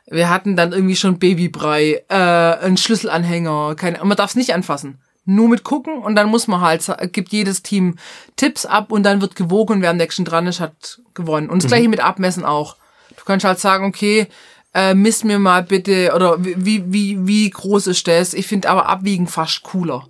Wir 0.10 0.30
hatten 0.30 0.56
dann 0.56 0.72
irgendwie 0.72 0.96
schon 0.96 1.20
Babybrei, 1.20 2.06
äh, 2.08 2.16
einen 2.16 2.78
Schlüsselanhänger, 2.78 3.76
keine, 3.76 4.02
man 4.06 4.16
darf 4.16 4.30
es 4.30 4.36
nicht 4.38 4.54
anfassen. 4.54 5.02
Nur 5.26 5.50
mit 5.50 5.66
gucken 5.66 5.98
und 5.98 6.16
dann 6.16 6.30
muss 6.30 6.48
man 6.48 6.62
halt, 6.62 6.90
gibt 7.12 7.34
jedes 7.34 7.64
Team 7.64 7.98
Tipps 8.38 8.66
ab 8.66 8.94
und 8.94 9.04
dann 9.04 9.20
wird 9.20 9.36
gewogen 9.36 9.74
und 9.74 9.82
wer 9.82 9.90
am 9.90 9.98
nächsten 9.98 10.24
dran 10.24 10.48
ist, 10.48 10.62
hat 10.62 11.02
gewonnen. 11.14 11.50
Und 11.50 11.62
das 11.62 11.70
gleiche 11.70 11.90
mit 11.90 12.00
Abmessen 12.00 12.46
auch. 12.46 12.78
Du 13.18 13.26
kannst 13.26 13.46
halt 13.46 13.60
sagen, 13.60 13.84
okay, 13.84 14.28
äh, 14.74 14.94
misst 14.94 15.26
mir 15.26 15.40
mal 15.40 15.64
bitte, 15.64 16.14
oder 16.16 16.44
wie, 16.44 16.56
wie, 16.58 16.94
wie, 16.94 17.28
wie 17.28 17.50
groß 17.50 17.88
ist 17.88 18.08
das? 18.08 18.34
Ich 18.34 18.48
finde 18.48 18.70
aber 18.70 18.88
Abwiegen 18.88 19.28
fast 19.28 19.64
cooler. 19.64 20.08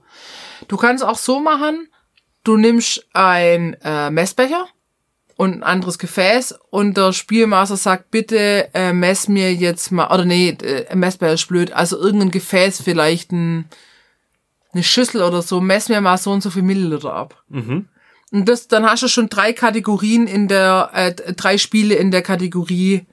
Du 0.67 0.77
kannst 0.77 1.03
auch 1.03 1.17
so 1.17 1.39
machen, 1.39 1.87
du 2.43 2.57
nimmst 2.57 3.07
ein 3.13 3.75
äh, 3.83 4.09
Messbecher 4.09 4.67
und 5.35 5.53
ein 5.53 5.63
anderes 5.63 5.97
Gefäß 5.97 6.55
und 6.69 6.97
der 6.97 7.13
Spielmaster 7.13 7.77
sagt, 7.77 8.11
bitte 8.11 8.69
äh, 8.73 8.93
mess 8.93 9.27
mir 9.27 9.53
jetzt 9.53 9.91
mal, 9.91 10.13
oder 10.13 10.25
nee, 10.25 10.49
äh, 10.49 10.95
Messbecher 10.95 11.33
ist 11.33 11.47
blöd, 11.47 11.71
also 11.73 11.97
irgendein 11.97 12.31
Gefäß, 12.31 12.81
vielleicht 12.81 13.31
ein 13.31 13.65
eine 14.73 14.83
Schüssel 14.83 15.21
oder 15.21 15.41
so, 15.41 15.61
mess 15.61 15.89
mir 15.89 16.01
mal 16.01 16.17
so 16.17 16.31
und 16.31 16.41
so 16.41 16.49
viel 16.49 16.61
Milliliter 16.61 17.13
ab. 17.13 17.43
Mhm. 17.49 17.87
Und 18.31 18.47
das, 18.47 18.67
dann 18.67 18.85
hast 18.85 19.03
du 19.03 19.07
schon 19.09 19.29
drei 19.29 19.51
Kategorien 19.51 20.27
in 20.27 20.47
der, 20.47 20.91
äh, 20.93 21.33
drei 21.33 21.57
Spiele 21.57 21.95
in 21.95 22.11
der 22.11 22.21
Kategorie 22.21 23.05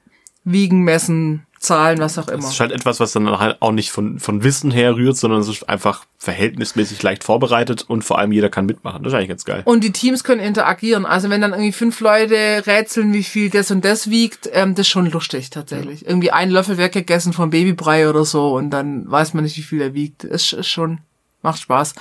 Wiegen, 0.44 0.82
Messen, 0.82 1.46
Zahlen, 1.58 1.98
was 1.98 2.18
auch 2.18 2.26
Das 2.26 2.36
immer. 2.36 2.48
ist 2.48 2.60
halt 2.60 2.70
etwas, 2.70 3.00
was 3.00 3.12
dann 3.12 3.28
halt 3.38 3.60
auch 3.60 3.72
nicht 3.72 3.90
von, 3.90 4.20
von 4.20 4.44
Wissen 4.44 4.70
her 4.70 4.94
rührt, 4.94 5.16
sondern 5.16 5.40
es 5.40 5.48
ist 5.48 5.68
einfach 5.68 6.04
verhältnismäßig 6.16 7.02
leicht 7.02 7.24
vorbereitet 7.24 7.84
und 7.88 8.02
vor 8.04 8.18
allem 8.18 8.30
jeder 8.30 8.48
kann 8.48 8.64
mitmachen. 8.66 9.02
Das 9.02 9.12
ist 9.12 9.16
eigentlich 9.16 9.28
ganz 9.28 9.44
geil. 9.44 9.62
Und 9.64 9.82
die 9.82 9.90
Teams 9.90 10.22
können 10.22 10.40
interagieren. 10.40 11.04
Also 11.04 11.30
wenn 11.30 11.40
dann 11.40 11.52
irgendwie 11.52 11.72
fünf 11.72 11.98
Leute 12.00 12.62
rätseln, 12.66 13.12
wie 13.12 13.24
viel 13.24 13.50
das 13.50 13.72
und 13.72 13.84
das 13.84 14.08
wiegt, 14.08 14.48
ähm, 14.52 14.76
das 14.76 14.86
ist 14.86 14.90
schon 14.90 15.10
lustig 15.10 15.50
tatsächlich. 15.50 16.06
Irgendwie 16.06 16.30
ein 16.30 16.50
Löffel 16.50 16.78
weggegessen 16.78 17.32
vom 17.32 17.50
Babybrei 17.50 18.08
oder 18.08 18.24
so 18.24 18.54
und 18.54 18.70
dann 18.70 19.10
weiß 19.10 19.34
man 19.34 19.42
nicht, 19.42 19.56
wie 19.56 19.62
viel 19.62 19.80
er 19.80 19.94
wiegt. 19.94 20.22
Ist, 20.22 20.52
ist 20.52 20.68
schon, 20.68 21.00
macht 21.42 21.60
Spaß. 21.60 21.94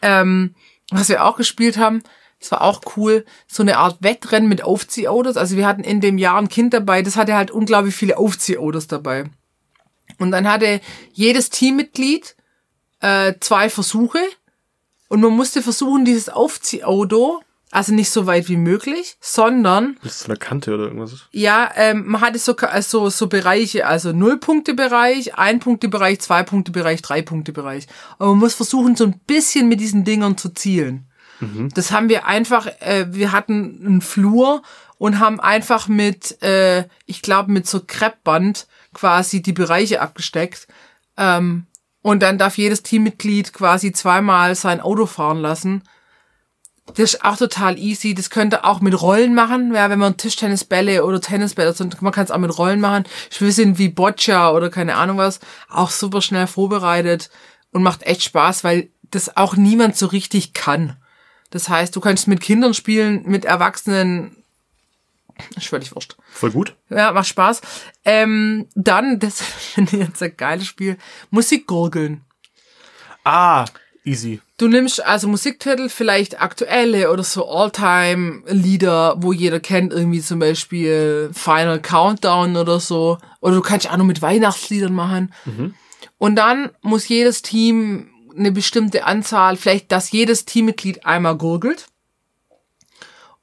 Ähm, 0.00 0.54
was 0.92 1.08
wir 1.08 1.24
auch 1.24 1.36
gespielt 1.36 1.76
haben, 1.76 2.02
das 2.42 2.50
war 2.50 2.62
auch 2.62 2.80
cool, 2.96 3.24
so 3.46 3.62
eine 3.62 3.78
Art 3.78 3.98
Wettrennen 4.00 4.48
mit 4.48 4.64
Aufziehautos. 4.64 5.36
Also 5.36 5.56
wir 5.56 5.64
hatten 5.64 5.84
in 5.84 6.00
dem 6.00 6.18
Jahr 6.18 6.38
ein 6.38 6.48
Kind 6.48 6.74
dabei, 6.74 7.02
das 7.02 7.16
hatte 7.16 7.34
halt 7.34 7.52
unglaublich 7.52 7.94
viele 7.94 8.18
Aufziehautos 8.18 8.88
dabei. 8.88 9.30
Und 10.18 10.32
dann 10.32 10.50
hatte 10.50 10.80
jedes 11.12 11.50
Teammitglied 11.50 12.34
äh, 13.00 13.34
zwei 13.38 13.70
Versuche 13.70 14.18
und 15.08 15.20
man 15.20 15.32
musste 15.32 15.62
versuchen, 15.62 16.04
dieses 16.04 16.28
Aufziehauto, 16.28 17.42
also 17.70 17.94
nicht 17.94 18.10
so 18.10 18.26
weit 18.26 18.48
wie 18.48 18.56
möglich, 18.56 19.16
sondern 19.20 19.96
Bis 20.02 20.18
zu 20.18 20.24
einer 20.26 20.36
Kante 20.36 20.74
oder 20.74 20.84
irgendwas. 20.84 21.28
ja, 21.30 21.70
ähm, 21.76 22.04
man 22.06 22.20
hatte 22.20 22.40
so, 22.40 22.56
so, 22.80 23.08
so 23.08 23.28
Bereiche, 23.28 23.86
also 23.86 24.12
Null-Punkte-Bereich, 24.12 25.36
Ein-Punkte-Bereich, 25.36 26.20
Zwei-Punkte-Bereich, 26.20 27.02
Drei-Punkte-Bereich. 27.02 27.86
Und 28.18 28.28
man 28.28 28.38
muss 28.38 28.54
versuchen, 28.54 28.96
so 28.96 29.04
ein 29.04 29.20
bisschen 29.26 29.68
mit 29.68 29.80
diesen 29.80 30.04
Dingern 30.04 30.36
zu 30.36 30.48
zielen. 30.48 31.06
Das 31.74 31.90
haben 31.90 32.08
wir 32.08 32.26
einfach, 32.26 32.66
äh, 32.80 33.06
wir 33.10 33.32
hatten 33.32 33.80
einen 33.84 34.00
Flur 34.00 34.62
und 34.98 35.18
haben 35.18 35.40
einfach 35.40 35.88
mit, 35.88 36.40
äh, 36.42 36.84
ich 37.06 37.22
glaube, 37.22 37.50
mit 37.50 37.66
so 37.66 37.80
Kreppband 37.84 38.66
quasi 38.94 39.42
die 39.42 39.52
Bereiche 39.52 40.00
abgesteckt. 40.00 40.68
Ähm, 41.16 41.66
und 42.02 42.22
dann 42.22 42.38
darf 42.38 42.58
jedes 42.58 42.82
Teammitglied 42.82 43.52
quasi 43.52 43.92
zweimal 43.92 44.54
sein 44.54 44.80
Auto 44.80 45.06
fahren 45.06 45.38
lassen. 45.38 45.82
Das 46.86 47.14
ist 47.14 47.24
auch 47.24 47.36
total 47.36 47.78
easy. 47.78 48.14
Das 48.14 48.28
könnte 48.28 48.64
auch 48.64 48.80
mit 48.80 49.00
Rollen 49.00 49.34
machen, 49.34 49.72
ja, 49.74 49.88
wenn 49.88 50.00
man 50.00 50.16
Tischtennisbälle 50.16 51.04
oder 51.04 51.20
Tennisbälle, 51.20 51.68
also 51.68 51.88
man 52.00 52.12
kann 52.12 52.24
es 52.24 52.30
auch 52.30 52.38
mit 52.38 52.56
Rollen 52.58 52.80
machen. 52.80 53.04
Ich 53.30 53.40
will 53.40 53.52
sind 53.52 53.78
wie 53.78 53.88
Boccia 53.88 54.50
oder 54.50 54.68
keine 54.68 54.96
Ahnung 54.96 55.18
was. 55.18 55.40
Auch 55.68 55.90
super 55.90 56.20
schnell 56.20 56.46
vorbereitet 56.46 57.30
und 57.70 57.82
macht 57.82 58.02
echt 58.02 58.22
Spaß, 58.24 58.64
weil 58.64 58.90
das 59.10 59.36
auch 59.36 59.56
niemand 59.56 59.96
so 59.96 60.06
richtig 60.06 60.52
kann. 60.54 60.96
Das 61.52 61.68
heißt, 61.68 61.94
du 61.94 62.00
kannst 62.00 62.26
mit 62.28 62.40
Kindern 62.40 62.72
spielen, 62.74 63.22
mit 63.26 63.44
Erwachsenen. 63.44 64.36
Ist 65.54 65.66
völlig 65.66 65.94
wurscht. 65.94 66.16
Voll 66.30 66.50
gut. 66.50 66.74
Ja, 66.88 67.12
macht 67.12 67.28
Spaß. 67.28 67.60
Ähm, 68.04 68.66
dann, 68.74 69.18
das 69.18 69.40
finde 69.74 69.96
ich 69.96 70.02
jetzt 70.02 70.22
ein 70.22 70.36
geiles 70.36 70.66
Spiel, 70.66 70.96
Musikgurgeln. 71.30 72.22
Ah, 73.24 73.66
easy. 74.02 74.40
Du 74.56 74.66
nimmst 74.68 75.04
also 75.04 75.28
Musiktitel, 75.28 75.90
vielleicht 75.90 76.40
aktuelle 76.40 77.10
oder 77.10 77.22
so 77.22 77.46
All-Time-Lieder, 77.46 79.16
wo 79.18 79.32
jeder 79.32 79.60
kennt, 79.60 79.92
irgendwie 79.92 80.22
zum 80.22 80.38
Beispiel 80.38 81.30
Final 81.34 81.80
Countdown 81.80 82.56
oder 82.56 82.80
so. 82.80 83.18
Oder 83.40 83.56
du 83.56 83.60
kannst 83.60 83.90
auch 83.90 83.96
noch 83.98 84.06
mit 84.06 84.22
Weihnachtsliedern 84.22 84.94
machen. 84.94 85.34
Und 86.16 86.36
dann 86.36 86.70
muss 86.80 87.08
jedes 87.08 87.42
Team 87.42 88.11
eine 88.36 88.52
bestimmte 88.52 89.04
Anzahl, 89.04 89.56
vielleicht, 89.56 89.92
dass 89.92 90.12
jedes 90.12 90.44
Teammitglied 90.44 91.06
einmal 91.06 91.36
gurgelt. 91.36 91.86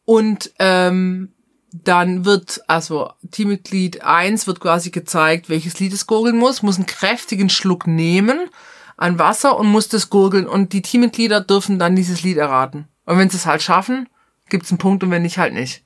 Und 0.05 0.51
ähm, 0.59 1.33
dann 1.71 2.25
wird, 2.25 2.61
also 2.67 3.11
Teammitglied 3.31 4.03
1 4.03 4.47
wird 4.47 4.59
quasi 4.59 4.89
gezeigt, 4.89 5.49
welches 5.49 5.79
Lied 5.79 5.93
es 5.93 6.07
gurgeln 6.07 6.37
muss, 6.37 6.63
muss 6.63 6.77
einen 6.77 6.87
kräftigen 6.87 7.49
Schluck 7.49 7.85
nehmen 7.85 8.49
an 8.97 9.19
Wasser 9.19 9.57
und 9.57 9.67
muss 9.67 9.87
das 9.87 10.09
gurgeln. 10.09 10.47
Und 10.47 10.73
die 10.73 10.81
Teammitglieder 10.81 11.41
dürfen 11.41 11.79
dann 11.79 11.95
dieses 11.95 12.23
Lied 12.23 12.37
erraten. 12.37 12.87
Und 13.05 13.17
wenn 13.17 13.29
sie 13.29 13.37
es 13.37 13.45
halt 13.45 13.61
schaffen, 13.61 14.09
gibt's 14.49 14.71
einen 14.71 14.77
Punkt 14.77 15.03
und 15.03 15.11
wenn 15.11 15.21
nicht, 15.21 15.37
halt 15.37 15.53
nicht. 15.53 15.83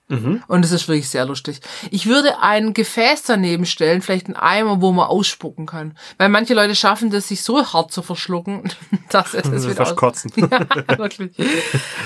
Und 0.47 0.64
es 0.64 0.72
ist 0.72 0.88
wirklich 0.88 1.09
sehr 1.09 1.26
lustig. 1.26 1.59
Ich 1.89 2.05
würde 2.05 2.39
ein 2.39 2.74
Gefäß 2.74 3.24
daneben 3.24 3.66
stellen, 3.66 4.01
vielleicht 4.01 4.28
einen 4.28 4.36
Eimer, 4.36 4.82
wo 4.82 4.91
man 4.91 5.07
ausspucken 5.07 5.66
kann. 5.66 5.97
Weil 6.18 6.30
manche 6.30 6.53
Leute 6.53 6.76
schaffen 6.76 7.09
das, 7.09 7.28
sich 7.28 7.41
so 7.41 7.66
hart 7.74 7.91
zu 7.91 8.01
verschlucken, 8.01 8.72
dass 9.09 9.34
es 9.34 9.43
Das 9.49 9.64
wieder 9.64 9.76
fast 9.76 9.91
aus 9.93 9.97
kotzen. 9.97 10.32
ja, 10.36 10.97
wirklich. 10.97 11.32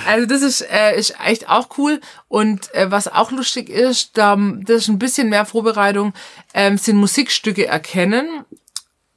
Also 0.08 0.26
das 0.26 0.42
ist, 0.42 0.62
äh, 0.62 0.98
ist 0.98 1.16
echt 1.26 1.50
auch 1.50 1.70
cool. 1.78 2.00
Und 2.28 2.74
äh, 2.74 2.90
was 2.90 3.08
auch 3.08 3.32
lustig 3.32 3.70
ist, 3.70 4.18
da, 4.18 4.38
das 4.62 4.84
ist 4.84 4.88
ein 4.88 5.00
bisschen 5.00 5.30
mehr 5.30 5.46
Vorbereitung, 5.46 6.14
ähm, 6.54 6.78
sind 6.78 6.98
Musikstücke 6.98 7.68
erkennen 7.68 8.46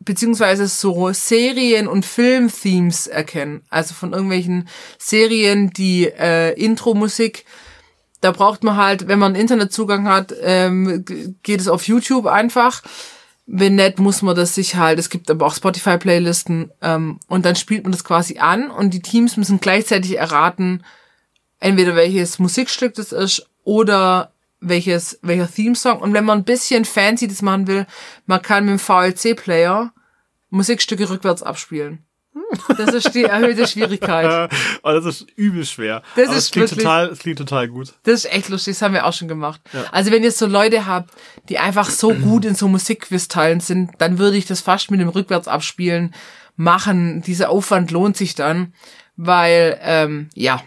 beziehungsweise 0.00 0.66
so 0.66 1.12
Serien- 1.12 1.88
und 1.88 2.04
Film-Themes 2.04 3.06
erkennen. 3.06 3.62
Also 3.68 3.94
von 3.94 4.12
irgendwelchen 4.12 4.68
Serien, 4.98 5.70
die 5.70 6.06
äh, 6.06 6.52
Intro-Musik, 6.54 7.44
da 8.20 8.32
braucht 8.32 8.64
man 8.64 8.76
halt, 8.76 9.08
wenn 9.08 9.18
man 9.18 9.34
Internetzugang 9.34 10.08
hat, 10.08 10.34
ähm, 10.42 11.04
geht 11.42 11.60
es 11.60 11.68
auf 11.68 11.86
YouTube 11.86 12.26
einfach. 12.26 12.82
Wenn 13.46 13.74
nicht, 13.74 13.98
muss 13.98 14.22
man 14.22 14.36
das 14.36 14.54
sich 14.54 14.76
halt, 14.76 14.98
es 14.98 15.10
gibt 15.10 15.30
aber 15.30 15.46
auch 15.46 15.54
Spotify-Playlisten, 15.54 16.70
ähm, 16.82 17.18
und 17.28 17.44
dann 17.44 17.56
spielt 17.56 17.82
man 17.82 17.92
das 17.92 18.04
quasi 18.04 18.38
an 18.38 18.70
und 18.70 18.94
die 18.94 19.02
Teams 19.02 19.36
müssen 19.36 19.60
gleichzeitig 19.60 20.18
erraten, 20.18 20.84
entweder 21.58 21.94
welches 21.94 22.38
Musikstück 22.38 22.94
das 22.94 23.12
ist 23.12 23.46
oder 23.64 24.32
welches, 24.60 25.18
welcher 25.22 25.50
Theme-Song. 25.50 26.00
Und 26.00 26.12
wenn 26.14 26.24
man 26.24 26.38
ein 26.38 26.44
bisschen 26.44 26.84
fancy 26.84 27.26
das 27.28 27.42
machen 27.42 27.66
will, 27.66 27.86
man 28.26 28.42
kann 28.42 28.64
mit 28.66 28.72
dem 28.72 28.78
VLC-Player 28.78 29.92
Musikstücke 30.50 31.08
rückwärts 31.08 31.42
abspielen. 31.42 32.04
Das 32.76 32.92
ist 32.94 33.14
die 33.14 33.24
erhöhte 33.24 33.66
Schwierigkeit. 33.66 34.50
Oh, 34.82 34.90
das 34.92 35.04
ist 35.04 35.26
übel 35.36 35.64
schwer. 35.66 36.02
Das 36.16 36.28
Aber 36.28 36.36
ist 36.36 36.44
es 36.44 36.50
klingt 36.50 36.70
wirklich- 36.70 36.84
total, 36.84 37.08
es 37.08 37.18
klingt 37.18 37.38
total 37.38 37.68
gut. 37.68 37.92
Das 38.04 38.24
ist 38.24 38.32
echt 38.32 38.48
lustig, 38.48 38.74
das 38.74 38.82
haben 38.82 38.94
wir 38.94 39.04
auch 39.06 39.12
schon 39.12 39.28
gemacht. 39.28 39.60
Also 39.92 40.10
wenn 40.10 40.22
ihr 40.24 40.32
so 40.32 40.46
Leute 40.46 40.86
habt, 40.86 41.10
die 41.48 41.58
einfach 41.58 41.88
so 41.90 42.14
gut 42.14 42.44
in 42.44 42.54
so 42.54 42.66
Musikquiz-Teilen 42.68 43.60
sind, 43.60 43.90
dann 43.98 44.18
würde 44.18 44.36
ich 44.36 44.46
das 44.46 44.60
fast 44.60 44.90
mit 44.90 45.00
dem 45.00 45.08
Rückwärtsabspielen 45.08 46.14
machen. 46.56 47.20
Dieser 47.22 47.50
Aufwand 47.50 47.90
lohnt 47.90 48.16
sich 48.16 48.34
dann, 48.34 48.72
weil, 49.16 49.78
ähm, 49.82 50.30
ja, 50.34 50.62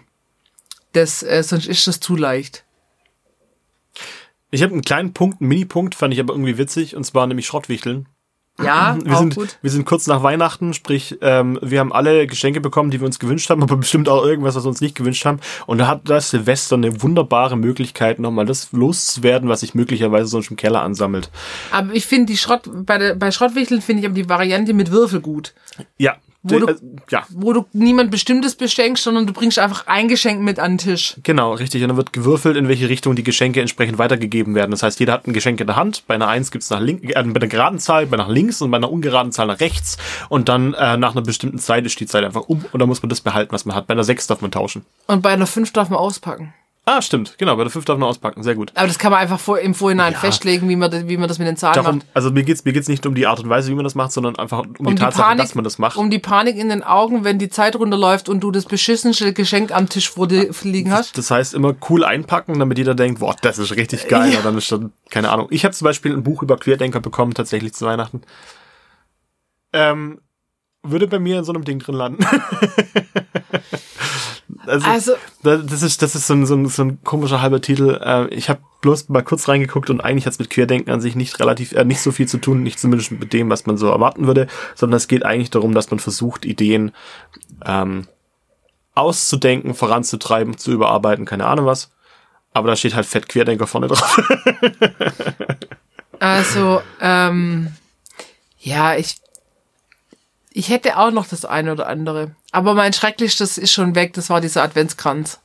das, 0.93 1.23
äh, 1.23 1.43
sonst 1.43 1.67
ist 1.67 1.87
das 1.87 1.99
zu 1.99 2.15
leicht. 2.15 2.63
Ich 4.53 4.61
habe 4.61 4.71
einen 4.71 4.83
kleinen 4.83 5.13
Punkt, 5.13 5.41
einen 5.41 5.47
Mini-Punkt, 5.47 5.95
fand 5.95 6.13
ich 6.13 6.19
aber 6.19 6.35
irgendwie 6.35 6.59
witzig, 6.59 6.95
und 6.95 7.03
zwar 7.03 7.25
nämlich 7.25 7.47
Schrottwichteln. 7.47 8.07
Ja, 8.61 8.95
Wir 9.03 9.15
auch 9.15 9.17
sind, 9.17 9.33
gut. 9.35 9.57
wir 9.63 9.71
sind 9.71 9.83
kurz 9.85 10.05
nach 10.05 10.21
Weihnachten, 10.21 10.75
sprich, 10.75 11.17
ähm, 11.21 11.57
wir 11.63 11.79
haben 11.79 11.91
alle 11.91 12.27
Geschenke 12.27 12.61
bekommen, 12.61 12.91
die 12.91 12.99
wir 13.01 13.07
uns 13.07 13.17
gewünscht 13.17 13.49
haben, 13.49 13.63
aber 13.63 13.77
bestimmt 13.77 14.07
auch 14.07 14.23
irgendwas, 14.23 14.53
was 14.53 14.63
wir 14.63 14.69
uns 14.69 14.79
nicht 14.79 14.93
gewünscht 14.93 15.25
haben. 15.25 15.39
Und 15.65 15.79
da 15.79 15.87
hat 15.87 16.07
das 16.07 16.29
Silvester 16.29 16.75
eine 16.75 17.01
wunderbare 17.01 17.57
Möglichkeit, 17.57 18.19
nochmal 18.19 18.45
das 18.45 18.71
loszuwerden, 18.71 19.49
was 19.49 19.61
sich 19.61 19.73
möglicherweise 19.73 20.27
sonst 20.27 20.51
im 20.51 20.55
Keller 20.55 20.83
ansammelt. 20.83 21.31
Aber 21.71 21.91
ich 21.95 22.05
finde 22.05 22.27
die 22.27 22.37
Schrott, 22.37 22.69
bei, 22.71 22.99
der, 22.99 23.15
bei 23.15 23.31
Schrottwichteln 23.31 23.81
finde 23.81 24.01
ich 24.01 24.05
aber 24.05 24.15
die 24.15 24.29
Variante 24.29 24.75
mit 24.75 24.91
Würfel 24.91 25.19
gut. 25.19 25.55
Ja, 25.97 26.17
Wo 26.43 26.59
de- 26.59 26.59
du- 26.59 26.67
äh, 26.73 26.75
ja, 27.09 27.23
Wo 27.29 27.53
du 27.53 27.65
niemand 27.73 28.11
Bestimmtes 28.11 28.55
beschenkst, 28.55 29.03
sondern 29.03 29.25
du 29.25 29.33
bringst 29.33 29.57
einfach 29.59 29.87
ein 29.87 30.09
Geschenk 30.09 30.41
mit 30.41 30.59
an 30.59 30.73
den 30.73 30.77
Tisch. 30.77 31.15
genau, 31.23 31.53
richtig. 31.53 31.81
Und 31.83 31.87
dann 31.89 31.97
wird 31.97 32.11
gewürfelt, 32.13 32.57
in 32.57 32.67
welche 32.67 32.89
Richtung 32.89 33.15
die 33.15 33.23
Geschenke 33.23 33.61
entsprechend 33.61 33.97
weitergegeben 33.97 34.53
werden. 34.53 34.71
Das 34.71 34.83
heißt, 34.83 34.99
jeder 34.99 35.13
hat 35.13 35.25
ein 35.27 35.33
Geschenk 35.33 35.59
in 35.61 35.67
der 35.67 35.77
Hand. 35.77 36.03
Bei 36.05 36.15
einer 36.15 36.27
1 36.27 36.51
gibt's 36.51 36.69
nach 36.69 36.81
links, 36.81 37.03
äh, 37.07 37.13
bei 37.13 37.19
einer 37.39 37.47
geraden 37.47 37.79
Zahl, 37.79 38.05
bei 38.07 38.17
nach 38.17 38.27
links 38.29 38.61
und 38.61 38.71
bei 38.71 38.77
einer 38.77 38.91
ungeraden 38.91 39.31
Zahl 39.31 39.47
nach 39.47 39.59
rechts. 39.61 39.97
Und 40.29 40.49
dann 40.49 40.73
äh, 40.73 40.97
nach 40.97 41.13
einer 41.13 41.21
bestimmten 41.21 41.59
Zeit 41.59 41.85
ist 41.85 41.99
die 41.99 42.05
Zeit 42.07 42.23
einfach 42.25 42.41
um 42.41 42.65
und 42.71 42.79
dann 42.79 42.89
muss 42.89 43.01
man 43.01 43.09
das 43.09 43.21
behalten, 43.21 43.53
was 43.53 43.63
man 43.65 43.75
hat. 43.75 43.87
Bei 43.87 43.93
einer 43.93 44.03
6 44.03 44.27
darf 44.27 44.41
man 44.41 44.51
tauschen. 44.51 44.83
Und 45.07 45.21
bei 45.21 45.29
einer 45.29 45.47
5 45.47 45.71
darf 45.71 45.89
man 45.89 45.99
auspacken. 45.99 46.53
Ah, 46.85 47.01
stimmt, 47.01 47.37
genau, 47.37 47.55
bei 47.55 47.63
der 47.63 47.71
5 47.71 47.85
darf 47.85 47.97
man 47.97 48.09
auspacken. 48.09 48.43
Sehr 48.43 48.55
gut. 48.55 48.73
Aber 48.75 48.87
das 48.87 48.99
kann 48.99 49.09
man 49.11 49.21
einfach 49.21 49.39
vor, 49.39 49.57
im 49.57 49.73
Vorhinein 49.73 50.11
Ja. 50.11 50.19
festlegen, 50.19 50.67
wie 50.67 50.75
man, 50.75 50.91
das- 50.91 51.07
wie 51.07 51.15
man 51.15 51.29
das 51.29 51.39
mit 51.39 51.47
den 51.47 51.55
Zahlen 51.55 51.75
Darum, 51.75 51.95
macht. 51.99 52.07
also 52.13 52.29
mir 52.29 52.43
geht's 52.43 52.65
mir 52.65 52.73
geht's 52.73 52.89
nicht 52.89 53.05
um 53.05 53.15
die 53.15 53.25
Art 53.25 53.39
und 53.39 53.47
Weise, 53.47 53.71
wie 53.71 53.75
man 53.75 53.85
das 53.85 53.95
macht, 53.95 54.11
sondern 54.11 54.35
einfach 54.35 54.59
um, 54.59 54.73
die 54.73 54.79
Um 54.79 54.85
die, 54.87 54.95
Tatsache, 54.95 55.23
Panik, 55.23 55.43
dass 55.45 55.55
man 55.55 55.63
das 55.63 55.77
macht. 55.77 55.95
um 55.95 56.09
die 56.09 56.19
Panik 56.19 56.57
in 56.57 56.67
den 56.67 56.83
Augen, 56.83 57.23
wenn 57.23 57.39
die 57.39 57.47
Zeit 57.47 57.77
runterläuft 57.77 58.27
und 58.27 58.41
du 58.41 58.51
das 58.51 58.65
beschissenste 58.65 59.31
Geschenk 59.31 59.71
am 59.73 59.87
Tisch 59.87 60.09
vor 60.09 60.27
dir 60.27 60.49
liegen 60.63 60.91
hast. 60.91 61.17
Das 61.17 61.31
heißt 61.31 61.53
immer 61.53 61.73
cool 61.89 62.03
einpacken, 62.03 62.59
damit 62.59 62.77
jeder 62.77 62.95
denkt, 62.95 63.21
boah, 63.21 63.33
das 63.41 63.59
ist 63.59 63.77
richtig 63.77 64.09
geil. 64.09 64.35
Und 64.35 64.43
dann 64.45 64.57
ist 64.57 64.69
dann, 64.69 64.91
keine 65.09 65.29
Ahnung. 65.31 65.47
Ich 65.51 65.63
habe 65.63 65.73
zum 65.73 65.85
Beispiel 65.85 66.11
ein 66.11 66.23
Buch 66.23 66.43
über 66.43 66.57
Querdenker 66.57 66.99
bekommen, 66.99 67.33
tatsächlich 67.33 67.73
zu 67.73 67.85
Weihnachten. 67.85 68.23
Ähm, 69.71 70.19
würde 70.83 71.07
bei 71.07 71.19
mir 71.19 71.39
in 71.39 71.43
so 71.45 71.53
einem 71.53 71.63
Ding 71.63 71.79
drin 71.79 71.95
landen. 71.95 72.25
also, 74.65 74.87
Also, 74.87 75.11
da- 75.43 75.57
das 75.57 75.81
ist, 75.81 76.01
das 76.01 76.15
ist 76.15 76.27
so 76.27 76.33
ein, 76.33 76.45
so 76.45 76.55
ein, 76.55 76.67
so 76.67 76.83
ein 76.83 77.03
komischer 77.03 77.41
halber 77.41 77.61
Titel. 77.61 77.99
Äh, 78.03 78.27
ich 78.33 78.49
habe 78.49 78.61
bloß 78.81 79.09
mal 79.09 79.23
kurz 79.23 79.47
reingeguckt 79.47 79.89
und 79.89 80.01
eigentlich 80.01 80.25
hat 80.25 80.33
es 80.33 80.39
mit 80.39 80.49
Querdenken 80.49 80.91
an 80.91 81.01
sich 81.01 81.15
nicht 81.15 81.39
relativ, 81.39 81.71
äh, 81.73 81.85
nicht 81.85 82.01
so 82.01 82.11
viel 82.11 82.27
zu 82.27 82.37
tun, 82.37 82.63
nicht 82.63 82.79
zumindest 82.79 83.11
mit 83.11 83.33
dem, 83.33 83.49
was 83.49 83.65
man 83.65 83.77
so 83.77 83.87
erwarten 83.89 84.27
würde, 84.27 84.47
sondern 84.75 84.97
es 84.97 85.07
geht 85.07 85.25
eigentlich 85.25 85.49
darum, 85.51 85.73
dass 85.73 85.91
man 85.91 85.99
versucht, 85.99 86.45
Ideen 86.45 86.91
ähm, 87.65 88.07
auszudenken, 88.95 89.73
voranzutreiben, 89.73 90.57
zu 90.57 90.71
überarbeiten, 90.71 91.25
keine 91.25 91.45
Ahnung 91.45 91.65
was. 91.65 91.91
Aber 92.53 92.67
da 92.67 92.75
steht 92.75 92.93
halt 92.93 93.07
fett 93.07 93.27
Querdenker 93.29 93.67
vorne 93.67 93.87
drauf. 93.87 94.21
Also, 96.19 96.81
ähm, 97.01 97.73
ja, 98.59 98.95
ich, 98.95 99.17
ich 100.53 100.69
hätte 100.69 100.97
auch 100.97 101.11
noch 101.11 101.27
das 101.27 101.45
eine 101.45 101.71
oder 101.71 101.87
andere. 101.87 102.35
Aber 102.51 102.73
mein 102.75 102.93
schrecklichstes 102.93 103.57
ist 103.57 103.73
schon 103.73 103.95
weg, 103.95 104.13
das 104.13 104.29
war 104.29 104.39
dieser 104.39 104.63
Adventskranz, 104.63 105.39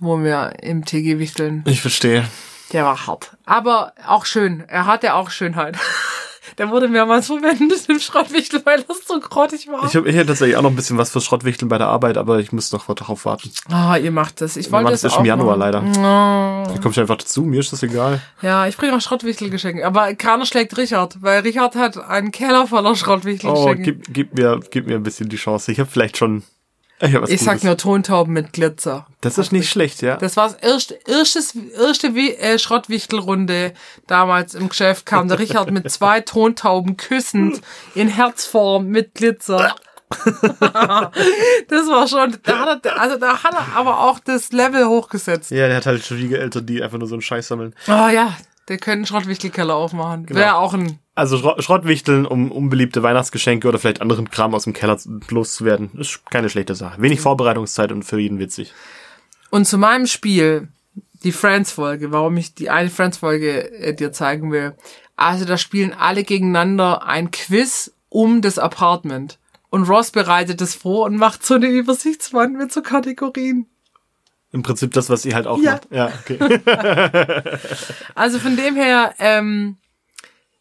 wo 0.00 0.18
wir 0.22 0.54
im 0.62 0.84
TG 0.84 1.18
wichteln. 1.18 1.62
Ich 1.66 1.80
verstehe. 1.80 2.26
Der 2.72 2.84
war 2.84 3.06
hart. 3.06 3.36
Aber 3.44 3.92
auch 4.06 4.24
schön. 4.24 4.64
Er 4.66 4.86
hatte 4.86 5.14
auch 5.14 5.30
Schönheit. 5.30 5.76
Der 6.58 6.70
wurde 6.70 6.88
mehrmals 6.88 7.26
verwendet 7.26 7.88
im 7.88 7.98
Schrottwichtel, 7.98 8.60
weil 8.64 8.82
das 8.82 9.06
so 9.06 9.18
grottig 9.20 9.68
war. 9.68 9.84
Ich, 9.86 9.96
hab, 9.96 10.06
ich 10.06 10.14
hätte 10.14 10.26
tatsächlich 10.28 10.56
auch 10.56 10.62
noch 10.62 10.70
ein 10.70 10.76
bisschen 10.76 10.98
was 10.98 11.10
für 11.10 11.20
Schrottwichteln 11.20 11.68
bei 11.68 11.78
der 11.78 11.88
Arbeit, 11.88 12.16
aber 12.16 12.38
ich 12.38 12.52
muss 12.52 12.72
noch 12.72 12.86
darauf 12.94 13.24
warten. 13.24 13.50
Ah, 13.70 13.96
ihr 13.96 14.10
macht 14.10 14.40
das. 14.40 14.56
Ich 14.56 14.70
wollte 14.70 14.90
das 14.90 15.04
erst 15.04 15.16
auch 15.16 15.20
im 15.20 15.26
Januar 15.26 15.56
machen. 15.56 15.82
leider. 15.92 16.64
Oh. 16.66 16.72
Da 16.72 16.80
komme 16.80 16.92
ich 16.92 17.00
einfach 17.00 17.16
dazu, 17.16 17.42
mir 17.42 17.60
ist 17.60 17.72
das 17.72 17.82
egal. 17.82 18.20
Ja, 18.42 18.66
ich 18.66 18.76
bringe 18.76 18.94
auch 18.96 19.00
Schrottwichtelgeschenke. 19.00 19.84
Aber 19.86 20.14
keiner 20.14 20.46
schlägt 20.46 20.76
Richard, 20.76 21.22
weil 21.22 21.42
Richard 21.42 21.74
hat 21.76 21.98
einen 21.98 22.30
Keller 22.30 22.66
voller 22.66 22.92
Oh, 22.92 22.94
Schrottwichtelgeschenke. 22.94 23.82
gib, 23.82 24.12
gib, 24.14 24.34
mir, 24.34 24.60
gib 24.70 24.86
mir 24.86 24.96
ein 24.96 25.02
bisschen 25.02 25.28
die 25.28 25.36
Chance. 25.36 25.72
Ich 25.72 25.80
habe 25.80 25.90
vielleicht 25.90 26.16
schon. 26.16 26.42
Ich, 27.00 27.12
ich 27.12 27.40
sag 27.42 27.62
nur 27.64 27.76
Tontauben 27.76 28.32
mit 28.32 28.52
Glitzer. 28.52 29.06
Das 29.20 29.36
ist 29.36 29.52
nicht 29.52 29.68
schlecht, 29.68 30.00
ja. 30.00 30.16
Das 30.16 30.36
war 30.36 30.48
das 30.48 30.56
erste, 30.58 30.98
erstes, 31.06 31.54
erste 31.54 32.14
Wi- 32.14 32.34
äh, 32.36 32.58
Schrottwichtelrunde 32.58 33.72
damals 34.06 34.54
im 34.54 34.68
Geschäft. 34.68 35.04
Kam 35.04 35.28
der 35.28 35.38
Richard 35.38 35.70
mit 35.70 35.90
zwei 35.90 36.20
Tontauben 36.20 36.96
küssend 36.96 37.60
in 37.94 38.08
Herzform 38.08 38.86
mit 38.86 39.14
Glitzer. 39.14 39.74
das 40.60 41.88
war 41.88 42.06
schon, 42.06 42.36
da 42.42 42.58
hat 42.60 42.86
er, 42.86 43.00
also 43.00 43.16
da 43.18 43.42
hat 43.42 43.52
er 43.54 43.76
aber 43.76 44.00
auch 44.00 44.18
das 44.20 44.52
Level 44.52 44.86
hochgesetzt. 44.86 45.50
Ja, 45.50 45.66
der 45.68 45.76
hat 45.78 45.86
halt 45.86 46.04
Schwiegereltern, 46.04 46.64
die 46.66 46.82
einfach 46.82 46.98
nur 46.98 47.08
so 47.08 47.14
einen 47.14 47.22
Scheiß 47.22 47.48
sammeln. 47.48 47.74
Oh 47.88 48.08
ja, 48.08 48.36
der 48.68 48.78
könnte 48.78 48.92
einen 48.92 49.06
Schrottwichtelkeller 49.06 49.74
aufmachen. 49.74 50.28
Wäre 50.28 50.56
auch 50.56 50.74
ein, 50.74 50.98
Also 51.14 51.38
Schrott, 51.38 51.62
Schrottwichteln, 51.62 52.26
um 52.26 52.50
unbeliebte 52.50 53.02
Weihnachtsgeschenke 53.02 53.68
oder 53.68 53.78
vielleicht 53.78 54.00
anderen 54.00 54.30
Kram 54.30 54.54
aus 54.54 54.64
dem 54.64 54.72
Keller 54.72 54.98
loszuwerden, 55.28 55.90
ist 55.98 56.20
keine 56.30 56.48
schlechte 56.48 56.74
Sache. 56.74 57.00
Wenig 57.00 57.20
Vorbereitungszeit 57.20 57.92
und 57.92 58.04
für 58.04 58.18
jeden 58.18 58.38
witzig. 58.38 58.72
Und 59.50 59.66
zu 59.66 59.78
meinem 59.78 60.06
Spiel, 60.06 60.68
die 61.24 61.32
Friends-Folge, 61.32 62.12
warum 62.12 62.36
ich 62.36 62.54
die 62.54 62.70
eine 62.70 62.90
Friends-Folge 62.90 63.72
äh, 63.72 63.94
dir 63.94 64.12
zeigen 64.12 64.52
will. 64.52 64.76
Also 65.16 65.44
da 65.44 65.56
spielen 65.58 65.92
alle 65.92 66.24
gegeneinander 66.24 67.06
ein 67.06 67.30
Quiz 67.30 67.92
um 68.08 68.42
das 68.42 68.58
Apartment. 68.58 69.38
Und 69.70 69.88
Ross 69.88 70.10
bereitet 70.10 70.60
es 70.60 70.74
vor 70.74 71.06
und 71.06 71.16
macht 71.16 71.44
so 71.44 71.54
eine 71.54 71.66
Übersichtswand 71.66 72.56
mit 72.56 72.72
so 72.72 72.82
Kategorien. 72.82 73.66
Im 74.54 74.62
Prinzip 74.62 74.92
das, 74.92 75.10
was 75.10 75.24
ihr 75.24 75.34
halt 75.34 75.46
auch 75.48 75.58
Ja. 75.60 75.72
macht. 75.72 75.88
Ja, 75.90 76.12
okay. 76.22 76.38
Also 78.14 78.38
von 78.38 78.56
dem 78.56 78.76
her, 78.76 79.12
ähm, 79.18 79.76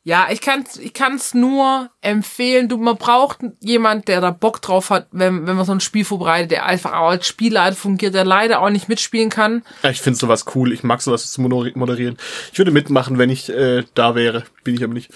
ja, 0.04 0.28
ich 0.32 0.42
kann 0.42 0.66
ich 0.82 0.94
kann's 0.94 1.34
nur 1.36 1.90
empfehlen. 2.02 2.68
Du, 2.68 2.78
man 2.78 2.98
braucht 2.98 3.38
jemand, 3.62 4.08
der 4.08 4.20
da 4.20 4.32
Bock 4.32 4.62
drauf 4.62 4.90
hat, 4.90 5.08
wenn, 5.12 5.46
wenn 5.48 5.56
man 5.56 5.64
so 5.66 5.72
ein 5.72 5.80
Spiel 5.80 6.04
vorbereitet, 6.06 6.52
der 6.52 6.66
einfach 6.66 6.92
auch 6.94 7.10
als 7.10 7.28
Spielleiter 7.28 7.76
fungiert, 7.76 8.14
der 8.16 8.26
leider 8.26 8.62
auch 8.62 8.70
nicht 8.72 8.90
mitspielen 8.90 9.30
kann. 9.30 9.64
ja 9.84 9.92
ich 9.92 10.02
finde 10.02 10.18
sowas 10.20 10.46
cool. 10.56 10.74
Ich 10.74 10.84
mag 10.84 11.02
sowas 11.02 11.32
zu 11.32 11.40
moder- 11.42 11.72
moderieren. 11.76 12.18
Ich 12.52 12.58
würde 12.58 12.72
mitmachen, 12.72 13.18
wenn 13.18 13.30
ich 13.30 13.48
äh, 13.50 13.84
da 13.94 14.16
wäre. 14.16 14.44
Bin 14.64 14.74
ich 14.76 14.84
aber 14.84 14.94
nicht. 14.94 15.12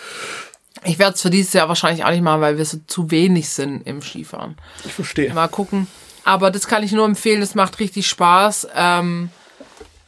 Ich 0.85 0.99
werde 0.99 1.15
es 1.15 1.21
für 1.23 1.31
dieses 1.31 1.51
Jahr 1.53 1.67
wahrscheinlich 1.67 2.05
auch 2.05 2.11
nicht 2.11 2.21
machen, 2.21 2.39
weil 2.41 2.57
wir 2.57 2.63
so 2.65 2.77
zu 2.87 3.09
wenig 3.11 3.49
sind 3.49 3.85
im 3.87 4.01
Skifahren. 4.03 4.55
Ich 4.85 4.93
verstehe. 4.93 5.33
Mal 5.33 5.47
gucken. 5.49 5.87
Aber 6.27 6.51
das 6.51 6.67
kann 6.67 6.83
ich 6.83 6.91
nur 6.91 7.05
empfehlen, 7.05 7.41
es 7.41 7.55
macht 7.55 7.79
richtig 7.79 8.05
Spaß. 8.05 8.67
Ähm, 8.75 9.29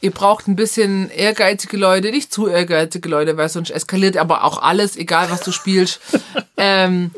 ihr 0.02 0.10
braucht 0.10 0.48
ein 0.48 0.54
bisschen 0.54 1.08
ehrgeizige 1.08 1.78
Leute, 1.78 2.10
nicht 2.10 2.30
zu 2.30 2.46
ehrgeizige 2.46 3.08
Leute, 3.08 3.38
weil 3.38 3.48
sonst 3.48 3.70
eskaliert 3.70 4.18
aber 4.18 4.44
auch 4.44 4.60
alles, 4.60 4.98
egal 4.98 5.30
was 5.30 5.40
du 5.40 5.50
spielst. 5.50 5.98
ähm, 6.58 7.10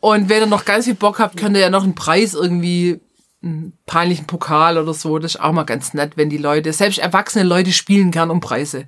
und 0.00 0.28
wenn 0.28 0.42
ihr 0.42 0.46
noch 0.46 0.66
ganz 0.66 0.84
viel 0.84 0.94
Bock 0.94 1.20
habt, 1.20 1.38
könnt 1.38 1.56
ihr 1.56 1.62
ja 1.62 1.70
noch 1.70 1.84
einen 1.84 1.94
Preis 1.94 2.34
irgendwie, 2.34 3.00
einen 3.42 3.72
peinlichen 3.86 4.26
Pokal 4.26 4.76
oder 4.76 4.92
so. 4.92 5.18
Das 5.18 5.36
ist 5.36 5.40
auch 5.40 5.52
mal 5.52 5.64
ganz 5.64 5.94
nett, 5.94 6.18
wenn 6.18 6.28
die 6.28 6.36
Leute, 6.36 6.74
selbst 6.74 6.98
erwachsene 6.98 7.44
Leute 7.44 7.72
spielen 7.72 8.10
gern 8.10 8.30
um 8.30 8.40
Preise. 8.40 8.84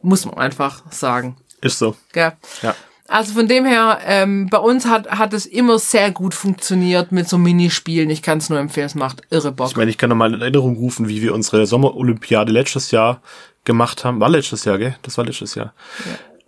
Muss 0.00 0.24
man 0.24 0.38
einfach 0.38 0.82
sagen. 0.90 1.36
Ist 1.60 1.78
so. 1.78 1.94
Gell? 2.14 2.32
Ja. 2.62 2.74
Also 3.08 3.34
von 3.34 3.46
dem 3.46 3.64
her, 3.64 4.00
ähm, 4.04 4.48
bei 4.50 4.58
uns 4.58 4.86
hat, 4.86 5.10
hat 5.10 5.32
es 5.32 5.46
immer 5.46 5.78
sehr 5.78 6.10
gut 6.10 6.34
funktioniert 6.34 7.12
mit 7.12 7.28
so 7.28 7.38
Minispielen. 7.38 8.10
Ich 8.10 8.22
kann 8.22 8.38
es 8.38 8.50
nur 8.50 8.58
empfehlen, 8.58 8.86
es 8.86 8.94
macht 8.94 9.22
irre 9.30 9.52
Bock. 9.52 9.70
Ich 9.70 9.76
meine, 9.76 9.90
ich 9.90 9.98
kann 9.98 10.10
noch 10.10 10.16
mal 10.16 10.34
in 10.34 10.40
Erinnerung 10.40 10.76
rufen, 10.76 11.08
wie 11.08 11.22
wir 11.22 11.34
unsere 11.34 11.66
Sommerolympiade 11.66 12.52
letztes 12.52 12.90
Jahr 12.90 13.20
gemacht 13.64 14.04
haben. 14.04 14.20
War 14.20 14.28
letztes 14.28 14.64
Jahr, 14.64 14.78
gell? 14.78 14.96
Das 15.02 15.18
war 15.18 15.24
letztes 15.24 15.54
Jahr. 15.54 15.72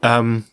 Ähm, 0.02 0.44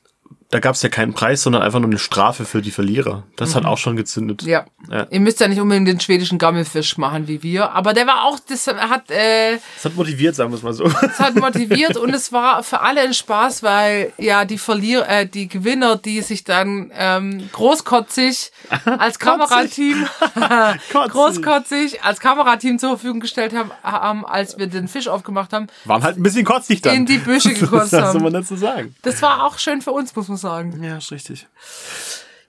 da 0.52 0.60
gab 0.60 0.76
es 0.76 0.82
ja 0.84 0.90
keinen 0.90 1.14
Preis, 1.14 1.42
sondern 1.42 1.62
einfach 1.64 1.80
nur 1.80 1.90
eine 1.90 2.00
Strafe 2.00 2.46
für 2.46 2.62
die 2.62 2.72
Verlierer. 2.72 3.24
Das 3.36 3.56
hat 3.56 3.66
auch 3.66 3.78
schon 3.78 3.96
gezündet. 3.96 4.44
Mhm. 4.44 4.50
Ja. 4.50 4.66
Ja. 4.90 5.08
Ihr 5.10 5.20
müsst 5.20 5.40
ja 5.40 5.48
nicht 5.48 5.60
unbedingt 5.60 5.88
den 5.88 6.00
schwedischen 6.00 6.38
Gammelfisch 6.38 6.98
machen 6.98 7.28
wie 7.28 7.42
wir, 7.44 7.72
aber 7.72 7.94
der 7.94 8.06
war 8.06 8.24
auch, 8.26 8.38
das 8.48 8.68
hat, 8.68 9.10
äh, 9.10 9.58
Das 9.76 9.86
hat 9.86 9.96
motiviert, 9.96 10.36
sagen 10.36 10.52
wir 10.52 10.58
es 10.58 10.64
mal 10.64 10.74
so. 10.74 10.84
das 10.88 11.20
hat 11.20 11.36
motiviert 11.36 11.98
und 11.98 12.14
es 12.14 12.32
war 12.32 12.62
für 12.64 12.82
alle 12.82 13.02
ein 13.02 13.14
Spaß, 13.16 13.64
weil 13.64 14.14
ja 14.18 14.46
die 14.46 14.60
Verlierer, 14.60 15.10
äh, 15.10 15.26
die 15.28 15.48
Gewinner, 15.48 15.96
die 15.98 16.22
sich 16.22 16.44
dann 16.44 16.92
ähm, 16.96 17.50
großkotzig 17.52 18.52
als 18.86 19.18
Kamerateam, 19.20 20.06
Kotzig. 20.92 21.12
großkotzig 21.12 22.04
als 22.04 22.20
Kamerateam 22.20 22.80
zur 22.80 22.90
Verfügung 22.92 23.20
gestellt 23.20 23.54
haben, 23.56 23.72
haben, 23.84 24.26
als 24.26 24.58
wir 24.58 24.68
den 24.68 24.88
Fisch 24.88 25.08
aufgemacht 25.08 25.54
haben, 25.54 25.68
Waren 25.86 26.04
halt 26.04 26.18
ein 26.18 26.24
bisschen 26.24 26.46
kotzig 26.46 26.82
dann. 26.82 26.96
in 26.96 27.06
die 27.06 27.18
Büsche 27.18 27.54
gekotzt 27.54 27.72
Was 27.72 27.90
soll 27.92 28.02
haben. 28.04 28.24
man 28.24 28.34
dazu 28.34 28.56
sagen? 28.56 28.96
Das 29.02 29.22
war 29.22 29.44
auch 29.44 29.58
schön 29.58 29.82
für 29.82 29.92
uns, 29.92 30.16
muss 30.16 30.28
man 30.28 30.35
sagen. 30.38 30.82
Ja, 30.84 30.98
ist 30.98 31.12
richtig. 31.12 31.48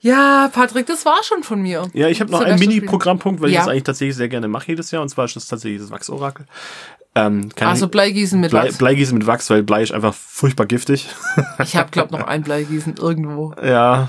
Ja, 0.00 0.48
Patrick, 0.52 0.86
das 0.86 1.04
war 1.04 1.22
schon 1.24 1.42
von 1.42 1.60
mir. 1.62 1.88
Ja, 1.94 2.08
ich 2.08 2.20
habe 2.20 2.30
noch 2.30 2.40
einen. 2.40 2.58
Mini-Programmpunkt, 2.58 3.40
weil 3.40 3.48
ich 3.48 3.54
Ja. 3.54 3.60
das 3.62 3.68
eigentlich 3.68 3.84
tatsächlich 3.84 4.16
sehr 4.16 4.28
gerne 4.28 4.46
mache 4.48 4.68
jedes 4.68 4.90
Jahr. 4.90 5.02
Und 5.02 5.08
zwar 5.08 5.24
ist 5.24 5.36
das 5.36 5.48
tatsächlich 5.48 5.80
das 5.80 5.90
Wachsorakel. 5.90 6.46
Ähm, 7.14 7.48
Also 7.60 7.86
ich- 7.86 7.90
Bleigießen 7.90 8.38
mit 8.38 8.50
Blei, 8.50 8.64
Wachs. 8.66 8.76
Bleigießen 8.78 9.16
mit 9.16 9.26
Wachs, 9.26 9.48
weil 9.50 9.62
Blei 9.62 9.82
ist 9.82 9.92
einfach 9.92 10.14
furchtbar 10.14 10.66
giftig. 10.66 11.08
Ich 11.60 11.74
habe, 11.76 11.90
glaub 11.90 12.10
noch 12.10 12.26
ein 12.26 12.42
Bleigießen 12.42 12.96
irgendwo. 12.98 13.54
ja. 13.62 14.08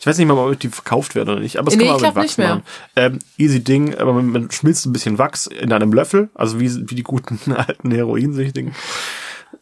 Ich 0.00 0.06
weiß 0.06 0.18
nicht 0.18 0.26
mal, 0.26 0.34
ob 0.36 0.58
die 0.58 0.68
verkauft 0.68 1.14
werden 1.14 1.28
oder 1.30 1.40
nicht, 1.40 1.58
aber 1.58 1.66
das 1.66 1.76
Nee, 1.76 1.84
kann 1.84 1.92
man 1.94 1.96
ich 2.02 2.04
auch 2.10 2.14
mit 2.16 2.24
Wachs 2.24 2.38
machen. 2.38 2.62
Ähm, 2.96 3.18
easy 3.38 3.62
Ding, 3.62 3.94
aber 3.94 4.12
man, 4.14 4.26
man 4.30 4.50
schmilzt 4.50 4.84
ein 4.84 4.92
bisschen 4.92 5.16
Wachs 5.18 5.46
in 5.46 5.72
einem 5.72 5.92
Löffel, 5.92 6.28
also 6.34 6.58
wie, 6.58 6.74
wie 6.90 6.96
die 6.96 7.04
guten 7.04 7.52
alten 7.56 7.92
Heroinsüchtigen. 7.92 8.74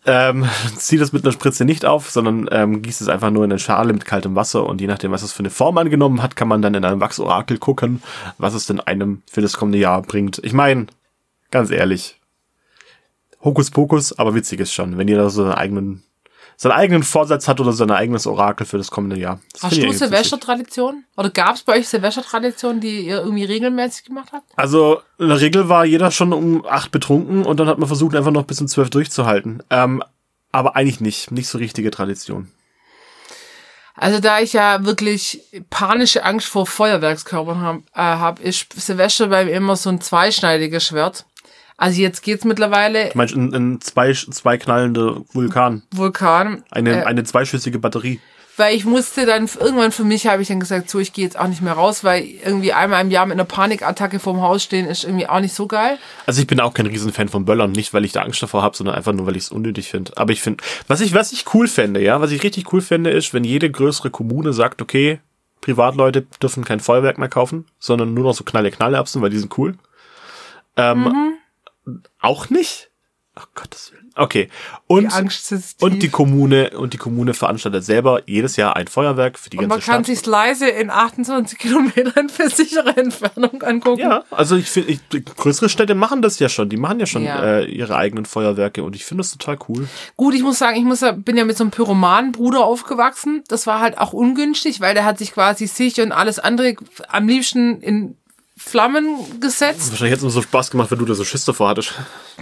Ähm, 0.06 0.46
zieht 0.76 1.00
das 1.00 1.12
mit 1.12 1.24
einer 1.24 1.32
Spritze 1.32 1.64
nicht 1.64 1.84
auf, 1.84 2.10
sondern 2.10 2.48
ähm, 2.50 2.82
gießt 2.82 3.00
es 3.00 3.08
einfach 3.08 3.30
nur 3.30 3.44
in 3.44 3.52
eine 3.52 3.58
Schale 3.58 3.92
mit 3.92 4.04
kaltem 4.04 4.34
Wasser 4.34 4.66
und 4.66 4.80
je 4.80 4.86
nachdem, 4.86 5.12
was 5.12 5.22
es 5.22 5.32
für 5.32 5.40
eine 5.40 5.50
Form 5.50 5.78
angenommen 5.78 6.22
hat, 6.22 6.36
kann 6.36 6.48
man 6.48 6.62
dann 6.62 6.74
in 6.74 6.84
einem 6.84 7.00
Wachsorakel 7.00 7.58
gucken, 7.58 8.02
was 8.38 8.54
es 8.54 8.66
denn 8.66 8.80
einem 8.80 9.22
für 9.30 9.40
das 9.40 9.54
kommende 9.54 9.78
Jahr 9.78 10.02
bringt. 10.02 10.40
Ich 10.44 10.52
meine, 10.52 10.86
ganz 11.50 11.70
ehrlich, 11.70 12.20
Hokuspokus, 13.42 14.18
aber 14.18 14.34
witzig 14.34 14.60
ist 14.60 14.72
schon, 14.72 14.98
wenn 14.98 15.08
ihr 15.08 15.18
da 15.18 15.28
so 15.30 15.42
einen 15.42 15.52
eigenen, 15.52 16.02
seinen 16.56 16.72
eigenen 16.72 17.02
Vorsatz 17.02 17.48
hat 17.48 17.60
oder 17.60 17.72
sein 17.72 17.90
eigenes 17.90 18.26
Orakel 18.26 18.66
für 18.66 18.78
das 18.78 18.90
kommende 18.90 19.18
Jahr. 19.18 19.40
Das 19.52 19.64
Hast 19.64 19.76
du. 19.76 19.92
Silvestertradition? 19.92 21.04
Oder 21.16 21.30
gab 21.30 21.56
es 21.56 21.62
bei 21.62 21.78
euch 21.78 21.88
Silvestertradition, 21.88 22.80
die 22.80 23.06
ihr 23.06 23.18
irgendwie 23.18 23.44
regelmäßig 23.44 24.04
gemacht 24.04 24.30
habt? 24.32 24.50
Also 24.56 25.00
in 25.18 25.28
der 25.28 25.40
Regel 25.40 25.68
war 25.68 25.84
jeder 25.84 26.10
schon 26.10 26.32
um 26.32 26.64
acht 26.66 26.90
betrunken 26.90 27.44
und 27.44 27.60
dann 27.60 27.68
hat 27.68 27.78
man 27.78 27.86
versucht, 27.86 28.14
einfach 28.14 28.30
noch 28.30 28.44
bis 28.44 28.60
um 28.60 28.68
zwölf 28.68 28.90
durchzuhalten. 28.90 29.62
Ähm, 29.70 30.02
aber 30.52 30.76
eigentlich 30.76 31.00
nicht. 31.00 31.30
Nicht 31.32 31.48
so 31.48 31.58
richtige 31.58 31.90
Tradition. 31.90 32.50
Also 33.96 34.18
da 34.18 34.40
ich 34.40 34.52
ja 34.52 34.84
wirklich 34.84 35.42
panische 35.70 36.24
Angst 36.24 36.48
vor 36.48 36.66
Feuerwerkskörpern 36.66 37.60
habe, 37.60 37.78
äh, 37.94 38.00
hab, 38.00 38.40
ist 38.40 38.66
Silvester 38.72 39.28
bei 39.28 39.44
mir 39.44 39.52
immer 39.52 39.76
so 39.76 39.88
ein 39.88 40.00
zweischneidiges 40.00 40.86
Schwert. 40.86 41.26
Also 41.76 42.00
jetzt 42.00 42.22
geht's 42.22 42.44
mittlerweile 42.44 43.08
Ich 43.08 43.14
meine, 43.14 43.32
ein, 43.32 43.54
ein 43.54 43.80
zwei, 43.80 44.12
zwei 44.12 44.58
knallende 44.58 45.22
Vulkan. 45.32 45.82
Vulkan. 45.92 46.62
Eine, 46.70 47.02
Äh, 47.02 47.04
eine 47.04 47.24
zweischüssige 47.24 47.78
Batterie. 47.78 48.20
weil 48.56 48.76
ich 48.76 48.84
musste 48.84 49.26
dann 49.26 49.48
irgendwann 49.58 49.90
für 49.90 50.04
mich 50.04 50.28
habe 50.28 50.40
ich 50.40 50.46
dann 50.46 50.60
gesagt, 50.60 50.88
so 50.88 51.00
ich 51.00 51.12
gehe 51.12 51.24
jetzt 51.24 51.36
auch 51.36 51.48
nicht 51.48 51.60
mehr 51.62 51.72
raus, 51.72 52.04
weil 52.04 52.22
irgendwie 52.22 52.72
einmal 52.72 53.02
im 53.02 53.10
Jahr 53.10 53.26
mit 53.26 53.32
einer 53.32 53.44
Panikattacke 53.44 54.20
vorm 54.20 54.40
Haus 54.40 54.62
stehen 54.62 54.86
ist 54.86 55.02
irgendwie 55.02 55.26
auch 55.26 55.40
nicht 55.40 55.52
so 55.54 55.66
geil. 55.66 55.98
Also 56.26 56.40
ich 56.40 56.46
bin 56.46 56.60
auch 56.60 56.72
kein 56.72 56.86
Riesenfan 56.86 57.28
von 57.28 57.44
Böllern. 57.44 57.72
Nicht, 57.72 57.92
weil 57.92 58.04
ich 58.04 58.12
da 58.12 58.22
Angst 58.22 58.40
davor 58.40 58.62
habe, 58.62 58.76
sondern 58.76 58.94
einfach 58.94 59.12
nur, 59.12 59.26
weil 59.26 59.36
ich 59.36 59.42
es 59.44 59.50
unnötig 59.50 59.88
finde. 59.90 60.12
Aber 60.16 60.32
ich 60.32 60.40
finde, 60.40 60.62
was 60.86 61.00
ich, 61.00 61.12
was 61.14 61.32
ich 61.32 61.44
cool 61.54 61.66
fände, 61.66 62.00
ja, 62.00 62.20
was 62.20 62.30
ich 62.30 62.44
richtig 62.44 62.72
cool 62.72 62.80
fände, 62.80 63.10
ist, 63.10 63.34
wenn 63.34 63.42
jede 63.42 63.68
größere 63.68 64.10
Kommune 64.10 64.52
sagt, 64.52 64.80
okay, 64.80 65.18
Privatleute 65.60 66.22
dürfen 66.40 66.64
kein 66.64 66.78
Feuerwerk 66.78 67.18
mehr 67.18 67.28
kaufen, 67.28 67.64
sondern 67.80 68.14
nur 68.14 68.22
noch 68.22 68.34
so 68.34 68.44
knalle 68.44 68.70
Knallerbsen, 68.70 69.20
weil 69.20 69.30
die 69.30 69.38
sind 69.38 69.58
cool. 69.58 69.74
Ähm, 70.76 71.34
Auch 72.20 72.50
nicht. 72.50 72.90
Oh 73.36 73.42
Gottes 73.56 73.90
Willen. 73.90 74.12
Okay. 74.14 74.48
Und, 74.86 75.10
Die 75.10 75.12
Angst 75.12 75.50
ist 75.50 75.82
und 75.82 75.90
tief. 75.94 76.00
die 76.02 76.08
Kommune, 76.08 76.70
und 76.78 76.92
die 76.92 76.98
Kommune 76.98 77.34
veranstaltet 77.34 77.82
selber 77.84 78.22
jedes 78.26 78.54
Jahr 78.54 78.76
ein 78.76 78.86
Feuerwerk 78.86 79.40
für 79.40 79.50
die 79.50 79.56
Und 79.56 79.62
ganze 79.68 79.74
man 79.74 79.80
kann 79.80 80.04
Stadt. 80.04 80.06
sich's 80.06 80.26
leise 80.26 80.68
in 80.68 80.88
28 80.88 81.58
Kilometern 81.58 82.28
für 82.28 82.48
sichere 82.48 82.96
Entfernung 82.96 83.60
angucken. 83.64 83.98
ja, 84.02 84.22
also 84.30 84.54
ich 84.54 84.70
finde, 84.70 84.96
größere 85.36 85.68
Städte 85.68 85.96
machen 85.96 86.22
das 86.22 86.38
ja 86.38 86.48
schon. 86.48 86.68
Die 86.68 86.76
machen 86.76 87.00
ja 87.00 87.06
schon 87.06 87.24
Ja. 87.24 87.42
Äh, 87.42 87.64
ihre 87.64 87.96
eigenen 87.96 88.24
Feuerwerke 88.24 88.84
und 88.84 88.94
ich 88.94 89.04
finde 89.04 89.22
das 89.22 89.32
total 89.32 89.58
cool. 89.68 89.88
Gut, 90.16 90.34
ich 90.34 90.42
muss 90.44 90.60
sagen, 90.60 90.76
ich 90.76 90.84
muss, 90.84 91.00
ja- 91.00 91.10
bin 91.10 91.36
ja 91.36 91.44
mit 91.44 91.56
so 91.56 91.64
einem 91.64 91.72
Pyromanenbruder 91.72 92.60
aufgewachsen. 92.64 93.42
Das 93.48 93.66
war 93.66 93.80
halt 93.80 93.98
auch 93.98 94.12
ungünstig, 94.12 94.80
weil 94.80 94.94
der 94.94 95.04
hat 95.04 95.18
sich 95.18 95.32
quasi 95.32 95.66
sich 95.66 96.00
und 96.00 96.12
alles 96.12 96.38
andere 96.38 96.76
am 97.08 97.26
liebsten 97.26 97.80
in 97.80 98.16
Flammen 98.56 99.40
gesetzt. 99.40 99.90
Wahrscheinlich 99.90 100.12
hätte 100.12 100.18
es 100.18 100.22
nur 100.22 100.30
so 100.30 100.42
Spaß 100.42 100.70
gemacht, 100.70 100.90
wenn 100.90 100.98
du 100.98 101.04
da 101.04 101.14
so 101.14 101.24
Schiss 101.24 101.44
davor 101.44 101.70
hattest. 101.70 101.92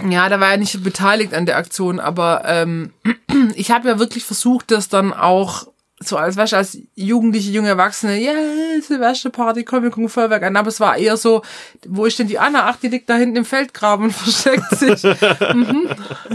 Ja, 0.09 0.29
da 0.29 0.39
war 0.39 0.51
er 0.51 0.57
nicht 0.57 0.83
beteiligt 0.83 1.33
an 1.33 1.45
der 1.45 1.57
Aktion, 1.57 1.99
aber 1.99 2.43
ähm, 2.45 2.93
ich 3.55 3.71
habe 3.71 3.87
ja 3.89 3.99
wirklich 3.99 4.23
versucht, 4.23 4.71
das 4.71 4.89
dann 4.89 5.11
auch 5.11 5.67
so 5.99 6.17
als, 6.17 6.35
weißt, 6.35 6.53
du, 6.53 6.57
als 6.57 6.77
jugendliche, 6.95 7.51
junge 7.51 7.69
Erwachsene, 7.69 8.19
ja, 8.19 8.33
Silvesterparty, 8.81 9.63
komm, 9.63 9.83
wir 9.83 9.89
gucken 9.89 10.09
Feuerwerk 10.09 10.43
an. 10.43 10.57
Aber 10.57 10.67
es 10.67 10.79
war 10.79 10.97
eher 10.97 11.17
so, 11.17 11.43
wo 11.87 12.05
ist 12.05 12.19
denn 12.19 12.27
die 12.27 12.39
Anna? 12.39 12.67
Ach, 12.67 12.75
die 12.75 12.89
liegt 12.89 13.09
da 13.09 13.15
hinten 13.15 13.37
im 13.37 13.45
Feldgraben 13.45 14.05
und 14.05 14.11
versteckt 14.13 14.69
sich. 14.77 15.03
mhm. 15.03 15.89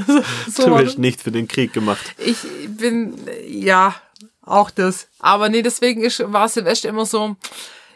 so, 0.50 0.64
Du 0.64 0.76
bist 0.76 0.98
nicht 0.98 1.20
für 1.20 1.30
den 1.30 1.48
Krieg 1.48 1.72
gemacht. 1.72 2.14
ich 2.18 2.38
bin, 2.68 3.14
ja, 3.46 3.94
auch 4.42 4.70
das. 4.70 5.08
Aber 5.18 5.48
nee, 5.48 5.62
deswegen 5.62 6.02
ist, 6.02 6.22
war 6.32 6.48
Silvester 6.48 6.88
immer 6.88 7.04
so, 7.04 7.36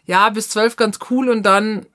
ja, 0.04 0.28
bis 0.30 0.48
zwölf 0.48 0.76
ganz 0.76 0.98
cool 1.10 1.28
und 1.28 1.42
dann, 1.44 1.86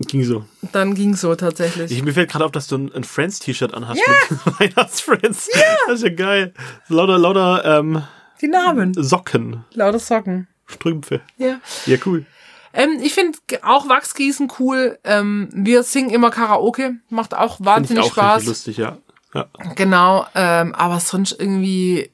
Ging 0.00 0.24
so. 0.24 0.44
dann 0.72 0.94
ging 0.94 1.14
so 1.14 1.34
tatsächlich. 1.36 1.90
Ich, 1.92 2.02
mir 2.02 2.12
fällt 2.12 2.30
gerade 2.30 2.44
auf, 2.44 2.50
dass 2.52 2.66
du 2.66 2.76
ein, 2.76 2.92
ein 2.92 3.04
Friends-T-Shirt 3.04 3.72
anhast 3.74 4.00
mit 4.06 4.60
Weihnachtsfriends. 4.60 5.48
Ja. 5.54 5.60
Das 5.86 5.96
ist 5.96 6.02
ja 6.02 6.14
geil. 6.14 6.52
Lauter, 6.88 7.16
lauter 7.18 7.78
ähm, 7.78 8.02
die 8.40 8.48
Namen. 8.48 8.92
Socken, 8.94 9.64
Lauter 9.72 10.00
Socken. 10.00 10.48
Strümpfe. 10.66 11.20
Ja. 11.38 11.60
Ja, 11.86 11.96
cool. 12.06 12.26
Ähm, 12.72 12.98
ich 13.02 13.14
finde 13.14 13.38
auch 13.62 13.88
Wachsgießen 13.88 14.50
cool. 14.58 14.98
Ähm, 15.04 15.48
wir 15.52 15.84
singen 15.84 16.10
immer 16.10 16.30
Karaoke. 16.30 16.96
Macht 17.08 17.34
auch 17.34 17.56
Finde 17.56 17.70
ich 17.70 17.76
wahnsinnig 17.76 18.04
auch 18.04 18.12
Spaß. 18.12 18.46
lustig, 18.46 18.78
ja. 18.78 18.98
ja. 19.32 19.46
Genau, 19.76 20.26
ähm, 20.34 20.74
aber 20.74 20.98
sonst 20.98 21.32
irgendwie. 21.38 22.10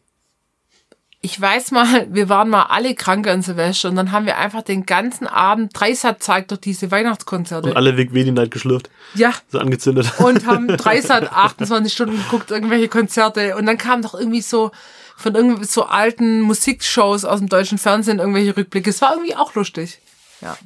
Ich 1.22 1.38
weiß 1.38 1.70
mal, 1.72 2.06
wir 2.14 2.28
waren 2.28 2.48
mal 2.48 2.64
alle 2.64 2.94
krank 2.94 3.26
an 3.26 3.42
Silvester 3.42 3.88
und 3.88 3.96
dann 3.96 4.12
haben 4.12 4.26
wir 4.26 4.38
einfach 4.38 4.62
den 4.62 4.86
ganzen 4.86 5.26
Abend 5.26 5.72
Dreisat 5.78 6.22
zeigt 6.22 6.50
durch 6.50 6.60
diese 6.60 6.90
Weihnachtskonzerte. 6.90 7.68
Und 7.70 7.76
alle 7.76 7.96
Weg 7.96 8.14
Vedi 8.14 8.32
Night 8.32 8.50
geschlürft. 8.50 8.90
ja. 9.14 9.32
So 9.48 9.58
angezündet. 9.58 10.12
Und 10.18 10.46
haben 10.46 10.68
Dreisat 10.76 11.32
28 11.32 11.92
Stunden 11.92 12.16
geguckt, 12.16 12.50
irgendwelche 12.50 12.88
Konzerte. 12.88 13.56
Und 13.56 13.66
dann 13.66 13.78
kam 13.78 14.02
doch 14.02 14.14
irgendwie 14.14 14.40
so 14.40 14.70
von 15.16 15.34
irgendwie 15.34 15.64
so 15.64 15.84
alten 15.84 16.40
Musikshows 16.40 17.26
aus 17.26 17.40
dem 17.40 17.48
deutschen 17.50 17.76
Fernsehen 17.76 18.18
irgendwelche 18.20 18.56
Rückblicke. 18.56 18.88
Es 18.88 19.02
war 19.02 19.12
irgendwie 19.12 19.36
auch 19.36 19.54
lustig. 19.54 19.98
Ja. 20.40 20.56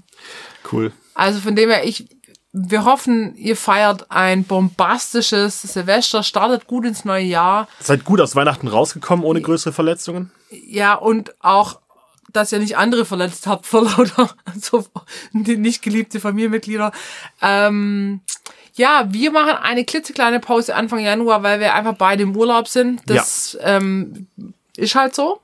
Cool. 0.71 0.93
Also 1.15 1.41
von 1.41 1.57
dem 1.57 1.71
her, 1.71 1.85
ich, 1.85 2.07
wir 2.57 2.85
hoffen, 2.85 3.35
ihr 3.37 3.57
feiert 3.57 4.13
ein 4.13 4.45
bombastisches 4.45 5.61
Silvester, 5.61 6.23
startet 6.23 6.69
gut 6.69 6.87
ins 6.87 7.05
neue 7.05 7.25
Jahr. 7.25 7.67
Seid 7.81 8.05
gut 8.05 8.21
aus 8.21 8.37
Weihnachten 8.37 8.69
rausgekommen, 8.69 9.25
ohne 9.25 9.41
größere 9.41 9.73
Verletzungen. 9.73 10.31
Ja, 10.51 10.95
und 10.95 11.35
auch, 11.43 11.81
dass 12.33 12.53
ihr 12.53 12.61
nicht 12.61 12.77
andere 12.77 13.05
verletzt 13.05 13.49
habt 13.49 13.67
vor 13.67 13.83
lauter 13.83 14.31
so, 14.61 14.87
die 15.33 15.57
nicht 15.57 15.83
geliebte 15.83 16.21
Familienmitglieder. 16.21 16.93
Ähm, 17.43 18.21
ja, 18.75 19.09
wir 19.11 19.33
machen 19.33 19.57
eine 19.61 19.85
klitzekleine 19.85 20.39
Pause 20.39 20.77
Anfang 20.77 21.01
Januar, 21.01 21.43
weil 21.43 21.59
wir 21.59 21.75
einfach 21.75 21.97
beide 21.97 22.23
im 22.23 22.37
Urlaub 22.37 22.69
sind. 22.69 23.03
Das 23.07 23.59
ähm, 23.63 24.29
ist 24.77 24.95
halt 24.95 25.17
so. 25.17 25.41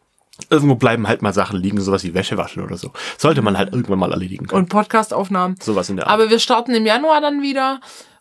Irgendwo 0.48 0.74
bleiben 0.76 1.06
halt 1.08 1.22
mal 1.22 1.32
Sachen 1.34 1.60
liegen, 1.60 1.80
sowas 1.80 2.04
wie 2.04 2.14
Wäsche 2.14 2.36
waschen 2.36 2.62
oder 2.62 2.76
so. 2.76 2.92
Sollte 3.18 3.42
man 3.42 3.58
halt 3.58 3.72
irgendwann 3.72 3.98
mal 3.98 4.10
erledigen 4.12 4.46
können. 4.46 4.62
Und 4.62 4.68
Podcastaufnahmen. 4.68 5.56
sowas 5.60 5.90
in 5.90 5.96
der 5.96 6.06
Art. 6.06 6.14
Aber 6.14 6.30
wir 6.30 6.38
starten 6.38 6.74
im 6.74 6.86
Januar 6.86 7.20
dann 7.20 7.42
wieder. 7.42 7.80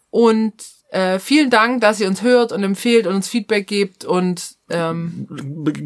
Und 0.10 0.54
äh, 0.92 1.20
vielen 1.20 1.50
Dank, 1.52 1.82
dass 1.82 2.00
ihr 2.00 2.08
uns 2.08 2.24
hört 2.24 2.52
und 2.52 2.64
empfehlt 2.64 3.06
und 3.08 3.16
uns 3.16 3.28
Feedback 3.30 3.68
gebt. 3.68 4.06
Und 4.06 4.56
ähm, 4.72 5.28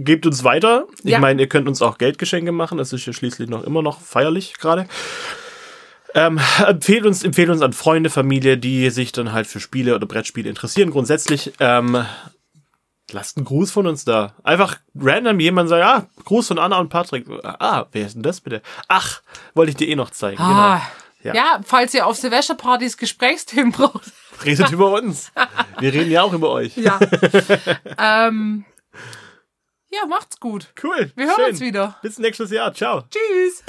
Gebt 0.04 0.26
uns 0.26 0.44
weiter. 0.44 0.86
Ich 1.04 1.12
Ja. 1.12 1.20
meine, 1.20 1.42
ihr 1.42 1.48
könnt 1.50 1.68
uns 1.68 1.82
auch 1.82 1.98
Geldgeschenke 1.98 2.52
machen. 2.52 2.78
Das 2.78 2.94
ist 2.94 3.06
ja 3.06 3.12
schließlich 3.14 3.50
noch 3.50 3.64
immer 3.64 3.82
noch 3.82 4.00
feierlich 4.02 4.54
gerade. 4.60 4.88
Ähm, 6.16 6.40
empfehlt 6.68 7.06
uns, 7.06 7.24
empfehlt 7.24 7.50
uns 7.50 7.62
an 7.62 7.74
Freunde, 7.74 8.10
Familie, 8.10 8.58
die 8.58 8.90
sich 8.92 9.12
dann 9.12 9.34
halt 9.34 9.48
für 9.48 9.60
Spiele 9.60 9.96
oder 9.96 10.06
Brettspiele 10.06 10.48
interessieren. 10.48 10.92
Grundsätzlich, 10.92 11.54
ähm, 11.60 12.06
lasst 13.14 13.38
einen 13.38 13.46
Gruß 13.46 13.72
von 13.72 13.88
uns 13.88 14.04
da. 14.06 14.34
Einfach 14.44 14.78
random 14.96 15.40
jemand 15.40 15.70
sagt, 15.70 15.82
ja, 15.82 16.08
Gruß 16.26 16.48
von 16.50 16.60
Anna 16.60 16.78
und 16.80 16.90
Patrick. 16.90 17.26
Ah, 17.44 17.86
wer 17.92 18.06
ist 18.06 18.16
denn 18.16 18.24
das 18.24 18.42
bitte? 18.42 18.62
Ach, 18.88 19.22
wollte 19.54 19.70
ich 19.72 19.76
dir 19.78 19.88
eh 19.88 19.96
noch 19.96 20.10
zeigen. 20.10 20.42
ah, 20.42 20.82
Ja. 21.22 21.34
ja. 21.34 21.60
falls 21.66 21.94
ihr 21.94 22.06
auf 22.08 22.18
Silvesterpartys 22.18 22.98
Gesprächsthemen 22.98 23.72
braucht. 23.72 24.04
Genau. 24.04 24.44
Redet 24.46 24.72
über 24.72 24.92
uns. 24.94 25.32
Wir 25.80 25.94
reden 25.94 26.12
ja 26.12 26.24
auch 26.24 26.34
über 26.34 26.50
euch. 26.50 26.76
Ja. 26.76 27.00
ähm, 27.98 28.66
ja, 29.92 30.06
macht's 30.08 30.40
gut. 30.40 30.74
Cool. 30.84 31.12
Wir 31.16 31.28
hören 31.28 31.36
schön. 31.38 31.50
uns 31.52 31.60
wieder. 31.62 31.98
Bis 32.02 32.18
nächstes 32.18 32.50
Jahr. 32.52 32.74
Ciao. 32.74 33.04
Tschüss. 33.10 33.64